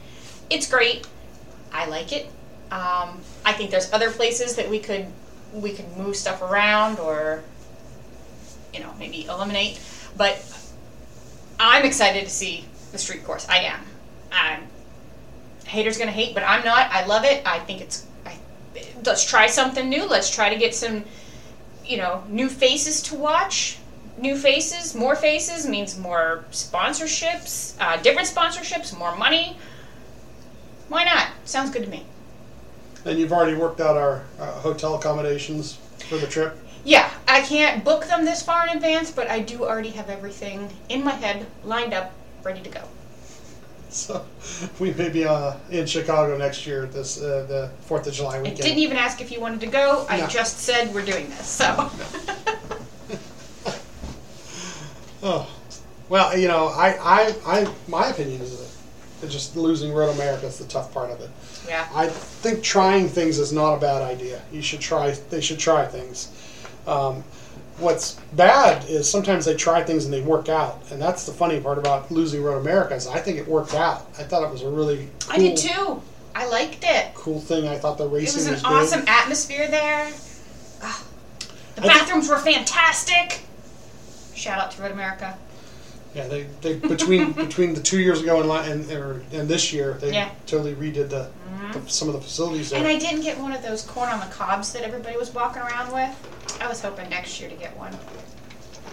it's 0.51 0.68
great. 0.68 1.07
I 1.72 1.87
like 1.87 2.12
it. 2.12 2.27
Um, 2.70 3.20
I 3.44 3.53
think 3.53 3.70
there's 3.70 3.92
other 3.92 4.11
places 4.11 4.57
that 4.57 4.68
we 4.68 4.79
could 4.79 5.07
we 5.53 5.72
could 5.72 5.96
move 5.96 6.16
stuff 6.16 6.42
around 6.42 6.99
or 6.99 7.42
you 8.72 8.81
know 8.81 8.92
maybe 8.99 9.27
eliminate. 9.27 9.81
But 10.16 10.42
I'm 11.59 11.85
excited 11.85 12.25
to 12.25 12.31
see 12.31 12.64
the 12.92 12.99
street 12.99 13.25
course. 13.25 13.49
I 13.49 13.59
am. 13.59 13.81
I'm 14.33 14.62
haters 15.66 15.99
gonna 15.99 16.11
hate, 16.11 16.35
but 16.35 16.42
I'm 16.42 16.64
not. 16.64 16.90
I 16.90 17.05
love 17.07 17.25
it. 17.25 17.42
I 17.46 17.59
think 17.61 17.81
it's. 17.81 18.07
I, 18.25 18.37
let's 19.05 19.25
try 19.25 19.46
something 19.46 19.88
new. 19.88 20.07
Let's 20.07 20.31
try 20.31 20.49
to 20.49 20.57
get 20.57 20.75
some, 20.75 21.05
you 21.87 21.96
know, 21.96 22.25
new 22.29 22.49
faces 22.49 23.03
to 23.03 23.14
watch. 23.14 23.79
New 24.18 24.37
faces, 24.37 24.94
more 24.94 25.14
faces 25.14 25.66
means 25.66 25.99
more 25.99 26.44
sponsorships, 26.51 27.77
uh, 27.81 27.96
different 27.99 28.29
sponsorships, 28.29 28.96
more 28.99 29.14
money. 29.16 29.59
Why 30.88 31.05
not? 31.05 31.29
Sounds 31.44 31.70
good 31.70 31.83
to 31.83 31.88
me. 31.90 32.05
And 33.05 33.18
you've 33.18 33.33
already 33.33 33.55
worked 33.55 33.81
out 33.81 33.96
our 33.96 34.25
uh, 34.40 34.53
hotel 34.53 34.94
accommodations 34.94 35.79
for 36.09 36.16
the 36.16 36.27
trip. 36.27 36.59
Yeah, 36.85 37.11
I 37.29 37.42
can't 37.42 37.85
book 37.85 38.07
them 38.07 38.25
this 38.25 38.42
far 38.42 38.66
in 38.66 38.77
advance, 38.77 39.11
but 39.11 39.29
I 39.29 39.40
do 39.40 39.64
already 39.64 39.90
have 39.90 40.09
everything 40.09 40.70
in 40.88 41.05
my 41.05 41.12
head, 41.12 41.46
lined 41.64 41.92
up, 41.92 42.12
ready 42.42 42.62
to 42.62 42.70
go. 42.70 42.83
So 43.96 44.25
we 44.79 44.92
may 44.94 45.09
be 45.09 45.25
uh, 45.25 45.55
in 45.70 45.87
Chicago 45.87 46.37
next 46.37 46.66
year, 46.66 46.87
this 46.87 47.20
uh, 47.22 47.46
the 47.49 47.70
Fourth 47.87 48.07
of 48.07 48.12
July 48.12 48.37
I 48.38 48.42
weekend. 48.42 48.61
didn't 48.62 48.79
even 48.81 48.96
ask 48.96 49.20
if 49.20 49.31
you 49.31 49.40
wanted 49.40 49.61
to 49.61 49.68
go. 49.68 50.05
I 50.11 50.18
No. 50.20 50.27
just 50.27 50.59
said 50.59 50.92
we're 50.94 51.05
doing 51.05 51.29
this. 51.31 51.46
So. 51.46 51.90
Oh, 55.22 55.49
well, 56.09 56.38
you 56.38 56.46
know, 56.46 56.68
I, 56.68 56.90
I, 57.01 57.35
I, 57.46 57.75
my 57.88 58.09
opinion 58.09 58.40
is 58.42 58.59
that 58.59 58.66
that 59.22 59.31
just 59.31 59.57
losing 59.57 59.92
Road 59.92 60.14
America 60.14 60.46
is 60.46 60.59
the 60.59 60.66
tough 60.66 60.92
part 60.92 61.11
of 61.11 61.20
it. 61.20 61.31
yeah. 61.66 61.88
I 61.94 62.07
think 62.09 62.62
trying 62.62 63.09
things 63.09 63.38
is 63.38 63.51
not 63.53 63.75
a 63.75 63.81
bad 63.81 64.03
idea. 64.03 64.42
You 64.53 64.61
should 64.62 64.81
try. 64.81 65.11
They 65.31 65.40
should 65.40 65.59
try 65.59 65.87
things. 65.87 66.31
Um, 66.87 67.25
what's 67.79 68.15
bad 68.35 68.89
is 68.89 69.09
sometimes 69.11 69.45
they 69.45 69.55
try 69.55 69.83
things 69.83 70.05
and 70.05 70.12
they 70.15 70.21
work 70.23 70.49
out, 70.49 70.81
and 70.91 71.01
that's 71.01 71.27
the 71.27 71.33
funny 71.33 71.61
part 71.61 71.79
about 71.79 72.11
losing 72.11 72.43
Road 72.43 72.61
America. 72.61 72.95
Is 72.95 73.07
I 73.07 73.19
think 73.19 73.39
it 73.39 73.47
worked 73.47 73.75
out. 73.75 74.07
I 74.19 74.23
thought 74.23 74.43
it 74.43 74.51
was 74.51 74.62
a 74.62 74.71
really 74.71 75.09
cool, 75.21 75.33
I 75.35 75.39
did 75.39 75.57
too. 75.57 76.03
I 76.35 76.47
liked 76.49 76.85
it. 76.85 77.15
cool 77.15 77.41
thing. 77.41 77.67
I 77.67 77.79
thought 77.79 77.97
the 77.99 78.07
It 78.09 78.12
racing 78.12 78.39
was 78.39 78.47
an 78.47 78.53
was 78.55 78.62
good. 78.62 78.73
awesome 78.73 79.05
atmosphere 79.09 79.69
there. 79.69 80.12
Ah, 80.83 81.03
the 81.77 81.83
I 81.85 81.87
bathrooms 81.87 82.29
were 82.29 82.39
fantastic. 82.39 83.41
Shout 84.35 84.59
out 84.61 84.71
to 84.73 84.83
Road 84.83 84.93
America. 84.93 85.37
Yeah, 86.15 86.29
they, 86.29 86.45
they 86.62 86.75
between 86.77 87.33
between 87.47 87.75
the 87.75 87.81
two 87.81 88.01
years 88.01 88.21
ago 88.23 88.41
and 88.43 88.51
and, 88.91 88.91
or, 88.93 89.23
and 89.33 89.49
this 89.49 89.73
year, 89.73 89.95
they 90.01 90.12
Yeah. 90.12 90.31
totally 90.47 90.75
redid 90.75 91.09
the, 91.11 91.31
the 91.73 91.88
some 91.88 92.09
of 92.09 92.14
the 92.14 92.21
facilities 92.21 92.71
there. 92.71 92.79
And 92.79 92.88
I 92.88 92.99
didn't 92.99 93.23
get 93.23 93.38
one 93.38 93.53
of 93.53 93.62
those 93.62 93.83
corn 93.83 94.09
on 94.11 94.21
the 94.21 94.27
cobs 94.35 94.73
that 94.73 94.83
everybody 94.83 95.16
was 95.16 95.33
walking 95.35 95.62
around 95.62 95.92
with. 95.92 96.59
I 96.61 96.69
was 96.69 96.81
hoping 96.81 97.09
next 97.11 97.40
year 97.40 97.51
to 97.51 97.57
get 97.57 97.77
one. 97.77 97.97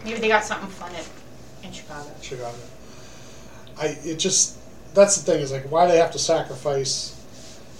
Maybe 0.03 0.19
they 0.19 0.27
got 0.27 0.43
something 0.43 0.69
fun 0.69 0.93
at, 0.95 1.07
in 1.63 1.71
Chicago. 1.71 2.09
Chicago. 2.21 2.53
I 3.79 3.97
it 4.03 4.17
just 4.17 4.57
that's 4.93 5.17
the 5.17 5.23
thing 5.31 5.41
is 5.41 5.51
like 5.51 5.69
why 5.71 5.85
do 5.85 5.91
they 5.93 5.97
have 5.97 6.11
to 6.11 6.19
sacrifice, 6.19 7.19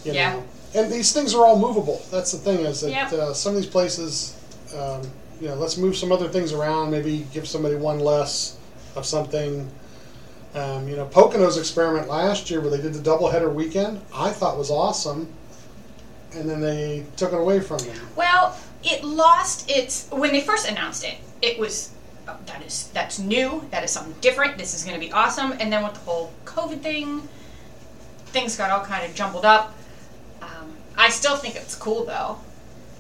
you 0.04 0.14
Yeah. 0.14 0.34
know. 0.34 0.44
And 0.76 0.92
these 0.92 1.14
things 1.14 1.36
are 1.36 1.46
all 1.46 1.60
movable. 1.60 2.02
That's 2.10 2.32
the 2.32 2.40
thing 2.40 2.60
is 2.66 2.82
that 2.82 2.90
Yep. 2.92 3.14
uh, 3.14 3.34
some 3.34 3.56
of 3.56 3.62
these 3.62 3.70
places, 3.70 4.36
um, 4.76 5.02
you 5.40 5.48
know, 5.48 5.56
let's 5.56 5.78
move 5.78 5.96
some 5.96 6.12
other 6.12 6.28
things 6.28 6.52
around. 6.52 6.90
Maybe 6.90 7.28
give 7.32 7.48
somebody 7.48 7.76
one 7.76 8.00
less 8.00 8.58
of 8.96 9.06
something. 9.06 9.70
Um, 10.56 10.88
you 10.88 10.96
know, 10.96 11.06
Pocono's 11.06 11.58
experiment 11.58 12.08
last 12.08 12.50
year 12.52 12.62
where 12.62 12.70
they 12.70 12.82
did 12.82 12.94
the 12.94 13.00
doubleheader 13.00 13.52
weekend, 13.52 14.02
I 14.14 14.30
thought 14.30 14.58
was 14.58 14.70
awesome, 14.70 15.28
and 16.36 16.48
then 16.48 16.62
they 16.62 17.06
took 17.18 17.34
it 17.34 17.40
away 17.40 17.60
from 17.60 17.80
them. 17.80 17.98
Well, 18.16 18.56
it 18.84 19.04
lost 19.04 19.70
its 19.70 20.08
when 20.12 20.32
they 20.32 20.42
first 20.42 20.70
announced 20.70 21.06
it. 21.06 21.16
It 21.42 21.58
was 21.58 21.92
oh, 22.28 22.38
that 22.46 22.64
is 22.64 22.90
that's 22.94 23.18
new. 23.18 23.68
That 23.72 23.84
is 23.84 23.92
something 23.92 24.16
different. 24.22 24.58
This 24.58 24.74
is 24.74 24.84
going 24.84 25.00
to 25.00 25.06
be 25.06 25.12
awesome. 25.12 25.54
And 25.60 25.72
then 25.74 25.84
with 25.84 25.94
the 25.94 26.00
whole 26.02 26.32
COVID 26.46 26.82
thing, 26.82 27.28
things 28.28 28.56
got 28.56 28.70
all 28.70 28.86
kind 28.86 29.06
of 29.06 29.16
jumbled 29.16 29.46
up. 29.46 29.76
Um, 30.42 30.74
I 30.98 31.10
still 31.10 31.36
think 31.36 31.56
it's 31.56 31.76
cool 31.76 32.06
though. 32.06 32.38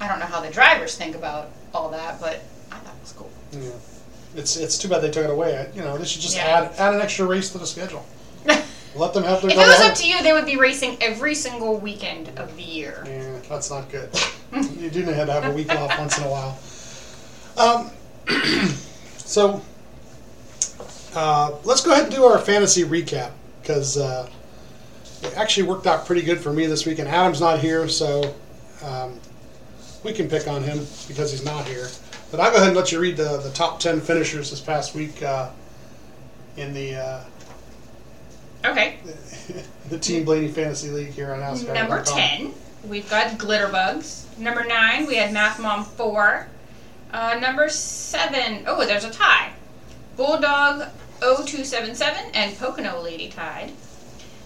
I 0.02 0.08
don't 0.08 0.20
know 0.20 0.26
how 0.26 0.42
the 0.42 0.50
drivers 0.50 0.98
think 0.98 1.16
about 1.16 1.52
all 1.74 1.90
that, 1.90 2.20
but 2.20 2.42
I 2.72 2.78
thought 2.78 2.96
it 2.96 3.02
was 3.02 3.14
cool. 3.14 3.32
Yeah. 3.52 3.93
It's 4.36 4.56
it's 4.58 4.78
too 4.78 4.88
bad 4.88 5.02
they 5.02 5.12
took 5.12 5.26
it 5.26 5.30
away. 5.30 5.58
I- 5.58 5.76
You 5.76 5.84
know, 5.84 5.98
they 5.98 6.06
should 6.06 6.22
just 6.22 6.36
Yeah. 6.36 6.46
add 6.48 6.72
add 6.80 6.94
an 6.96 7.02
extra 7.02 7.26
race 7.26 7.50
to 7.52 7.58
the 7.58 7.68
schedule. 7.68 8.06
Let 8.96 9.14
them 9.14 9.24
have 9.24 9.42
their 9.42 9.52
If 9.52 9.58
it 9.58 9.60
was 9.60 9.80
up 9.82 9.96
to 9.96 10.08
you, 10.08 10.22
they 10.22 10.34
would 10.34 10.46
be 10.46 10.58
racing 10.58 10.98
every 11.02 11.34
single 11.36 11.78
weekend 11.78 12.30
of 12.38 12.56
the 12.56 12.64
year. 12.64 13.04
Yeah, 13.08 13.40
that's 13.50 13.70
not 13.72 13.90
good. 13.92 14.10
you 14.80 14.90
do 14.90 15.02
have 15.04 15.28
to 15.28 15.34
have 15.34 15.46
a 15.46 15.52
week 15.52 15.74
off 15.74 15.98
once 15.98 16.18
in 16.18 16.24
a 16.24 16.30
while. 16.30 16.58
Um, 17.58 17.92
so 19.18 19.62
uh, 21.16 21.52
let's 21.64 21.82
go 21.84 21.92
ahead 21.92 22.06
and 22.06 22.14
do 22.14 22.24
our 22.26 22.40
fantasy 22.40 22.84
recap 22.84 23.32
because 23.62 23.98
uh, 23.98 24.28
it 25.24 25.36
actually 25.38 25.64
worked 25.68 25.88
out 25.88 26.06
pretty 26.06 26.22
good 26.22 26.40
for 26.40 26.52
me 26.54 26.66
this 26.66 26.86
week. 26.86 27.00
And 27.00 27.08
Adam's 27.08 27.40
not 27.42 27.60
here, 27.60 27.88
so 27.88 28.34
um, 28.84 29.20
we 30.04 30.14
can 30.14 30.28
pick 30.28 30.48
on 30.48 30.64
him 30.64 30.86
because 31.08 31.32
he's 31.32 31.46
not 31.46 31.66
here. 31.66 31.88
But 32.34 32.40
I'll 32.40 32.50
go 32.50 32.58
ahead 32.58 32.70
and 32.70 32.76
let 32.76 32.92
you 32.92 33.00
read 33.00 33.16
the, 33.16 33.38
the 33.38 33.52
top 33.52 33.80
10 33.80 34.02
finishers 34.02 34.50
this 34.50 34.60
past 34.60 34.96
week 34.96 35.22
uh, 35.22 35.52
in 36.58 36.74
the 36.74 36.96
uh, 36.96 37.24
Okay. 38.66 38.98
the 39.90 40.00
Team 40.00 40.26
Blaney 40.26 40.48
Fantasy 40.48 40.90
League 40.90 41.12
here 41.12 41.32
on 41.32 41.42
NASCAR. 41.42 41.76
Number 41.76 42.02
10, 42.02 42.52
we've 42.88 43.08
got 43.08 43.38
Glitterbugs. 43.38 44.36
Number 44.40 44.64
9, 44.64 45.06
we 45.06 45.18
had 45.18 45.32
Math 45.32 45.60
Mom 45.60 45.86
4. 45.86 46.48
Uh, 47.12 47.38
number 47.40 47.70
7, 47.70 48.64
oh, 48.66 48.84
there's 48.84 49.04
a 49.04 49.12
tie. 49.12 49.52
Bulldog 50.18 50.90
0277 51.20 52.32
and 52.34 52.58
Pocono 52.58 53.00
Lady 53.00 53.30
tied. 53.30 53.74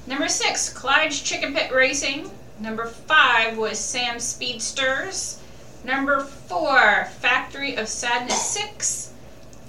Number 0.08 0.28
6, 0.28 0.74
Clyde's 0.74 1.22
Chicken 1.22 1.54
Pit 1.54 1.72
Racing. 1.72 2.30
Number 2.60 2.88
5 2.88 3.58
was 3.58 3.80
Sam 3.80 4.20
Speedsters. 4.20 5.40
Number 5.84 6.22
4, 6.24 7.06
Factory 7.20 7.76
of 7.76 7.88
Sadness 7.88 8.42
6. 8.42 9.14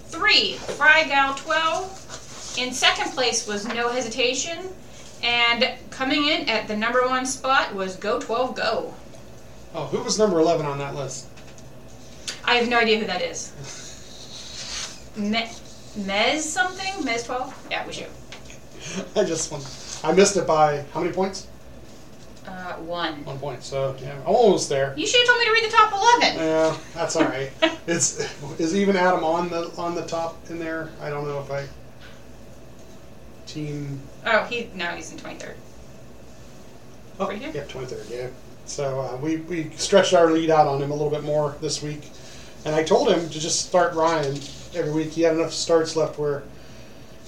3, 0.06 0.54
Fry 0.54 1.04
Gal 1.04 1.34
12. 1.34 2.54
In 2.58 2.72
second 2.72 3.12
place 3.12 3.46
was 3.46 3.66
No 3.66 3.88
Hesitation. 3.88 4.58
And 5.22 5.68
coming 5.90 6.26
in 6.28 6.48
at 6.48 6.68
the 6.68 6.76
number 6.76 7.06
one 7.06 7.26
spot 7.26 7.74
was 7.74 7.96
Go 7.96 8.20
12 8.20 8.54
Go. 8.56 8.94
Oh, 9.74 9.84
who 9.86 10.02
was 10.02 10.18
number 10.18 10.38
11 10.38 10.64
on 10.64 10.78
that 10.78 10.94
list? 10.94 11.26
I 12.44 12.54
have 12.54 12.68
no 12.68 12.78
idea 12.78 12.98
who 13.00 13.06
that 13.06 13.20
is. 13.20 13.52
Me- 15.16 15.50
Mez 15.98 16.40
something? 16.40 16.92
Mez 17.04 17.26
12? 17.26 17.66
Yeah, 17.70 17.82
it 17.82 17.86
was 17.86 17.98
you. 17.98 18.06
I 19.16 19.24
just 19.24 19.50
want, 19.52 19.66
I 20.04 20.12
missed 20.12 20.36
it 20.36 20.46
by 20.46 20.84
how 20.94 21.00
many 21.00 21.12
points? 21.12 21.47
Uh, 22.48 22.74
one. 22.76 23.24
One 23.24 23.38
point. 23.38 23.62
So 23.62 23.94
yeah, 24.00 24.18
almost 24.24 24.68
there. 24.68 24.94
You 24.96 25.06
should 25.06 25.20
have 25.20 25.26
told 25.28 25.38
me 25.40 25.44
to 25.46 25.52
read 25.52 25.64
the 25.64 25.76
top 25.76 25.92
11. 25.92 26.36
Yeah, 26.38 26.76
that's 26.94 27.16
all 27.16 27.24
right. 27.24 27.50
it's 27.86 28.18
is 28.58 28.74
even 28.74 28.96
Adam 28.96 29.22
on 29.22 29.50
the 29.50 29.70
on 29.76 29.94
the 29.94 30.06
top 30.06 30.38
in 30.50 30.58
there? 30.58 30.88
I 31.00 31.10
don't 31.10 31.26
know 31.26 31.40
if 31.40 31.50
I 31.50 31.66
team. 33.46 34.00
Oh, 34.24 34.44
he 34.44 34.70
no, 34.74 34.86
he's 34.86 35.12
in 35.12 35.18
23rd. 35.18 35.54
Oh, 37.20 37.28
Right 37.28 37.38
here? 37.38 37.50
yeah, 37.52 37.64
twenty 37.64 37.86
third. 37.88 38.06
Yeah. 38.08 38.28
So 38.66 39.00
uh, 39.00 39.16
we 39.16 39.36
we 39.38 39.70
stretched 39.76 40.14
our 40.14 40.30
lead 40.30 40.50
out 40.50 40.66
on 40.68 40.80
him 40.80 40.90
a 40.90 40.94
little 40.94 41.10
bit 41.10 41.24
more 41.24 41.56
this 41.60 41.82
week, 41.82 42.10
and 42.64 42.74
I 42.74 42.84
told 42.84 43.08
him 43.10 43.28
to 43.28 43.40
just 43.40 43.66
start 43.66 43.94
Ryan 43.94 44.38
every 44.74 44.92
week. 44.92 45.10
He 45.10 45.22
had 45.22 45.34
enough 45.34 45.52
starts 45.52 45.96
left 45.96 46.18
where 46.18 46.44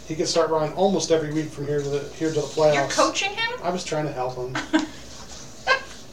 he 0.07 0.15
could 0.15 0.29
start 0.29 0.51
Ryan 0.51 0.73
almost 0.75 1.11
every 1.11 1.33
week 1.33 1.49
from 1.51 1.67
here 1.67 1.81
to 1.83 1.89
the 1.89 2.09
here 2.15 2.29
to 2.29 2.35
the 2.35 2.41
playoffs. 2.43 2.75
You're 2.75 2.89
coaching 2.89 3.31
him? 3.31 3.51
I 3.65 3.71
was 3.71 3.85
trying 3.85 4.07
to 4.07 4.13
help 4.13 4.37
him. 4.37 4.57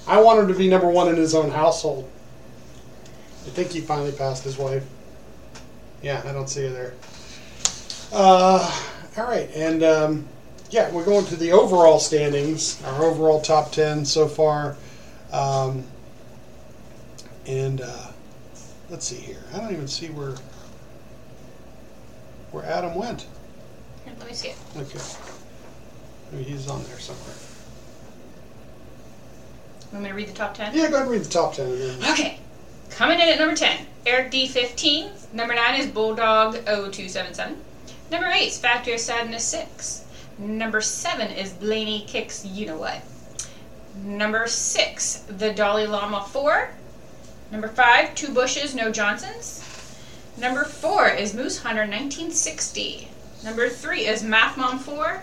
I 0.08 0.22
want 0.22 0.40
him 0.40 0.48
to 0.48 0.54
be 0.54 0.70
number 0.70 0.88
one 0.88 1.10
in 1.10 1.18
his 1.18 1.36
own 1.36 1.52
household. 1.52 2.10
I 3.46 3.50
think 3.50 3.72
he 3.72 3.82
finally 3.82 4.14
passed 4.14 4.44
his 4.44 4.58
wife. 4.58 4.84
Yeah, 6.02 6.22
I 6.26 6.32
don't 6.32 6.50
see 6.50 6.64
her 6.64 6.70
there. 6.70 6.94
Uh, 8.14 8.84
all 9.18 9.26
right, 9.26 9.50
and 9.54 9.84
um, 9.84 10.28
yeah, 10.70 10.90
we're 10.92 11.04
going 11.04 11.26
to 11.26 11.36
the 11.36 11.52
overall 11.52 12.00
standings, 12.00 12.82
our 12.86 13.04
overall 13.04 13.42
top 13.42 13.72
ten 13.72 14.06
so 14.06 14.28
far, 14.28 14.78
um, 15.34 15.84
and 17.46 17.82
uh, 17.82 18.08
let's 18.90 19.06
see 19.06 19.18
here. 19.18 19.44
I 19.54 19.58
don't 19.58 19.72
even 19.72 19.88
see 19.88 20.08
where 20.08 20.36
where 22.52 22.64
Adam 22.66 22.96
went. 22.96 23.26
Here, 24.06 24.14
let 24.20 24.28
me 24.28 24.34
see 24.34 24.50
it. 24.50 24.58
Okay, 24.78 25.00
maybe 26.32 26.44
he's 26.44 26.70
on 26.70 26.84
there 26.84 27.00
somewhere. 27.00 27.36
Want 29.92 30.04
me 30.04 30.10
to 30.10 30.16
read 30.16 30.28
the 30.28 30.34
top 30.34 30.54
10? 30.54 30.74
Yeah, 30.76 30.90
go 30.90 30.96
ahead 30.96 31.02
and 31.04 31.12
read 31.12 31.24
the 31.24 31.30
top 31.30 31.54
ten. 31.54 31.78
Then, 31.80 32.12
Okay. 32.12 32.40
Coming 32.90 33.20
in 33.20 33.30
at 33.30 33.38
number 33.40 33.56
10, 33.56 33.86
Eric 34.06 34.32
D15. 34.32 35.34
Number 35.34 35.54
9 35.54 35.80
is 35.80 35.88
Bulldog 35.88 36.56
0277. 36.66 37.56
Number 38.12 38.28
8 38.28 38.48
is 38.48 38.58
Factory 38.58 38.94
of 38.94 39.00
Sadness 39.00 39.44
6. 39.46 40.04
Number 40.40 40.82
7 40.82 41.32
is 41.32 41.52
Blaney 41.54 42.06
Kicks 42.08 42.46
You 42.46 42.66
Know 42.68 42.78
What. 42.78 43.02
Number 44.04 44.48
6, 44.48 45.16
The 45.28 45.54
Dalai 45.54 45.86
Lama 45.86 46.26
4. 46.30 46.70
Number 47.52 47.68
5, 47.68 48.16
Two 48.16 48.34
Bushes, 48.34 48.74
No 48.76 48.92
Johnsons. 48.92 49.64
Number 50.38 50.64
4 50.64 51.10
is 51.10 51.34
Moose 51.34 51.60
Hunter 51.60 51.82
1960. 51.82 53.08
Number 53.44 53.70
3 53.70 54.06
is 54.06 54.24
Math 54.24 54.58
Mom 54.58 54.80
4. 54.80 55.22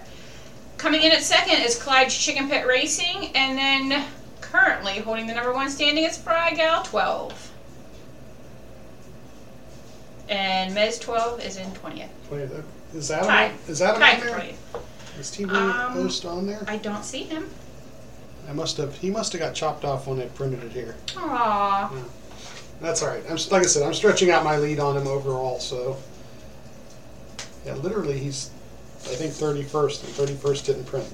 Coming 0.77 1.03
in 1.03 1.13
at 1.13 1.23
second 1.23 1.63
is 1.63 1.81
Clyde's 1.81 2.17
Chicken 2.17 2.49
Pit 2.49 2.67
Racing. 2.67 3.31
And 3.35 3.57
then 3.59 4.05
currently 4.59 4.99
holding 5.01 5.27
the 5.27 5.35
number 5.35 5.53
one 5.53 5.69
standing 5.69 6.05
is 6.05 6.17
Fry 6.17 6.53
Gal 6.55 6.85
12. 6.85 7.51
And 10.29 10.75
Mez 10.75 11.01
12 11.01 11.45
is 11.45 11.57
in 11.57 11.69
20th. 11.73 12.09
wait, 12.31 12.45
uh, 12.51 12.63
is 12.97 13.11
Adam? 13.11 13.27
Tied. 13.27 13.53
Is 13.69 13.83
Adam 13.83 14.01
Tied 14.01 14.21
on 14.21 14.27
there? 14.27 14.39
20th. 14.39 15.21
Is 15.21 15.31
Team 15.31 15.51
Um, 15.51 15.93
Post 15.95 16.25
on 16.25 16.47
there? 16.47 16.65
I 16.69 16.77
don't 16.77 17.05
see 17.05 17.25
him. 17.25 17.51
I 18.49 18.53
must 18.53 18.77
have. 18.77 18.95
He 18.97 19.11
must 19.11 19.33
have 19.33 19.41
got 19.41 19.55
chopped 19.55 19.85
off 19.85 20.07
when 20.07 20.21
I 20.21 20.27
printed 20.27 20.63
it 20.63 20.73
here. 20.73 20.95
Aww. 21.09 21.91
That's 22.81 23.03
all 23.03 23.09
right. 23.09 23.23
I'm 23.29 23.37
like 23.51 23.63
I 23.63 23.67
said. 23.67 23.83
I'm 23.83 23.95
stretching 23.95 24.31
out 24.31 24.45
my 24.45 24.57
lead 24.57 24.79
on 24.79 24.97
him 24.97 25.07
overall. 25.07 25.59
So 25.61 25.97
yeah, 27.67 27.75
literally, 27.75 28.19
he's 28.19 28.51
I 29.05 29.15
think 29.15 29.33
31st, 29.33 30.05
and 30.05 30.39
31st 30.39 30.65
didn't 30.67 30.85
print. 30.85 31.07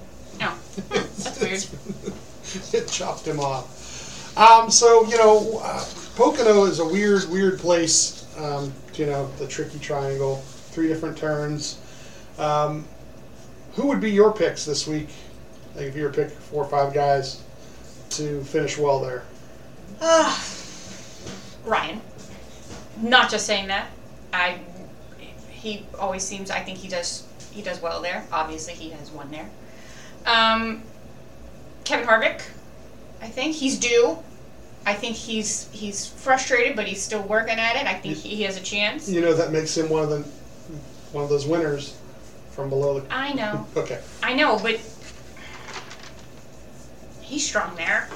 That's 0.88 1.40
weird. 1.40 2.74
it 2.74 2.88
chopped 2.88 3.26
him 3.26 3.40
off. 3.40 4.37
Um, 4.37 4.70
so 4.70 5.04
you 5.06 5.16
know, 5.16 5.61
uh, 5.62 5.85
Pocono 6.16 6.64
is 6.64 6.78
a 6.78 6.85
weird, 6.85 7.28
weird 7.30 7.59
place. 7.59 8.26
Um, 8.38 8.72
you 8.94 9.06
know, 9.06 9.30
the 9.38 9.46
tricky 9.46 9.78
triangle, 9.78 10.37
three 10.70 10.88
different 10.88 11.16
turns. 11.16 11.80
Um, 12.38 12.85
who 13.74 13.87
would 13.87 14.00
be 14.00 14.11
your 14.11 14.33
picks 14.33 14.64
this 14.64 14.87
week? 14.87 15.09
Like 15.74 15.87
if 15.87 15.96
you 15.96 16.04
were 16.04 16.11
pick 16.11 16.30
four 16.30 16.64
or 16.64 16.68
five 16.68 16.92
guys 16.92 17.42
to 18.11 18.42
finish 18.44 18.76
well 18.76 19.00
there. 19.00 19.24
Ah, 20.00 20.44
Ryan. 21.64 22.00
Not 23.00 23.30
just 23.30 23.46
saying 23.46 23.68
that. 23.68 23.88
I. 24.33 24.59
He 25.50 25.87
always 25.98 26.22
seems. 26.22 26.50
I 26.50 26.61
think 26.61 26.78
he 26.78 26.88
does. 26.88 27.26
He 27.50 27.62
does 27.62 27.80
well 27.80 28.00
there. 28.00 28.26
Obviously, 28.33 28.74
he 28.74 28.90
has 28.90 29.11
won 29.11 29.30
there. 29.30 29.48
Um, 30.26 30.83
Kevin 31.85 32.06
Harvick. 32.06 32.42
I 33.20 33.28
think 33.28 33.54
he's 33.54 33.78
due. 33.78 34.18
I 34.87 34.94
think 34.94 35.14
he's 35.14 35.70
he's 35.72 36.06
frustrated, 36.06 36.74
but 36.74 36.87
he's 36.87 37.02
still 37.02 37.22
working 37.22 37.59
at 37.59 37.76
it. 37.76 37.87
I 37.87 37.94
think 37.94 38.16
he, 38.16 38.37
he 38.37 38.42
has 38.44 38.56
a 38.56 38.62
chance. 38.62 39.09
You 39.09 39.20
know 39.20 39.35
that 39.35 39.52
makes 39.52 39.76
him 39.76 39.88
one 39.88 40.02
of 40.02 40.09
the 40.09 40.20
one 41.12 41.24
of 41.24 41.30
those 41.30 41.46
winners 41.46 41.96
from 42.50 42.70
below 42.70 43.00
the. 43.00 43.14
I 43.14 43.33
know. 43.33 43.66
Okay. 43.76 44.00
I 44.22 44.35
know, 44.35 44.59
but 44.59 44.80
he's 47.20 47.46
strong 47.46 47.74
there. 47.76 48.09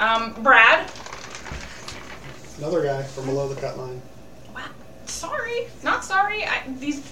Um, 0.00 0.34
Brad. 0.42 0.90
Another 2.58 2.82
guy 2.82 3.02
from 3.02 3.26
below 3.26 3.48
the 3.48 3.60
cut 3.60 3.78
line. 3.78 4.00
Wow. 4.54 4.64
Sorry, 5.06 5.68
not 5.82 6.04
sorry. 6.04 6.44
I, 6.44 6.62
these. 6.78 7.02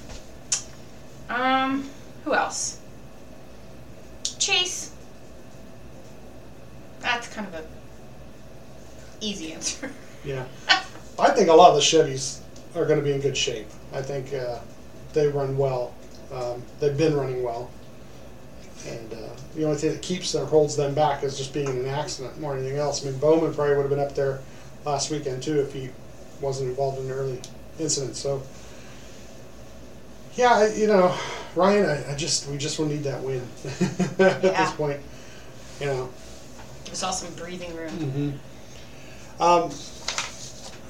Um, 1.29 1.89
who 2.25 2.35
else? 2.35 2.81
Chase. 4.39 4.93
That's 7.01 7.29
kind 7.29 7.47
of 7.47 7.55
a 7.55 7.65
easy 9.21 9.53
answer. 9.55 9.91
Yeah. 10.25 10.45
I 11.19 11.31
think 11.31 11.49
a 11.49 11.53
lot 11.55 11.71
of 11.71 11.77
the 11.77 11.83
Chevys 11.83 12.41
are 12.75 12.85
going 12.85 12.99
to 12.99 13.05
be 13.05 13.13
in 13.13 13.21
good 13.21 13.37
shape. 13.37 13.67
I 13.93 14.03
think 14.03 14.35
uh, 14.35 14.59
they 15.13 15.29
run 15.29 15.57
well. 15.57 15.95
Um, 16.33 16.63
they've 16.81 16.97
been 16.97 17.15
running 17.17 17.43
well, 17.43 17.71
and 18.87 19.13
uh, 19.15 19.17
the 19.55 19.65
only 19.65 19.77
thing 19.79 19.93
that 19.93 20.03
keeps 20.03 20.33
them 20.33 20.47
holds 20.47 20.77
them 20.77 20.93
back 20.95 21.23
is 21.23 21.39
just 21.39 21.55
being 21.55 21.69
in 21.69 21.77
an 21.79 21.87
accident 21.87 22.39
more 22.41 22.55
than 22.55 22.65
anything 22.65 22.79
else. 22.81 23.07
I 23.07 23.11
mean, 23.11 23.19
Bowman 23.21 23.55
probably 23.55 23.77
would 23.77 23.83
have 23.83 23.91
been 23.91 24.01
up 24.01 24.15
there 24.17 24.41
last 24.85 25.11
weekend 25.11 25.43
too 25.43 25.61
if 25.61 25.73
he 25.73 25.89
wasn't 26.41 26.69
involved 26.71 26.99
in 26.99 27.07
an 27.07 27.13
early 27.13 27.41
incident. 27.79 28.17
So, 28.17 28.43
yeah, 30.35 30.53
I- 30.55 30.75
you 30.75 30.87
know, 30.89 31.17
Ryan, 31.55 31.87
I, 31.87 32.13
I 32.13 32.17
just 32.17 32.49
we 32.49 32.59
just 32.59 32.79
will 32.79 32.87
need 32.87 33.05
that 33.05 33.23
win 33.23 33.43
at 34.19 34.43
Yeah. 34.43 34.65
this 34.65 34.73
point. 34.73 35.01
You 35.81 35.87
know. 35.87 36.09
Give 36.85 36.93
us 36.93 37.03
all 37.03 37.13
some 37.13 37.33
breathing 37.35 37.75
room. 37.77 37.91
Mm-hmm. 37.91 38.31
Um, 39.39 39.71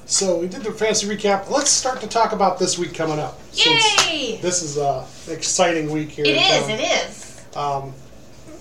so 0.07 0.39
we 0.39 0.47
did 0.47 0.63
the 0.63 0.73
fantasy 0.73 1.07
recap. 1.07 1.51
Let's 1.51 1.71
start 1.71 2.01
to 2.01 2.07
talk 2.07 2.33
about 2.33 2.59
this 2.59 2.79
week 2.79 2.95
coming 2.95 3.19
up. 3.19 3.39
Yay! 3.55 4.39
This 4.41 4.63
is 4.63 4.77
a 4.79 5.05
exciting 5.29 5.91
week 5.91 6.11
here. 6.11 6.25
It 6.25 6.37
in 6.37 6.43
is. 6.43 6.61
town. 6.61 6.71
It 6.71 6.81
is. 6.81 7.45
Um, 7.57 7.93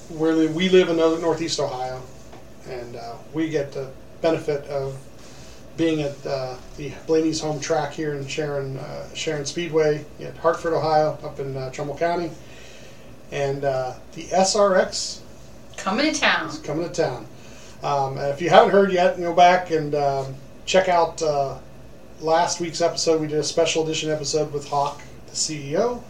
where 0.10 0.36
we 0.50 0.70
live 0.70 0.90
in 0.90 0.98
Northeast 0.98 1.60
Ohio, 1.60 2.02
and 2.68 2.96
uh, 2.96 3.16
we 3.34 3.50
get 3.50 3.72
the 3.72 3.90
benefit 4.22 4.66
of 4.66 4.98
being 5.78 6.02
at 6.02 6.26
uh, 6.26 6.56
the 6.78 6.92
Blaney's 7.06 7.42
home 7.42 7.60
track 7.60 7.92
here 7.92 8.16
in 8.16 8.26
Sharon, 8.28 8.78
uh, 8.78 9.14
Sharon 9.14 9.46
Speedway 9.46 10.06
at 10.22 10.36
Hartford, 10.38 10.74
Ohio, 10.74 11.18
up 11.24 11.40
in 11.40 11.56
uh, 11.58 11.70
Trumbull 11.72 11.98
County, 11.98 12.32
and 13.32 13.66
uh, 13.66 13.94
the 14.14 14.24
SRX 14.24 15.20
Coming 15.78 16.12
to 16.14 16.20
town. 16.20 16.48
is 16.50 16.60
coming 16.60 16.88
to 16.88 16.94
town. 16.94 17.28
Um, 17.86 18.18
if 18.18 18.42
you 18.42 18.50
haven't 18.50 18.72
heard 18.72 18.92
yet, 18.92 19.16
go 19.20 19.32
back 19.32 19.70
and 19.70 19.94
um, 19.94 20.34
check 20.66 20.90
out 20.90 21.22
uh, 21.22 21.60
last 22.20 22.60
week's 22.60 22.82
episode. 22.82 23.22
We 23.22 23.28
did 23.28 23.38
a 23.38 23.44
special 23.44 23.84
edition 23.84 24.10
episode 24.10 24.52
with 24.52 24.68
Hawk, 24.68 25.02
the 25.28 25.34
CEO 25.34 26.02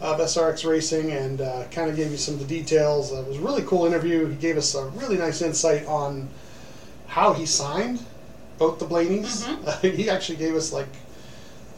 of 0.00 0.18
SRX 0.18 0.66
Racing, 0.66 1.12
and 1.12 1.42
uh, 1.42 1.64
kind 1.70 1.90
of 1.90 1.96
gave 1.96 2.10
you 2.10 2.16
some 2.16 2.32
of 2.34 2.40
the 2.40 2.46
details. 2.46 3.12
it 3.12 3.26
was 3.26 3.36
a 3.36 3.40
really 3.42 3.62
cool 3.64 3.84
interview. 3.84 4.28
He 4.28 4.36
gave 4.36 4.56
us 4.56 4.74
a 4.74 4.86
really 4.86 5.18
nice 5.18 5.42
insight 5.42 5.84
on 5.84 6.26
how 7.06 7.34
he 7.34 7.44
signed 7.44 8.02
both 8.56 8.78
the 8.78 8.86
Blaneys. 8.86 9.44
he 9.94 10.08
actually 10.08 10.36
gave 10.36 10.54
us 10.54 10.72
like, 10.72 10.88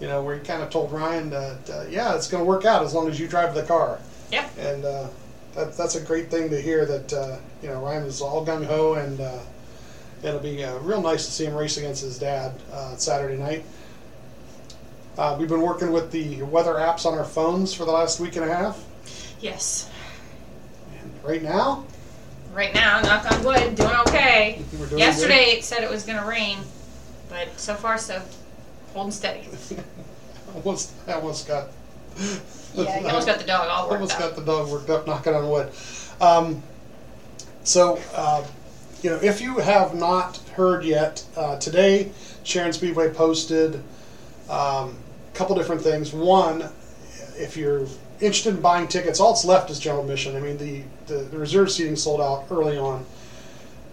you 0.00 0.06
know, 0.06 0.22
where 0.22 0.36
he 0.36 0.40
kind 0.44 0.62
of 0.62 0.70
told 0.70 0.92
Ryan 0.92 1.30
that, 1.30 1.68
uh, 1.68 1.84
yeah, 1.90 2.14
it's 2.14 2.28
going 2.28 2.44
to 2.44 2.48
work 2.48 2.64
out 2.64 2.84
as 2.84 2.94
long 2.94 3.08
as 3.08 3.18
you 3.18 3.26
drive 3.26 3.56
the 3.56 3.64
car 3.64 3.98
Yep. 4.30 4.50
and 4.58 4.84
uh, 4.84 5.08
that, 5.54 5.76
that's 5.76 5.94
a 5.96 6.00
great 6.00 6.30
thing 6.30 6.50
to 6.50 6.60
hear. 6.60 6.84
That 6.86 7.12
uh, 7.12 7.36
you 7.62 7.68
know 7.68 7.80
Ryan 7.82 8.04
was 8.04 8.20
all 8.20 8.44
gung 8.44 8.64
ho, 8.66 8.94
and 8.94 9.20
uh, 9.20 9.38
it'll 10.22 10.40
be 10.40 10.62
uh, 10.64 10.78
real 10.78 11.02
nice 11.02 11.26
to 11.26 11.32
see 11.32 11.44
him 11.46 11.54
race 11.54 11.76
against 11.76 12.02
his 12.02 12.18
dad 12.18 12.54
uh, 12.72 12.96
Saturday 12.96 13.36
night. 13.36 13.64
Uh, 15.18 15.36
we've 15.38 15.48
been 15.48 15.60
working 15.60 15.92
with 15.92 16.10
the 16.10 16.40
weather 16.42 16.74
apps 16.74 17.04
on 17.04 17.18
our 17.18 17.24
phones 17.24 17.74
for 17.74 17.84
the 17.84 17.92
last 17.92 18.18
week 18.18 18.36
and 18.36 18.44
a 18.44 18.48
half, 18.54 18.82
Yes. 19.40 19.90
and 21.00 21.10
right 21.22 21.42
now 21.42 21.84
Right 22.54 22.74
now, 22.74 23.00
knock 23.00 23.30
on 23.32 23.44
wood, 23.44 23.74
doing 23.76 23.90
okay. 24.08 24.62
doing 24.88 24.98
Yesterday 24.98 25.52
it 25.56 25.64
said 25.64 25.82
it 25.82 25.90
was 25.90 26.04
going 26.04 26.18
to 26.18 26.24
rain, 26.26 26.58
but 27.30 27.48
so 27.58 27.74
far 27.74 27.96
so 27.96 28.20
holding 28.92 29.10
steady. 29.10 29.48
good. 29.70 29.82
almost 30.54 30.92
I 31.08 31.12
almost 31.12 31.48
got 31.48 31.68
Yeah, 32.74 33.00
you 33.00 33.06
almost 33.06 33.26
got 33.26 33.38
the 33.38 33.46
dog 33.46 33.68
all 33.68 33.84
worked 33.84 33.94
almost 33.94 34.14
up. 34.14 34.20
got 34.20 34.36
the 34.36 34.44
dog 34.44 34.70
worked 34.70 34.90
up, 34.90 35.06
knocking 35.06 35.34
on 35.34 35.48
wood. 35.48 35.70
Um, 36.20 36.62
so, 37.64 38.00
uh, 38.14 38.44
you 39.02 39.10
know, 39.10 39.16
if 39.16 39.40
you 39.40 39.58
have 39.58 39.94
not 39.94 40.38
heard 40.54 40.84
yet, 40.84 41.24
uh, 41.36 41.58
today 41.58 42.10
Sharon 42.44 42.72
Speedway 42.72 43.12
posted 43.12 43.74
um, 44.48 44.96
a 45.32 45.34
couple 45.34 45.54
different 45.56 45.82
things. 45.82 46.12
One, 46.12 46.68
if 47.36 47.56
you're 47.56 47.86
interested 48.20 48.54
in 48.54 48.60
buying 48.60 48.88
tickets, 48.88 49.20
all 49.20 49.32
that's 49.32 49.44
left 49.44 49.70
is 49.70 49.78
general 49.78 50.02
admission. 50.02 50.36
I 50.36 50.40
mean, 50.40 50.56
the, 50.58 50.82
the, 51.06 51.22
the 51.24 51.38
reserve 51.38 51.70
seating 51.70 51.96
sold 51.96 52.20
out 52.20 52.46
early 52.50 52.78
on. 52.78 53.04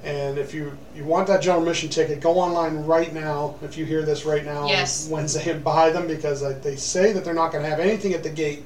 And 0.03 0.37
if 0.37 0.53
you, 0.53 0.77
you 0.95 1.03
want 1.03 1.27
that 1.27 1.41
general 1.41 1.61
admission 1.61 1.89
ticket, 1.89 2.21
go 2.21 2.39
online 2.39 2.85
right 2.85 3.13
now. 3.13 3.55
If 3.61 3.77
you 3.77 3.85
hear 3.85 4.03
this 4.03 4.25
right 4.25 4.45
now, 4.45 4.67
Yes. 4.67 5.09
Wednesday, 5.09 5.51
and 5.51 5.63
buy 5.73 5.89
them 5.89 6.07
because 6.07 6.41
they 6.61 6.75
say 6.77 7.11
that 7.11 7.25
they're 7.25 7.33
not 7.33 7.51
going 7.51 7.63
to 7.63 7.69
have 7.69 7.79
anything 7.79 8.13
at 8.13 8.23
the 8.23 8.29
gate 8.29 8.63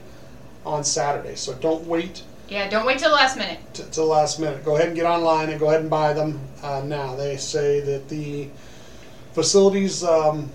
on 0.65 0.83
Saturday. 0.83 1.35
So 1.35 1.53
don't 1.55 1.85
wait 1.87 2.21
Yeah, 2.49 2.69
don't 2.69 2.85
wait 2.85 2.99
till 2.99 3.09
the 3.09 3.15
last 3.15 3.35
minute. 3.35 3.57
t- 3.73 3.83
to 3.83 3.89
the 3.89 4.03
last 4.03 4.39
minute. 4.39 4.63
Go 4.63 4.75
ahead 4.75 4.87
and 4.87 4.95
get 4.95 5.05
online 5.05 5.49
and 5.49 5.59
go 5.59 5.69
ahead 5.69 5.81
and 5.81 5.89
buy 5.89 6.13
them 6.13 6.39
uh, 6.61 6.81
now. 6.85 7.15
They 7.15 7.35
say 7.37 7.79
that 7.81 8.09
the 8.09 8.47
facilities 9.33 10.03
um, 10.03 10.49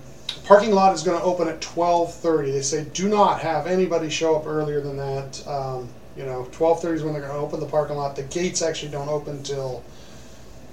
parking 0.45 0.71
lot 0.71 0.93
is 0.93 1.03
going 1.03 1.17
to 1.19 1.23
open 1.23 1.47
at 1.47 1.59
12:30. 1.59 2.51
They 2.53 2.61
say 2.61 2.85
do 2.93 3.07
not 3.09 3.39
have 3.41 3.67
anybody 3.67 4.09
show 4.09 4.35
up 4.35 4.47
earlier 4.47 4.81
than 4.81 4.97
that. 4.97 5.45
Um, 5.47 5.89
you 6.15 6.25
know, 6.25 6.47
12:30 6.51 6.93
is 6.95 7.03
when 7.03 7.13
they're 7.13 7.21
going 7.21 7.33
to 7.33 7.39
open 7.39 7.59
the 7.59 7.65
parking 7.65 7.97
lot. 7.97 8.15
The 8.15 8.23
gates 8.23 8.61
actually 8.61 8.91
don't 8.91 9.09
open 9.09 9.43
till 9.43 9.83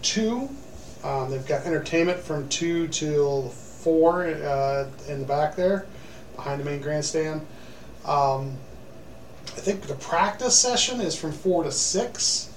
two. 0.06 0.48
Um, 1.02 1.30
they've 1.30 1.46
got 1.46 1.66
entertainment 1.66 2.18
from 2.18 2.48
two 2.48 2.88
till 2.88 3.48
four 3.50 4.24
uh, 4.26 4.88
in 5.08 5.20
the 5.20 5.26
back 5.26 5.56
there, 5.56 5.86
behind 6.34 6.60
the 6.60 6.64
main 6.64 6.80
grandstand. 6.80 7.46
Um, 8.04 8.56
I 9.46 9.60
think 9.60 9.82
the 9.82 9.94
practice 9.94 10.58
session 10.58 11.00
is 11.00 11.16
from 11.16 11.32
four 11.32 11.64
to 11.64 11.72
six, 11.72 12.52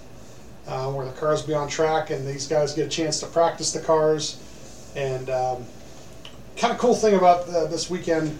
uh, 0.68 0.92
where 0.92 1.06
the 1.06 1.12
cars 1.14 1.42
be 1.42 1.54
on 1.54 1.68
track 1.68 2.12
and 2.12 2.28
these 2.28 2.48
guys 2.48 2.74
get 2.74 2.88
a 2.88 2.90
chance 2.90 3.20
to 3.22 3.26
practice 3.28 3.72
the 3.72 3.80
cars. 3.80 4.42
And 4.96 5.30
um, 5.30 5.66
kind 6.58 6.74
of 6.74 6.80
cool 6.80 6.96
thing 6.96 7.16
about 7.16 7.48
this 7.48 7.90
weekend 7.90 8.38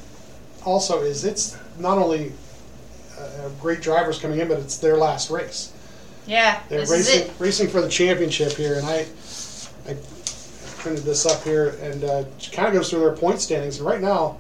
also 0.66 1.02
is 1.02 1.26
it's 1.26 1.58
not 1.80 1.98
only 1.98 2.34
uh, 3.18 3.50
great 3.62 3.82
drivers 3.82 4.20
coming 4.20 4.40
in, 4.40 4.48
but 4.48 4.60
it's 4.60 4.78
their 4.78 4.98
last 4.98 5.30
race. 5.30 5.74
Yeah, 6.30 6.62
They're 6.70 6.86
racing 6.86 7.22
it. 7.24 7.32
racing 7.40 7.70
for 7.70 7.82
the 7.82 7.90
championship 7.90 8.54
here, 8.54 8.76
and 8.76 8.86
I 8.86 9.08
I 9.88 9.98
printed 10.78 11.04
this 11.04 11.26
up 11.26 11.44
here, 11.44 11.70
and 11.82 12.04
uh, 12.04 12.24
it 12.38 12.50
kind 12.54 12.68
of 12.68 12.74
goes 12.76 12.92
through 12.92 13.00
their 13.00 13.16
point 13.16 13.42
standings. 13.42 13.80
And 13.80 13.88
right 13.88 14.00
now, 14.00 14.38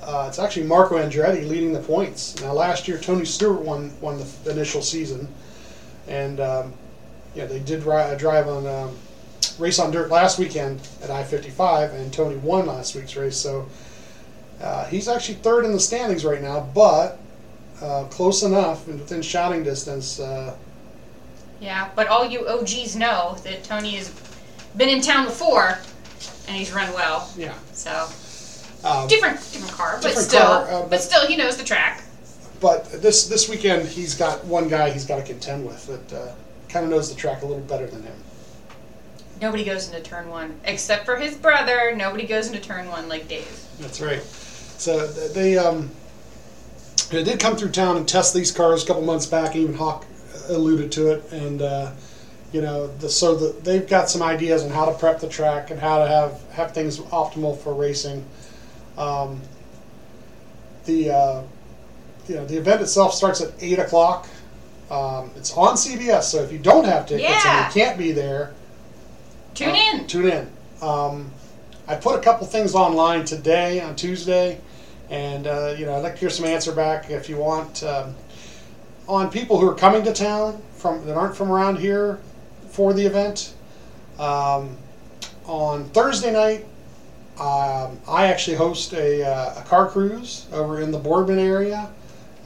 uh, 0.00 0.26
it's 0.28 0.38
actually 0.38 0.66
Marco 0.66 0.96
Andretti 0.96 1.48
leading 1.48 1.72
the 1.72 1.80
points. 1.80 2.40
Now, 2.40 2.52
last 2.52 2.86
year 2.86 2.96
Tony 2.96 3.24
Stewart 3.24 3.60
won 3.60 3.92
won 4.00 4.22
the 4.44 4.50
initial 4.52 4.82
season, 4.82 5.26
and 6.06 6.38
um, 6.38 6.72
yeah, 7.34 7.46
they 7.46 7.58
did 7.58 7.82
ri- 7.82 8.16
drive 8.16 8.46
on 8.46 8.64
um, 8.68 8.96
race 9.58 9.80
on 9.80 9.90
dirt 9.90 10.10
last 10.10 10.38
weekend 10.38 10.86
at 11.02 11.10
I-55, 11.10 11.92
and 11.94 12.12
Tony 12.12 12.36
won 12.36 12.66
last 12.66 12.94
week's 12.94 13.16
race. 13.16 13.36
So 13.36 13.68
uh, 14.62 14.84
he's 14.86 15.08
actually 15.08 15.34
third 15.38 15.64
in 15.64 15.72
the 15.72 15.80
standings 15.80 16.24
right 16.24 16.40
now, 16.40 16.68
but 16.72 17.18
uh, 17.80 18.04
close 18.04 18.44
enough 18.44 18.86
and 18.86 19.00
within 19.00 19.22
shouting 19.22 19.64
distance. 19.64 20.20
Yeah, 21.62 21.90
but 21.94 22.08
all 22.08 22.26
you 22.26 22.48
OGs 22.48 22.96
know 22.96 23.36
that 23.44 23.62
Tony 23.62 23.92
has 23.92 24.12
been 24.76 24.88
in 24.88 25.00
town 25.00 25.26
before, 25.26 25.78
and 26.48 26.56
he's 26.56 26.72
run 26.72 26.92
well. 26.92 27.30
yeah. 27.36 27.54
So 27.72 28.08
Um, 28.84 29.06
different, 29.06 29.36
different 29.52 29.72
car, 29.72 30.00
but 30.02 30.12
still, 30.16 30.40
car, 30.42 30.64
uh, 30.68 30.80
but, 30.80 30.90
but- 30.90 31.00
still, 31.00 31.24
he 31.26 31.36
knows 31.36 31.56
the 31.56 31.62
track. 31.64 32.02
But 32.60 32.90
this 33.02 33.26
this 33.26 33.48
weekend, 33.48 33.88
he's 33.88 34.14
got 34.14 34.44
one 34.44 34.68
guy 34.68 34.90
he's 34.90 35.04
got 35.04 35.16
to 35.16 35.22
contend 35.24 35.64
with 35.66 35.86
that 35.86 36.12
uh, 36.16 36.32
kind 36.68 36.84
of 36.84 36.90
knows 36.90 37.08
the 37.08 37.16
track 37.16 37.42
a 37.42 37.46
little 37.46 37.62
better 37.62 37.86
than 37.86 38.02
him. 38.02 38.14
Nobody 39.40 39.64
goes 39.64 39.88
into 39.88 40.00
turn 40.00 40.28
one 40.28 40.58
except 40.64 41.04
for 41.04 41.16
his 41.16 41.34
brother. 41.36 41.92
Nobody 41.96 42.24
goes 42.26 42.46
into 42.48 42.60
turn 42.60 42.88
one 42.88 43.08
like 43.08 43.26
Dave. 43.26 43.60
That's 43.80 44.00
right. 44.00 44.22
So 44.22 45.06
they 45.08 45.58
um, 45.58 45.90
they 47.10 47.24
did 47.24 47.40
come 47.40 47.56
through 47.56 47.70
town 47.70 47.96
and 47.96 48.06
test 48.08 48.32
these 48.32 48.52
cars 48.52 48.84
a 48.84 48.86
couple 48.86 49.02
months 49.02 49.26
back. 49.26 49.56
Even 49.56 49.74
Hawk 49.74 50.06
alluded 50.48 50.92
to 50.92 51.12
it, 51.12 51.32
and 51.32 51.62
uh, 51.62 51.92
you 52.52 52.60
know, 52.60 52.88
the, 52.98 53.08
so 53.08 53.34
the, 53.34 53.58
they've 53.62 53.86
got 53.88 54.10
some 54.10 54.22
ideas 54.22 54.62
on 54.62 54.70
how 54.70 54.84
to 54.84 54.92
prep 54.92 55.20
the 55.20 55.28
track 55.28 55.70
and 55.70 55.80
how 55.80 55.98
to 55.98 56.06
have 56.08 56.40
have 56.52 56.72
things 56.72 56.98
optimal 56.98 57.58
for 57.58 57.74
racing. 57.74 58.24
Um, 58.98 59.40
the 60.84 61.10
uh, 61.10 61.42
you 62.28 62.34
know 62.34 62.44
the 62.46 62.56
event 62.58 62.82
itself 62.82 63.14
starts 63.14 63.40
at 63.40 63.52
eight 63.60 63.78
o'clock. 63.78 64.28
Um, 64.90 65.30
it's 65.36 65.56
on 65.56 65.74
CBS, 65.76 66.24
so 66.24 66.42
if 66.42 66.52
you 66.52 66.58
don't 66.58 66.84
have 66.84 67.06
tickets 67.06 67.30
Yeah. 67.30 67.64
and 67.66 67.74
you 67.74 67.82
can't 67.82 67.96
be 67.96 68.12
there, 68.12 68.52
Tune 69.54 69.70
uh, 69.70 69.74
in. 69.74 70.06
Tune 70.06 70.28
in. 70.28 70.50
Um, 70.82 71.30
I 71.88 71.94
put 71.96 72.18
a 72.18 72.22
couple 72.22 72.46
things 72.46 72.74
online 72.74 73.24
today 73.24 73.80
on 73.80 73.96
Tuesday, 73.96 74.60
and 75.08 75.46
uh, 75.46 75.74
you 75.78 75.86
know 75.86 75.94
I'd 75.96 76.02
like 76.02 76.14
to 76.14 76.20
hear 76.20 76.30
some 76.30 76.44
answer 76.44 76.72
back 76.72 77.08
if 77.10 77.28
you 77.30 77.38
want 77.38 77.82
um, 77.84 78.14
on 79.12 79.30
people 79.30 79.60
who 79.60 79.68
are 79.68 79.74
coming 79.74 80.02
to 80.02 80.12
town 80.12 80.60
from 80.74 81.04
that 81.04 81.16
aren't 81.16 81.36
from 81.36 81.52
around 81.52 81.78
here 81.78 82.18
for 82.70 82.94
the 82.94 83.04
event. 83.04 83.52
Um, 84.18 84.76
on 85.44 85.84
Thursday 85.90 86.32
night, 86.32 86.64
um, 87.38 88.00
I 88.08 88.26
actually 88.28 88.56
host 88.56 88.94
a, 88.94 89.22
uh, 89.22 89.60
a 89.60 89.64
car 89.64 89.88
cruise 89.88 90.46
over 90.50 90.80
in 90.80 90.90
the 90.90 90.98
Boardman 90.98 91.38
area 91.38 91.90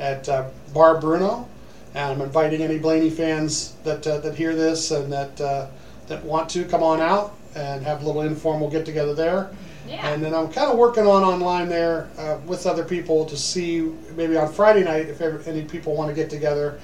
at 0.01 0.29
uh, 0.29 0.49
Bar 0.75 1.01
Bruno, 1.01 1.49
and 1.95 2.13
I'm 2.13 2.21
inviting 2.21 2.63
any 2.63 2.79
Blaney 2.79 3.11
fans 3.11 3.75
that 3.85 4.05
uh, 4.05 4.19
that 4.19 4.35
hear 4.35 4.57
this 4.57 4.91
and 4.91 5.13
that 5.13 5.41
uh, 5.41 5.69
that 6.09 6.25
want 6.25 6.51
to 6.51 6.65
come 6.65 6.83
on 6.83 7.01
out 7.01 7.35
and 7.55 7.85
have 7.85 8.03
a 8.03 8.07
little 8.07 8.23
informal 8.23 8.69
get 8.69 8.85
together 8.85 9.15
there. 9.15 9.51
Yeah. 9.87 10.09
And 10.09 10.23
then 10.23 10.35
I'm 10.35 10.49
kind 10.51 10.71
of 10.71 10.77
working 10.79 11.07
on 11.07 11.23
online 11.23 11.69
there 11.69 12.09
uh, 12.19 12.39
with 12.47 12.67
other 12.67 12.85
people 12.85 13.25
to 13.27 13.37
see 13.37 13.81
maybe 14.17 14.37
on 14.37 14.53
Friday 14.53 14.83
night 14.85 15.07
if 15.07 15.21
ever, 15.21 15.43
any 15.47 15.63
people 15.63 15.95
want 15.95 16.09
to 16.09 16.15
get 16.15 16.29
together, 16.31 16.81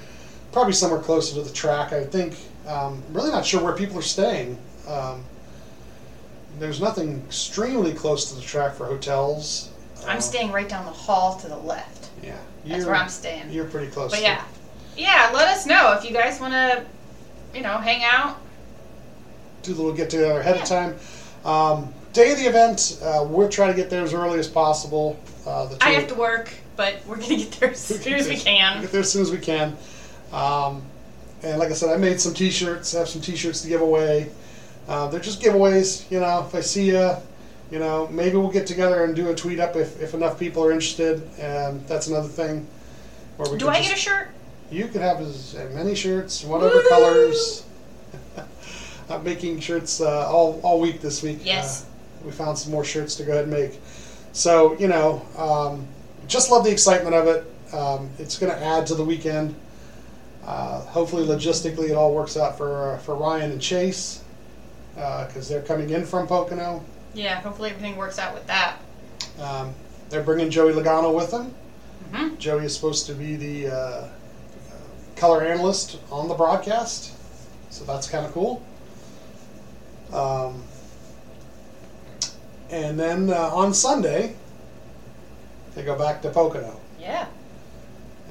probably 0.51 0.73
somewhere 0.73 0.99
closer 0.99 1.35
to 1.35 1.41
the 1.41 1.53
track. 1.53 1.91
I 1.93 2.03
think. 2.05 2.35
Um, 2.67 3.03
really 3.11 3.29
not 3.31 3.45
sure 3.45 3.61
where 3.61 3.73
people 3.73 3.97
are 3.99 4.01
staying. 4.01 4.57
Um, 4.87 5.23
there's 6.59 6.79
nothing 6.79 7.21
extremely 7.27 7.93
close 7.93 8.29
to 8.29 8.35
the 8.35 8.41
track 8.41 8.75
for 8.75 8.85
hotels. 8.85 9.69
I'm 10.07 10.17
Uh, 10.17 10.21
staying 10.21 10.51
right 10.51 10.69
down 10.69 10.85
the 10.85 10.91
hall 10.91 11.35
to 11.37 11.47
the 11.47 11.57
left. 11.57 12.09
Yeah, 12.21 12.35
That's 12.65 12.85
where 12.85 12.95
I'm 12.95 13.09
staying. 13.09 13.51
You're 13.51 13.65
pretty 13.65 13.87
close. 13.91 14.11
But 14.11 14.21
yeah, 14.21 14.43
yeah. 14.95 15.31
Let 15.33 15.49
us 15.49 15.65
know 15.65 15.91
if 15.93 16.05
you 16.05 16.11
guys 16.11 16.39
want 16.39 16.53
to, 16.53 16.83
you 17.53 17.61
know, 17.61 17.77
hang 17.79 18.03
out. 18.05 18.37
do 19.63 19.73
a 19.73 19.75
little 19.75 19.93
get 19.93 20.09
together 20.09 20.39
ahead 20.41 20.55
Yeah. 20.57 20.61
of 20.61 20.67
time. 20.67 20.95
Um, 21.45 21.93
day 22.13 22.31
of 22.31 22.37
the 22.37 22.45
event, 22.45 22.99
uh, 23.03 23.25
we'll 23.27 23.49
try 23.49 23.67
to 23.67 23.73
get 23.73 23.89
there 23.89 24.03
as 24.03 24.13
early 24.13 24.39
as 24.39 24.47
possible. 24.47 25.19
Uh, 25.45 25.65
the 25.65 25.77
I 25.83 25.91
have 25.91 26.07
to 26.07 26.15
work, 26.15 26.53
but 26.75 26.95
we're 27.07 27.15
gonna 27.17 27.37
get 27.37 27.51
there 27.53 27.71
as 27.71 27.79
soon 28.03 28.13
as 28.13 28.27
we 28.29 28.37
can. 28.37 28.81
Get 28.81 28.91
there 28.91 29.01
as 29.01 29.11
soon 29.11 29.21
as 29.23 29.31
we 29.31 29.37
can. 29.39 29.75
Um, 30.31 30.81
and 31.43 31.59
like 31.59 31.69
I 31.69 31.73
said, 31.73 31.89
I 31.89 31.97
made 31.97 32.21
some 32.21 32.33
T-shirts. 32.33 32.93
Have 32.93 33.09
some 33.09 33.21
T-shirts 33.21 33.61
to 33.61 33.67
give 33.67 33.81
away. 33.81 34.29
Uh, 34.87 35.07
they're 35.09 35.19
just 35.19 35.41
giveaways. 35.41 36.09
You 36.09 36.19
know, 36.21 36.45
if 36.47 36.55
I 36.55 36.61
see 36.61 36.87
you, 36.87 37.11
you 37.71 37.79
know, 37.79 38.07
maybe 38.07 38.37
we'll 38.37 38.51
get 38.51 38.65
together 38.67 39.03
and 39.03 39.15
do 39.15 39.29
a 39.29 39.35
tweet 39.35 39.59
up 39.59 39.75
if, 39.75 40.01
if 40.01 40.13
enough 40.13 40.39
people 40.39 40.63
are 40.63 40.71
interested. 40.71 41.21
And 41.39 41.85
that's 41.87 42.07
another 42.07 42.27
thing. 42.29 42.65
Where 43.37 43.51
we 43.51 43.57
Do 43.57 43.67
I 43.69 43.77
just- 43.77 43.89
get 43.89 43.97
a 43.97 44.01
shirt? 44.01 44.27
You 44.71 44.87
can 44.87 45.01
have 45.01 45.19
as 45.21 45.55
many 45.73 45.93
shirts, 45.93 46.43
whatever 46.43 46.75
Woo! 46.75 46.89
colors. 46.89 47.63
I'm 49.09 49.23
making 49.23 49.59
shirts 49.59 50.01
uh, 50.01 50.27
all, 50.27 50.59
all 50.63 50.79
week 50.79 50.99
this 51.01 51.21
week. 51.21 51.39
Yes. 51.43 51.85
Uh, 52.23 52.25
we 52.25 52.31
found 52.31 52.57
some 52.57 52.71
more 52.71 52.83
shirts 52.83 53.15
to 53.15 53.23
go 53.23 53.31
ahead 53.31 53.43
and 53.45 53.53
make. 53.53 53.79
So, 54.31 54.77
you 54.79 54.87
know, 54.87 55.21
um, 55.37 55.85
just 56.27 56.49
love 56.51 56.63
the 56.63 56.71
excitement 56.71 57.15
of 57.15 57.27
it. 57.27 57.45
Um, 57.73 58.09
it's 58.19 58.37
going 58.37 58.51
to 58.51 58.63
add 58.63 58.87
to 58.87 58.95
the 58.95 59.03
weekend. 59.03 59.55
Uh, 60.45 60.81
hopefully, 60.81 61.25
logistically, 61.25 61.89
it 61.89 61.95
all 61.95 62.13
works 62.13 62.35
out 62.37 62.57
for, 62.57 62.93
uh, 62.93 62.97
for 62.99 63.15
Ryan 63.15 63.51
and 63.51 63.61
Chase 63.61 64.21
because 64.95 65.49
they're 65.49 65.61
coming 65.61 65.89
in 65.89 66.05
from 66.05 66.27
Pocono. 66.27 66.83
Yeah. 67.13 67.41
Hopefully 67.41 67.69
everything 67.71 67.95
works 67.95 68.19
out 68.19 68.33
with 68.33 68.45
that. 68.47 68.77
Um, 69.39 69.73
they're 70.09 70.21
bringing 70.23 70.49
Joey 70.49 70.73
Logano 70.73 71.13
with 71.13 71.31
them. 71.31 71.53
Mhm. 72.11 72.37
Joey 72.37 72.65
is 72.65 72.75
supposed 72.75 73.07
to 73.07 73.13
be 73.13 73.35
the 73.35 73.67
uh, 73.67 73.75
uh, 73.75 74.05
color 75.15 75.41
analyst 75.41 75.97
on 76.11 76.27
the 76.27 76.35
broadcast, 76.35 77.11
so 77.71 77.83
that's 77.85 78.07
kind 78.07 78.23
of 78.25 78.31
cool. 78.33 78.61
Um, 80.11 80.61
and 82.73 82.99
then 82.99 83.29
uh, 83.29 83.51
on 83.53 83.73
Sunday, 83.73 84.35
they 85.75 85.83
go 85.83 85.95
back 85.97 86.21
to 86.23 86.29
Pocono 86.29 86.79
Yeah. 86.99 87.27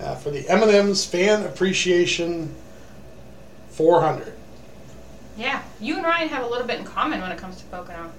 uh, 0.00 0.16
for 0.16 0.30
the 0.30 0.48
M&M's 0.48 1.04
Fan 1.04 1.44
Appreciation 1.44 2.52
400. 3.70 4.32
Yeah. 5.36 5.62
You 5.80 5.96
and 5.96 6.04
Ryan 6.04 6.28
have 6.28 6.44
a 6.44 6.48
little 6.48 6.66
bit 6.66 6.80
in 6.80 6.84
common 6.84 7.20
when 7.20 7.30
it 7.30 7.38
comes 7.38 7.56
to 7.58 7.64
Pocono. 7.66 8.10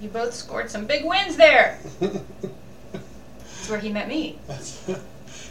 You 0.00 0.08
both 0.08 0.34
scored 0.34 0.70
some 0.70 0.86
big 0.86 1.04
wins 1.04 1.36
there. 1.36 1.78
That's 2.00 3.70
where 3.70 3.78
he 3.78 3.90
met 3.92 4.08
me. 4.08 4.38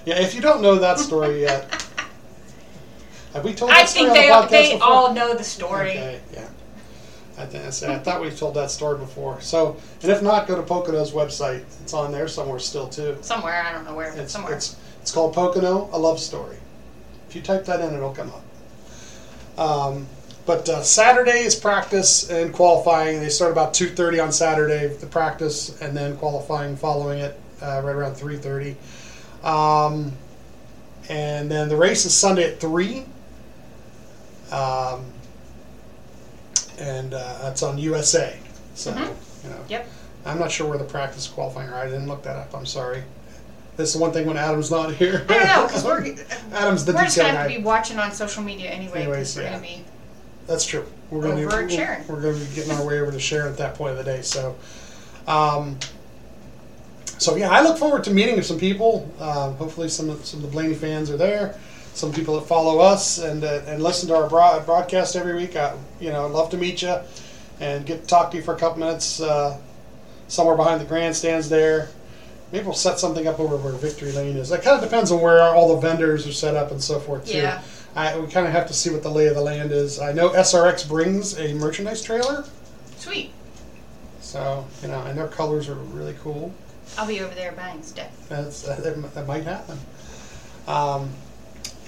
Yeah, 0.06 0.20
if 0.20 0.36
you 0.36 0.42
don't 0.42 0.62
know 0.62 0.76
that 0.76 1.00
story 1.00 1.42
yet, 1.42 1.72
have 3.34 3.46
we 3.46 3.54
told 3.54 3.72
that 3.72 3.84
I 3.84 3.86
story 3.86 4.10
think 4.12 4.50
they 4.50 4.74
they 4.74 4.80
all 4.80 5.14
know 5.14 5.34
the 5.34 5.46
story. 5.46 5.92
Okay, 5.92 6.20
yeah. 6.34 6.50
I, 7.38 7.46
think, 7.46 7.66
I 7.66 7.70
said- 7.72 7.90
I 7.90 8.00
thought 8.00 8.22
we've 8.22 8.38
told 8.38 8.54
that 8.56 8.70
story 8.72 8.98
before. 9.00 9.42
So, 9.42 9.76
and 10.02 10.12
if 10.12 10.22
not, 10.22 10.48
go 10.48 10.56
to 10.56 10.62
Pocono's 10.64 11.12
website. 11.12 11.64
It's 11.82 11.94
on 11.94 12.12
there 12.12 12.28
somewhere 12.28 12.60
still 12.60 12.88
too. 12.88 13.18
Somewhere 13.22 13.64
I 13.64 13.72
don't 13.74 13.86
know 13.86 13.96
where, 13.96 14.12
but 14.12 14.20
It's 14.22 14.34
somewhere. 14.34 14.54
it's 14.54 14.76
it's 15.02 15.12
called 15.12 15.34
Pocono: 15.34 15.90
A 15.92 15.98
Love 15.98 16.20
Story. 16.20 16.58
If 17.30 17.36
you 17.36 17.42
type 17.42 17.66
that 17.66 17.82
in, 17.82 17.94
it'll 17.94 18.14
come 18.14 18.32
up. 18.32 19.60
Um, 19.60 20.08
but 20.46 20.68
uh, 20.70 20.84
Saturday 20.84 21.40
is 21.44 21.56
practice 21.56 22.30
and 22.30 22.54
qualifying. 22.54 23.20
They 23.20 23.30
start 23.30 23.52
about 23.52 23.74
two 23.74 23.88
thirty 23.90 24.20
on 24.20 24.32
Saturday, 24.32 24.88
the 24.88 25.08
practice, 25.08 25.82
and 25.82 25.96
then 25.98 26.16
qualifying 26.18 26.76
following 26.78 27.20
it 27.20 27.40
uh, 27.62 27.82
right 27.84 27.96
around 27.96 28.16
three 28.16 28.38
thirty. 28.38 28.76
Um, 29.44 30.12
and 31.10 31.50
then 31.52 31.68
the 31.70 31.76
race 31.78 32.06
is 32.06 32.14
Sunday 32.14 32.52
at 32.54 32.60
three. 32.60 33.06
Um, 34.52 35.06
and 36.80 37.14
uh, 37.14 37.40
that's 37.42 37.64
on 37.64 37.78
USA. 37.78 38.38
So 38.76 38.92
Mhm. 38.92 39.14
you 39.44 39.50
know. 39.50 39.60
Yep. 39.70 39.88
I'm 40.26 40.40
not 40.40 40.52
sure 40.52 40.68
where 40.68 40.78
the 40.78 40.86
practice 40.86 41.28
qualifying 41.28 41.70
are. 41.70 41.76
I 41.76 41.86
didn't 41.86 42.08
look 42.08 42.24
that 42.24 42.36
up. 42.38 42.56
I'm 42.56 42.66
sorry. 42.66 43.04
This 43.76 43.94
is 43.94 44.00
one 44.00 44.12
thing 44.12 44.26
when 44.28 44.38
Adam's 44.38 44.70
not 44.70 44.94
here. 44.94 45.26
I 45.30 45.34
don't 45.34 45.48
know 45.48 45.68
because 45.68 45.84
we're 45.84 46.16
Adam's 46.54 46.86
the 46.86 46.94
we're 46.94 47.04
just 47.04 47.18
gonna 47.18 47.30
have 47.30 47.50
to 47.50 47.58
be 47.58 47.64
watching 47.64 47.98
on 48.00 48.12
social 48.12 48.44
media 48.44 48.70
anyway. 48.70 49.02
Anyways, 49.02 49.36
we're 49.36 49.44
yeah. 49.44 49.60
be 49.60 49.84
That's 50.48 50.66
true. 50.66 50.86
We're 51.10 51.22
gonna 51.22 51.42
Over 51.42 51.68
we're, 51.68 52.04
we're 52.08 52.22
gonna 52.22 52.38
be 52.38 52.56
getting 52.56 52.72
our 52.72 52.86
way 52.86 53.00
over 53.00 53.12
to 53.12 53.20
Sharon 53.20 53.52
at 53.52 53.58
that 53.58 53.76
point 53.76 53.92
of 53.92 53.98
the 53.98 54.04
day. 54.04 54.22
So, 54.22 54.56
um, 55.28 55.78
so 57.18 57.36
yeah, 57.36 57.50
I 57.50 57.62
look 57.62 57.78
forward 57.78 58.04
to 58.06 58.12
meeting 58.12 58.42
some 58.42 58.60
people. 58.60 59.12
Uh, 59.20 59.52
hopefully, 59.54 59.90
some 59.90 60.10
of, 60.10 60.26
some 60.26 60.40
of 60.40 60.46
the 60.46 60.52
Blaney 60.52 60.74
fans 60.76 61.10
are 61.10 61.18
there. 61.18 61.56
Some 61.94 62.12
people 62.12 62.40
that 62.40 62.48
follow 62.48 62.80
us 62.80 63.20
and 63.20 63.44
uh, 63.44 63.62
and 63.68 63.82
listen 63.84 64.10
to 64.10 64.16
our 64.16 64.28
broad, 64.28 64.66
broadcast 64.66 65.16
every 65.16 65.36
week. 65.36 65.56
I, 65.56 65.76
you 66.00 66.10
know, 66.12 66.28
love 66.28 66.50
to 66.52 66.58
meet 66.58 66.82
you 66.82 66.98
and 67.60 67.86
get 67.86 68.02
to 68.02 68.08
talk 68.08 68.32
to 68.32 68.38
you 68.38 68.44
for 68.44 68.56
a 68.56 68.58
couple 68.58 68.80
minutes 68.80 69.22
uh, 69.22 69.60
somewhere 70.28 70.56
behind 70.56 70.82
the 70.82 70.86
grandstands 70.86 71.50
there. 71.50 71.90
Maybe 72.52 72.66
we'll 72.66 72.74
set 72.74 73.00
something 73.00 73.28
up 73.28 73.40
over 73.40 73.58
where 73.58 73.74
Victory 73.74 74.12
Lane 74.12 74.38
is. 74.38 74.50
That 74.50 74.64
kind 74.64 74.76
of 74.78 74.84
depends 74.84 75.12
on 75.12 75.22
where 75.22 75.42
all 75.42 75.76
the 75.76 75.82
vendors 75.82 76.28
are 76.28 76.34
set 76.34 76.56
up 76.56 76.72
and 76.72 76.82
so 76.82 77.00
forth 77.00 77.28
too. 77.28 77.38
Yeah. 77.38 77.62
I, 77.96 78.18
we 78.18 78.28
kind 78.28 78.48
of 78.48 78.54
have 78.54 78.68
to 78.68 78.74
see 78.74 78.90
what 78.90 79.04
the 79.04 79.10
lay 79.10 79.28
of 79.28 79.36
the 79.36 79.42
land 79.42 79.72
is. 79.72 80.00
I 80.00 80.14
know 80.14 80.30
SRX 80.30 80.88
brings 80.88 81.38
a 81.40 81.54
merchandise 81.54 82.02
trailer, 82.02 82.44
sweet. 82.98 83.32
so 84.20 84.66
you 84.82 84.88
know, 84.88 85.02
and 85.04 85.18
their 85.18 85.28
colors 85.28 85.70
are 85.70 85.76
really 85.76 86.16
cool. 86.24 86.52
I'll 86.98 87.08
be 87.08 87.22
over 87.22 87.34
there 87.36 87.52
buying 87.52 87.84
stuff. 87.84 88.10
That's 88.30 88.64
that, 88.64 89.14
that 89.14 89.28
might 89.28 89.44
happen. 89.44 89.78
Um, 90.68 91.12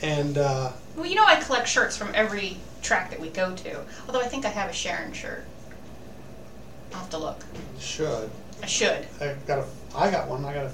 and 0.01 0.37
uh, 0.37 0.71
Well, 0.95 1.05
you 1.05 1.15
know 1.15 1.25
I 1.25 1.35
collect 1.37 1.67
shirts 1.67 1.97
from 1.97 2.11
every 2.13 2.57
track 2.81 3.09
that 3.11 3.19
we 3.19 3.29
go 3.29 3.55
to. 3.55 3.81
Although 4.07 4.21
I 4.21 4.27
think 4.27 4.45
I 4.45 4.49
have 4.49 4.69
a 4.69 4.73
Sharon 4.73 5.13
shirt. 5.13 5.45
I'll 6.93 6.99
have 6.99 7.09
to 7.11 7.17
look. 7.17 7.43
should 7.79 8.29
I 8.61 8.67
should. 8.67 9.05
I 9.19 9.35
got 9.47 9.59
a 9.59 9.65
I 9.95 10.11
got 10.11 10.27
one. 10.27 10.45
I 10.45 10.53
got 10.53 10.65
a. 10.65 10.71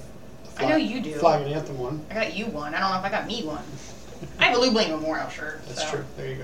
I 0.58 0.68
know 0.68 0.76
you 0.76 1.00
do. 1.00 1.14
Flag 1.14 1.42
and 1.42 1.52
anthem 1.52 1.78
one. 1.78 2.04
I 2.10 2.14
got 2.14 2.36
you 2.36 2.46
one. 2.46 2.74
I 2.74 2.80
don't 2.80 2.90
know 2.90 2.98
if 2.98 3.04
I 3.04 3.10
got 3.10 3.26
me 3.26 3.42
one. 3.44 3.64
I 4.38 4.44
have 4.44 4.56
a 4.56 4.60
Lou 4.60 4.70
Blaney 4.70 4.92
Memorial 4.92 5.28
shirt. 5.28 5.64
That's 5.66 5.82
so. 5.82 5.96
true. 5.96 6.04
There 6.16 6.28
you 6.28 6.42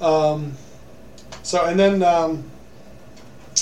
go. 0.00 0.06
Um, 0.06 0.52
so 1.42 1.64
and 1.64 1.78
then 1.78 2.02
um, 2.02 2.50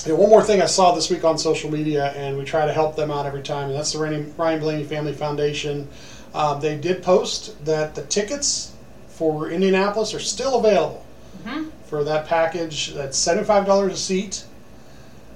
know, 0.07 0.15
one 0.17 0.31
more 0.31 0.43
thing 0.43 0.63
I 0.63 0.67
saw 0.67 0.95
this 0.95 1.11
week 1.11 1.25
on 1.25 1.39
social 1.39 1.71
media, 1.71 2.13
and 2.13 2.39
we 2.39 2.45
try 2.45 2.67
to 2.67 2.73
help 2.73 2.97
them 2.97 3.11
out 3.11 3.27
every 3.27 3.43
time, 3.43 3.69
and 3.69 3.79
that's 3.79 3.93
the 3.93 3.99
Ryan 3.99 4.61
Blaney 4.61 4.85
Family 4.85 5.13
Foundation. 5.13 5.89
Um, 6.35 6.61
they 6.61 6.77
did 6.77 7.03
post 7.03 7.65
that 7.65 7.95
the 7.95 8.03
tickets 8.03 8.73
for 9.09 9.51
Indianapolis 9.51 10.15
are 10.15 10.21
still 10.21 10.59
available 10.59 11.05
Mhm. 11.45 11.71
for 11.87 12.05
that 12.05 12.27
package. 12.27 12.95
That's 12.95 13.19
seventy-five 13.19 13.67
dollars 13.67 13.93
a 13.95 13.97
seat. 13.97 14.45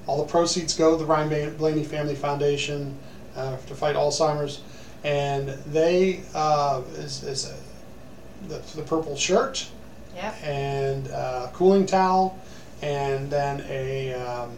All 0.06 0.18
the 0.18 0.30
proceeds 0.30 0.74
go 0.74 0.92
to 0.92 0.96
the 0.98 1.04
Ryan 1.04 1.56
Blaney 1.56 1.82
Family 1.84 2.14
Foundation 2.14 2.96
uh, 3.36 3.56
to 3.66 3.74
fight 3.74 3.96
Alzheimer's, 3.96 4.60
and 5.02 5.48
they 5.72 6.20
uh, 6.34 6.82
is, 6.98 7.22
is 7.24 7.46
a, 7.50 8.48
the, 8.48 8.60
the 8.76 8.82
purple 8.82 9.16
shirt 9.16 9.66
Yep. 10.14 10.34
and 10.44 11.10
uh, 11.10 11.48
cooling 11.52 11.86
towel, 11.86 12.38
and 12.82 13.28
then 13.30 13.64
a 13.68 14.14
um, 14.14 14.50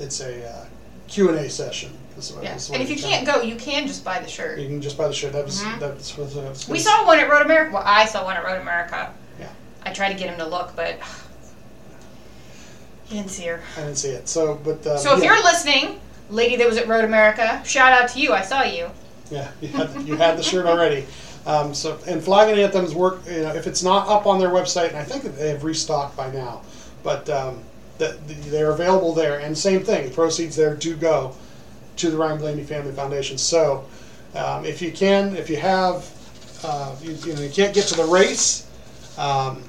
it's 0.00 0.20
a 0.20 0.48
uh, 0.48 0.64
Q 1.08 1.28
and 1.28 1.38
A 1.38 1.50
session. 1.50 1.90
What- 2.14 2.44
Yeah. 2.44 2.54
what 2.54 2.70
And 2.72 2.82
if 2.82 2.90
you 2.90 2.96
can't 2.96 3.26
go, 3.26 3.40
you 3.40 3.56
can 3.56 3.86
just 3.86 4.04
buy 4.04 4.18
the 4.20 4.28
shirt. 4.28 4.58
you 4.58 4.68
can 4.68 4.80
just 4.82 4.96
buy 4.98 5.08
the 5.08 5.14
shirt. 5.14 5.32
That 5.32 5.44
was 5.44 5.60
Mhm. 5.60 5.80
that 5.80 5.96
was, 5.96 6.16
was, 6.16 6.34
was 6.34 6.68
We 6.68 6.78
saw 6.78 7.06
one 7.06 7.18
at 7.18 7.28
Road 7.30 7.42
America. 7.42 7.72
Well, 7.74 7.82
I 7.84 8.04
saw 8.06 8.24
one 8.24 8.36
at 8.36 8.44
Road 8.44 8.60
America. 8.60 9.10
Yeah. 9.40 9.46
I 9.84 9.92
tried 9.92 10.12
to 10.12 10.18
get 10.18 10.28
him 10.28 10.38
to 10.38 10.46
look, 10.46 10.74
but 10.76 10.98
he 13.04 13.16
didn't 13.16 13.30
see 13.30 13.46
her. 13.46 13.60
I 13.76 13.80
didn't 13.80 13.96
see 13.98 14.10
it. 14.10 14.28
So, 14.28 14.60
but 14.64 14.86
uh, 14.86 14.98
So 14.98 15.16
if 15.16 15.22
yeah, 15.22 15.32
you're 15.34 15.42
listening, 15.42 16.00
lady 16.30 16.56
that 16.56 16.66
was 16.66 16.76
at 16.76 16.88
Road 16.88 17.04
America, 17.04 17.62
shout 17.64 17.92
out 17.92 18.08
to 18.10 18.20
you. 18.20 18.32
I 18.32 18.42
saw 18.42 18.62
you. 18.62 18.88
yeah, 19.30 19.48
you 19.60 19.68
had 19.68 19.90
you 20.06 20.16
had 20.16 20.38
the 20.38 20.42
shirt 20.42 20.66
already. 20.66 21.06
Um, 21.46 21.74
so 21.74 21.98
and 22.06 22.22
Flag 22.22 22.50
and 22.50 22.60
Anthem's 22.60 22.94
work. 22.94 23.20
You 23.26 23.42
know, 23.42 23.54
if 23.54 23.66
it's 23.66 23.82
not 23.82 24.06
up 24.08 24.26
on 24.26 24.38
their 24.38 24.50
website, 24.50 24.88
and 24.88 24.96
I 24.98 25.04
think 25.04 25.24
they 25.36 25.48
have 25.48 25.64
restocked 25.64 26.16
by 26.16 26.30
now, 26.30 26.62
but 27.02 27.28
um, 27.30 27.60
that 27.98 28.16
they're 28.50 28.70
available 28.70 29.12
there. 29.12 29.40
And 29.40 29.56
same 29.56 29.82
thing, 29.82 30.08
the 30.08 30.14
proceeds 30.14 30.56
there 30.56 30.74
do 30.76 30.94
go 30.96 31.34
to 32.02 32.10
the 32.10 32.16
Ryan 32.16 32.38
Blaney 32.38 32.64
Family 32.64 32.92
Foundation. 32.92 33.38
So 33.38 33.84
um, 34.34 34.64
if 34.64 34.82
you 34.82 34.92
can, 34.92 35.36
if 35.36 35.48
you 35.48 35.56
have, 35.56 36.08
uh, 36.64 36.94
you, 37.02 37.12
you 37.12 37.34
know, 37.34 37.40
you 37.40 37.50
can't 37.50 37.74
get 37.74 37.86
to 37.88 37.96
the 37.96 38.04
race, 38.04 38.66
um, 39.18 39.62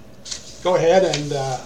go 0.64 0.76
ahead 0.76 1.04
and 1.04 1.34
uh, 1.34 1.60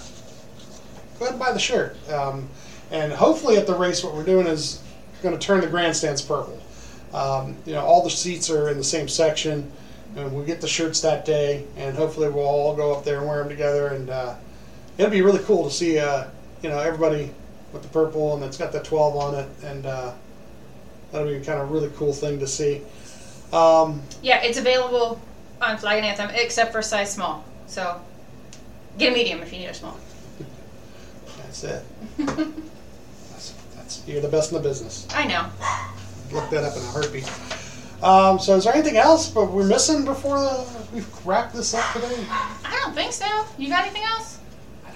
go 1.19 1.25
ahead 1.25 1.31
and 1.33 1.39
buy 1.39 1.51
the 1.51 1.59
shirt. 1.59 1.95
Um, 2.11 2.49
And 2.89 3.11
hopefully 3.11 3.57
at 3.57 3.67
the 3.67 3.75
race, 3.75 4.01
what 4.01 4.13
we're 4.13 4.23
doing 4.23 4.47
is 4.47 4.81
going 5.21 5.37
to 5.37 5.45
turn 5.45 5.59
the 5.59 5.67
grandstands 5.67 6.21
purple. 6.21 6.57
Um, 7.13 7.57
you 7.65 7.73
know, 7.73 7.83
all 7.83 8.01
the 8.01 8.09
seats 8.09 8.49
are 8.49 8.69
in 8.69 8.77
the 8.77 8.83
same 8.83 9.09
section, 9.09 9.69
and 10.15 10.33
we 10.33 10.45
get 10.45 10.61
the 10.61 10.67
shirts 10.67 11.01
that 11.01 11.25
day, 11.25 11.65
and 11.75 11.97
hopefully 11.97 12.29
we'll 12.29 12.45
all 12.45 12.75
go 12.75 12.93
up 12.93 13.03
there 13.03 13.17
and 13.19 13.27
wear 13.27 13.39
them 13.39 13.49
together, 13.49 13.87
and 13.87 14.09
uh, 14.09 14.35
it'll 14.97 15.11
be 15.11 15.21
really 15.21 15.43
cool 15.43 15.65
to 15.65 15.71
see, 15.71 15.99
uh, 15.99 16.27
you 16.61 16.69
know, 16.69 16.79
everybody 16.79 17.29
with 17.73 17.81
the 17.81 17.89
purple, 17.89 18.35
and 18.35 18.43
it's 18.43 18.57
got 18.57 18.71
the 18.71 18.79
12 18.79 19.15
on 19.17 19.35
it, 19.35 19.49
and 19.65 19.85
that'll 21.11 21.27
be 21.27 21.35
kind 21.45 21.59
of 21.61 21.69
a 21.69 21.73
really 21.73 21.91
cool 21.95 22.13
thing 22.13 22.39
to 22.39 22.47
see. 22.47 22.81
Um, 23.53 24.01
Yeah, 24.21 24.41
it's 24.41 24.57
available 24.57 25.21
on 25.61 25.77
Flag 25.77 25.97
and 25.97 26.05
Anthem 26.05 26.29
except 26.35 26.71
for 26.71 26.81
size 26.81 27.11
small. 27.13 27.43
So 27.67 27.99
get 28.97 29.11
a 29.11 29.15
medium 29.15 29.41
if 29.41 29.51
you 29.51 29.59
need 29.59 29.67
a 29.67 29.73
small. 29.73 29.97
that's 31.37 31.63
it. 31.63 31.83
that's, 32.17 33.53
that's 33.75 34.03
you're 34.07 34.21
the 34.21 34.27
best 34.27 34.51
in 34.51 34.57
the 34.57 34.63
business. 34.63 35.07
I 35.13 35.25
know. 35.25 35.45
Look 36.31 36.49
that 36.49 36.63
up 36.63 36.75
in 36.75 36.83
a 36.83 36.85
heartbeat. 36.87 37.29
Um, 38.03 38.37
so, 38.37 38.55
is 38.55 38.65
there 38.65 38.75
anything 38.75 38.97
else 38.97 39.29
but 39.29 39.51
we're 39.51 39.65
missing 39.65 40.05
before 40.05 40.39
the, 40.39 40.67
we 40.93 41.03
wrap 41.25 41.51
this 41.51 41.73
up 41.73 41.93
today? 41.93 42.23
I 42.29 42.79
don't 42.83 42.93
think 42.93 43.11
so. 43.11 43.25
You 43.57 43.69
got 43.69 43.85
anything 43.85 44.03
else? 44.03 44.36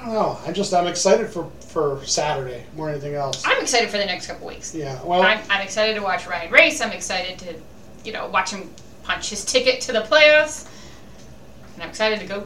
I 0.02 0.06
don't 0.06 0.14
know. 0.16 0.40
I 0.48 0.52
just 0.52 0.74
I'm 0.74 0.88
excited 0.88 1.28
for 1.30 1.50
for 1.68 2.04
Saturday 2.06 2.66
more 2.76 2.88
than 2.88 2.96
anything 2.96 3.14
else. 3.14 3.44
I'm 3.46 3.62
excited 3.62 3.90
for 3.90 3.98
the 4.00 4.06
next 4.06 4.26
couple 4.28 4.48
weeks. 4.48 4.74
Yeah. 4.74 5.02
Well, 5.04 5.22
I'm, 5.22 5.40
I'm 5.50 5.62
excited 5.62 5.94
to 5.96 6.02
watch 6.02 6.26
Ryan 6.26 6.52
race. 6.52 6.82
I'm 6.82 6.92
excited 6.92 7.38
to, 7.40 7.56
you 8.04 8.12
know, 8.12 8.28
watch 8.28 8.50
him 8.52 8.70
punch 9.04 9.30
his 9.30 9.46
ticket 9.46 9.80
to 9.82 9.92
the 9.92 10.02
playoffs. 10.02 10.68
And 11.76 11.84
I'm 11.84 11.90
excited 11.90 12.20
to 12.20 12.26
go 12.26 12.44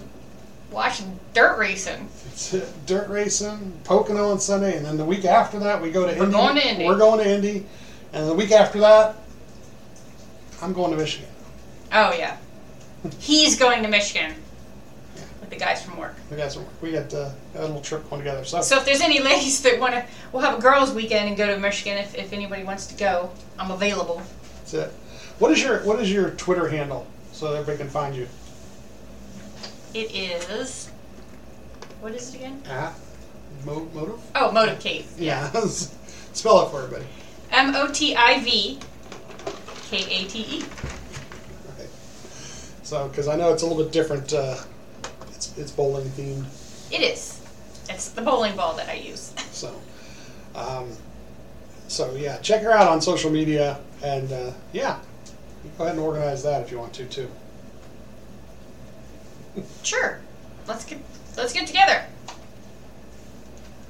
watch 0.70 1.02
dirt 1.34 1.58
racing. 1.58 2.10
it's 2.28 2.54
uh, 2.54 2.70
dirt 2.86 3.08
racing, 3.08 3.74
Pocono 3.86 4.32
on 4.32 4.40
Sunday, 4.40 4.76
and 4.76 4.86
then 4.86 4.98
the 4.98 5.06
week 5.06 5.24
after 5.24 5.58
that 5.60 5.82
we 5.82 5.92
go 5.92 6.02
to 6.02 6.14
We're 6.20 6.26
Indy. 6.26 6.36
going 6.36 6.56
to 6.56 6.68
Indy. 6.68 6.86
We're 6.86 6.98
going 6.98 7.24
to 7.24 7.30
Indy, 7.30 7.66
and 8.12 8.28
the 8.28 8.34
week 8.34 8.52
after 8.52 8.80
that, 8.80 9.16
I'm 10.62 10.74
going 10.74 10.92
to 10.92 10.98
Michigan. 10.98 11.30
Oh 11.94 12.14
yeah, 12.14 12.36
he's 13.20 13.58
going 13.58 13.82
to 13.84 13.90
Michigan 13.90 14.34
the 15.58 15.64
guys 15.66 15.84
from 15.84 15.98
work. 15.98 16.16
We 16.30 16.38
got 16.38 16.52
some. 16.52 16.66
We 16.82 16.92
got 16.92 17.14
uh, 17.14 17.30
a 17.56 17.62
little 17.62 17.82
trip 17.82 18.08
going 18.10 18.22
together. 18.22 18.44
So, 18.46 18.62
So 18.62 18.78
if 18.78 18.86
there's 18.86 19.02
any 19.02 19.20
ladies 19.32 19.62
that 19.64 19.80
want 19.80 19.94
to, 19.96 20.06
we'll 20.32 20.42
have 20.44 20.58
a 20.60 20.62
girls' 20.62 20.94
weekend 20.94 21.28
and 21.28 21.38
go 21.38 21.48
to 21.48 21.60
Michigan. 21.60 21.98
If, 21.98 22.16
if 22.16 22.34
anybody 22.34 22.64
wants 22.64 22.88
to 22.88 22.96
go, 22.96 23.32
I'm 23.60 23.72
available. 23.72 24.22
that's 24.60 24.74
it. 24.74 24.92
What 25.40 25.52
is 25.52 25.62
your 25.62 25.80
What 25.84 26.00
is 26.00 26.12
your 26.12 26.32
Twitter 26.32 26.68
handle 26.68 27.08
so 27.32 27.52
that 27.52 27.60
everybody 27.60 27.78
can 27.78 27.90
find 27.90 28.16
you? 28.16 28.28
It 29.94 30.14
is. 30.14 30.90
What 32.02 32.14
is 32.14 32.34
it 32.34 32.38
again? 32.38 32.62
At 32.70 32.94
Mo- 33.66 33.88
Motive. 33.94 34.20
Oh, 34.36 34.52
Motive 34.52 34.80
Kate. 34.80 35.06
Yeah. 35.18 35.50
Spell 36.34 36.66
it 36.68 36.72
for 36.72 36.84
everybody. 36.84 37.06
M 37.52 37.76
O 37.76 37.90
T 37.92 38.16
I 38.16 38.40
V 38.44 38.80
K 39.90 39.98
A 39.98 40.28
T 40.28 40.40
E. 40.60 40.64
So, 42.84 43.08
because 43.08 43.28
I 43.28 43.36
know 43.36 43.52
it's 43.52 43.64
a 43.64 43.66
little 43.66 43.84
bit 43.84 43.92
different. 43.92 44.32
Uh, 44.34 44.58
it's 45.36 45.58
it's 45.58 45.72
bowling 45.72 46.06
themed. 46.10 46.46
It 46.92 47.02
is. 47.02 47.42
It's 47.90 48.10
the 48.10 48.22
bowling 48.22 48.56
ball 48.56 48.76
that 48.76 48.90
I 48.90 48.94
use. 48.96 49.34
So, 49.56 49.74
um, 50.54 50.90
so 51.88 52.14
yeah, 52.16 52.38
check 52.40 52.62
her 52.62 52.72
out 52.72 52.90
on 52.90 53.02
social 53.02 53.32
media, 53.32 53.80
and 54.04 54.30
uh, 54.30 54.52
yeah, 54.74 55.00
you 55.64 55.72
go 55.78 55.86
ahead 55.86 55.96
and 55.96 56.06
organize 56.06 56.44
that 56.44 56.62
if 56.62 56.72
you 56.72 56.78
want 56.78 56.94
to 56.94 57.06
too. 57.06 57.30
Sure. 59.84 60.20
Let's 60.68 60.84
get 60.84 61.00
let's 61.38 61.54
get 61.54 61.68
together. 61.68 62.04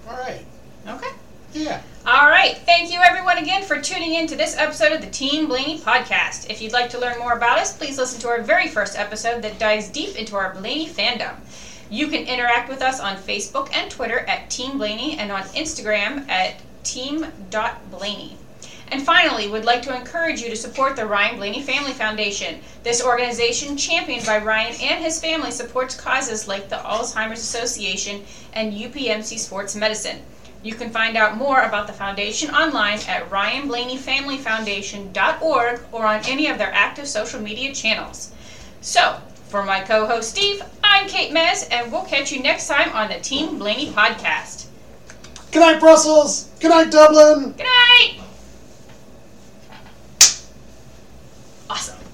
All 0.08 0.18
right. 0.18 0.46
Okay. 0.88 1.10
Yeah. 1.54 1.82
All 2.08 2.30
right. 2.30 2.56
Thank 2.56 2.94
you, 2.94 3.00
everyone, 3.00 3.40
again 3.40 3.64
for 3.64 3.82
tuning 3.82 4.14
in 4.14 4.28
to 4.28 4.36
this 4.36 4.56
episode 4.56 4.92
of 4.92 5.02
the 5.02 5.10
Team 5.10 5.48
Blaney 5.48 5.80
podcast. 5.80 6.52
If 6.52 6.62
you'd 6.62 6.72
like 6.72 6.92
to 6.92 7.00
learn 7.00 7.18
more 7.18 7.34
about 7.34 7.58
us, 7.58 7.76
please 7.76 7.98
listen 7.98 8.22
to 8.22 8.28
our 8.28 8.44
very 8.44 8.68
first 8.68 8.96
episode 8.96 9.42
that 9.42 9.58
dives 9.58 9.88
deep 9.88 10.16
into 10.16 10.36
our 10.36 10.54
Blaney 10.54 10.88
fandom. 10.88 11.34
You 11.90 12.08
can 12.10 12.28
interact 12.28 12.70
with 12.70 12.84
us 12.84 13.00
on 13.00 13.16
Facebook 13.16 13.76
and 13.76 13.90
Twitter 13.90 14.20
at 14.20 14.52
Team 14.52 14.78
Blaney 14.78 15.18
and 15.18 15.32
on 15.32 15.42
Instagram 15.56 16.30
at 16.30 16.58
team.blaney. 16.84 18.38
And 18.90 19.02
finally, 19.02 19.48
would 19.48 19.66
like 19.66 19.82
to 19.82 19.98
encourage 19.98 20.42
you 20.42 20.52
to 20.52 20.56
support 20.56 20.96
the 20.96 21.08
Ryan 21.08 21.38
Blaney 21.38 21.64
Family 21.64 21.94
Foundation. 21.94 22.62
This 22.84 23.04
organization, 23.04 23.78
championed 23.78 24.28
by 24.28 24.38
Ryan 24.38 24.76
and 24.80 25.04
his 25.04 25.20
family, 25.20 25.50
supports 25.50 26.00
causes 26.00 26.48
like 26.48 26.70
the 26.70 26.76
Alzheimer's 26.76 27.40
Association 27.40 28.24
and 28.54 28.74
UPMC 28.74 29.40
Sports 29.40 29.76
Medicine. 29.76 30.22
You 30.66 30.74
can 30.74 30.90
find 30.90 31.16
out 31.16 31.38
more 31.38 31.62
about 31.62 31.86
the 31.86 31.94
foundation 31.94 32.50
online 32.50 32.98
at 33.08 33.30
ryanblaneyfamilyfoundation.org 33.30 35.82
or 35.92 36.08
on 36.08 36.22
any 36.26 36.48
of 36.48 36.58
their 36.58 36.74
active 36.74 37.08
social 37.08 37.40
media 37.40 37.72
channels. 37.72 38.32
So, 38.82 39.22
for 39.48 39.64
my 39.64 39.82
co 39.82 40.08
host 40.08 40.32
Steve, 40.32 40.64
I'm 40.84 41.08
Kate 41.08 41.32
Mez, 41.32 41.68
and 41.70 41.92
we'll 41.92 42.06
catch 42.06 42.32
you 42.32 42.42
next 42.42 42.68
time 42.68 42.90
on 42.94 43.10
the 43.10 43.20
Team 43.20 43.60
Blaney 43.60 43.92
podcast. 43.92 44.66
Good 45.52 45.60
night, 45.60 45.80
Brussels. 45.80 46.50
Good 46.60 46.70
night, 46.70 46.90
Dublin. 46.90 47.52
Good 47.52 47.68
night! 47.68 48.22
Awesome. 51.70 52.05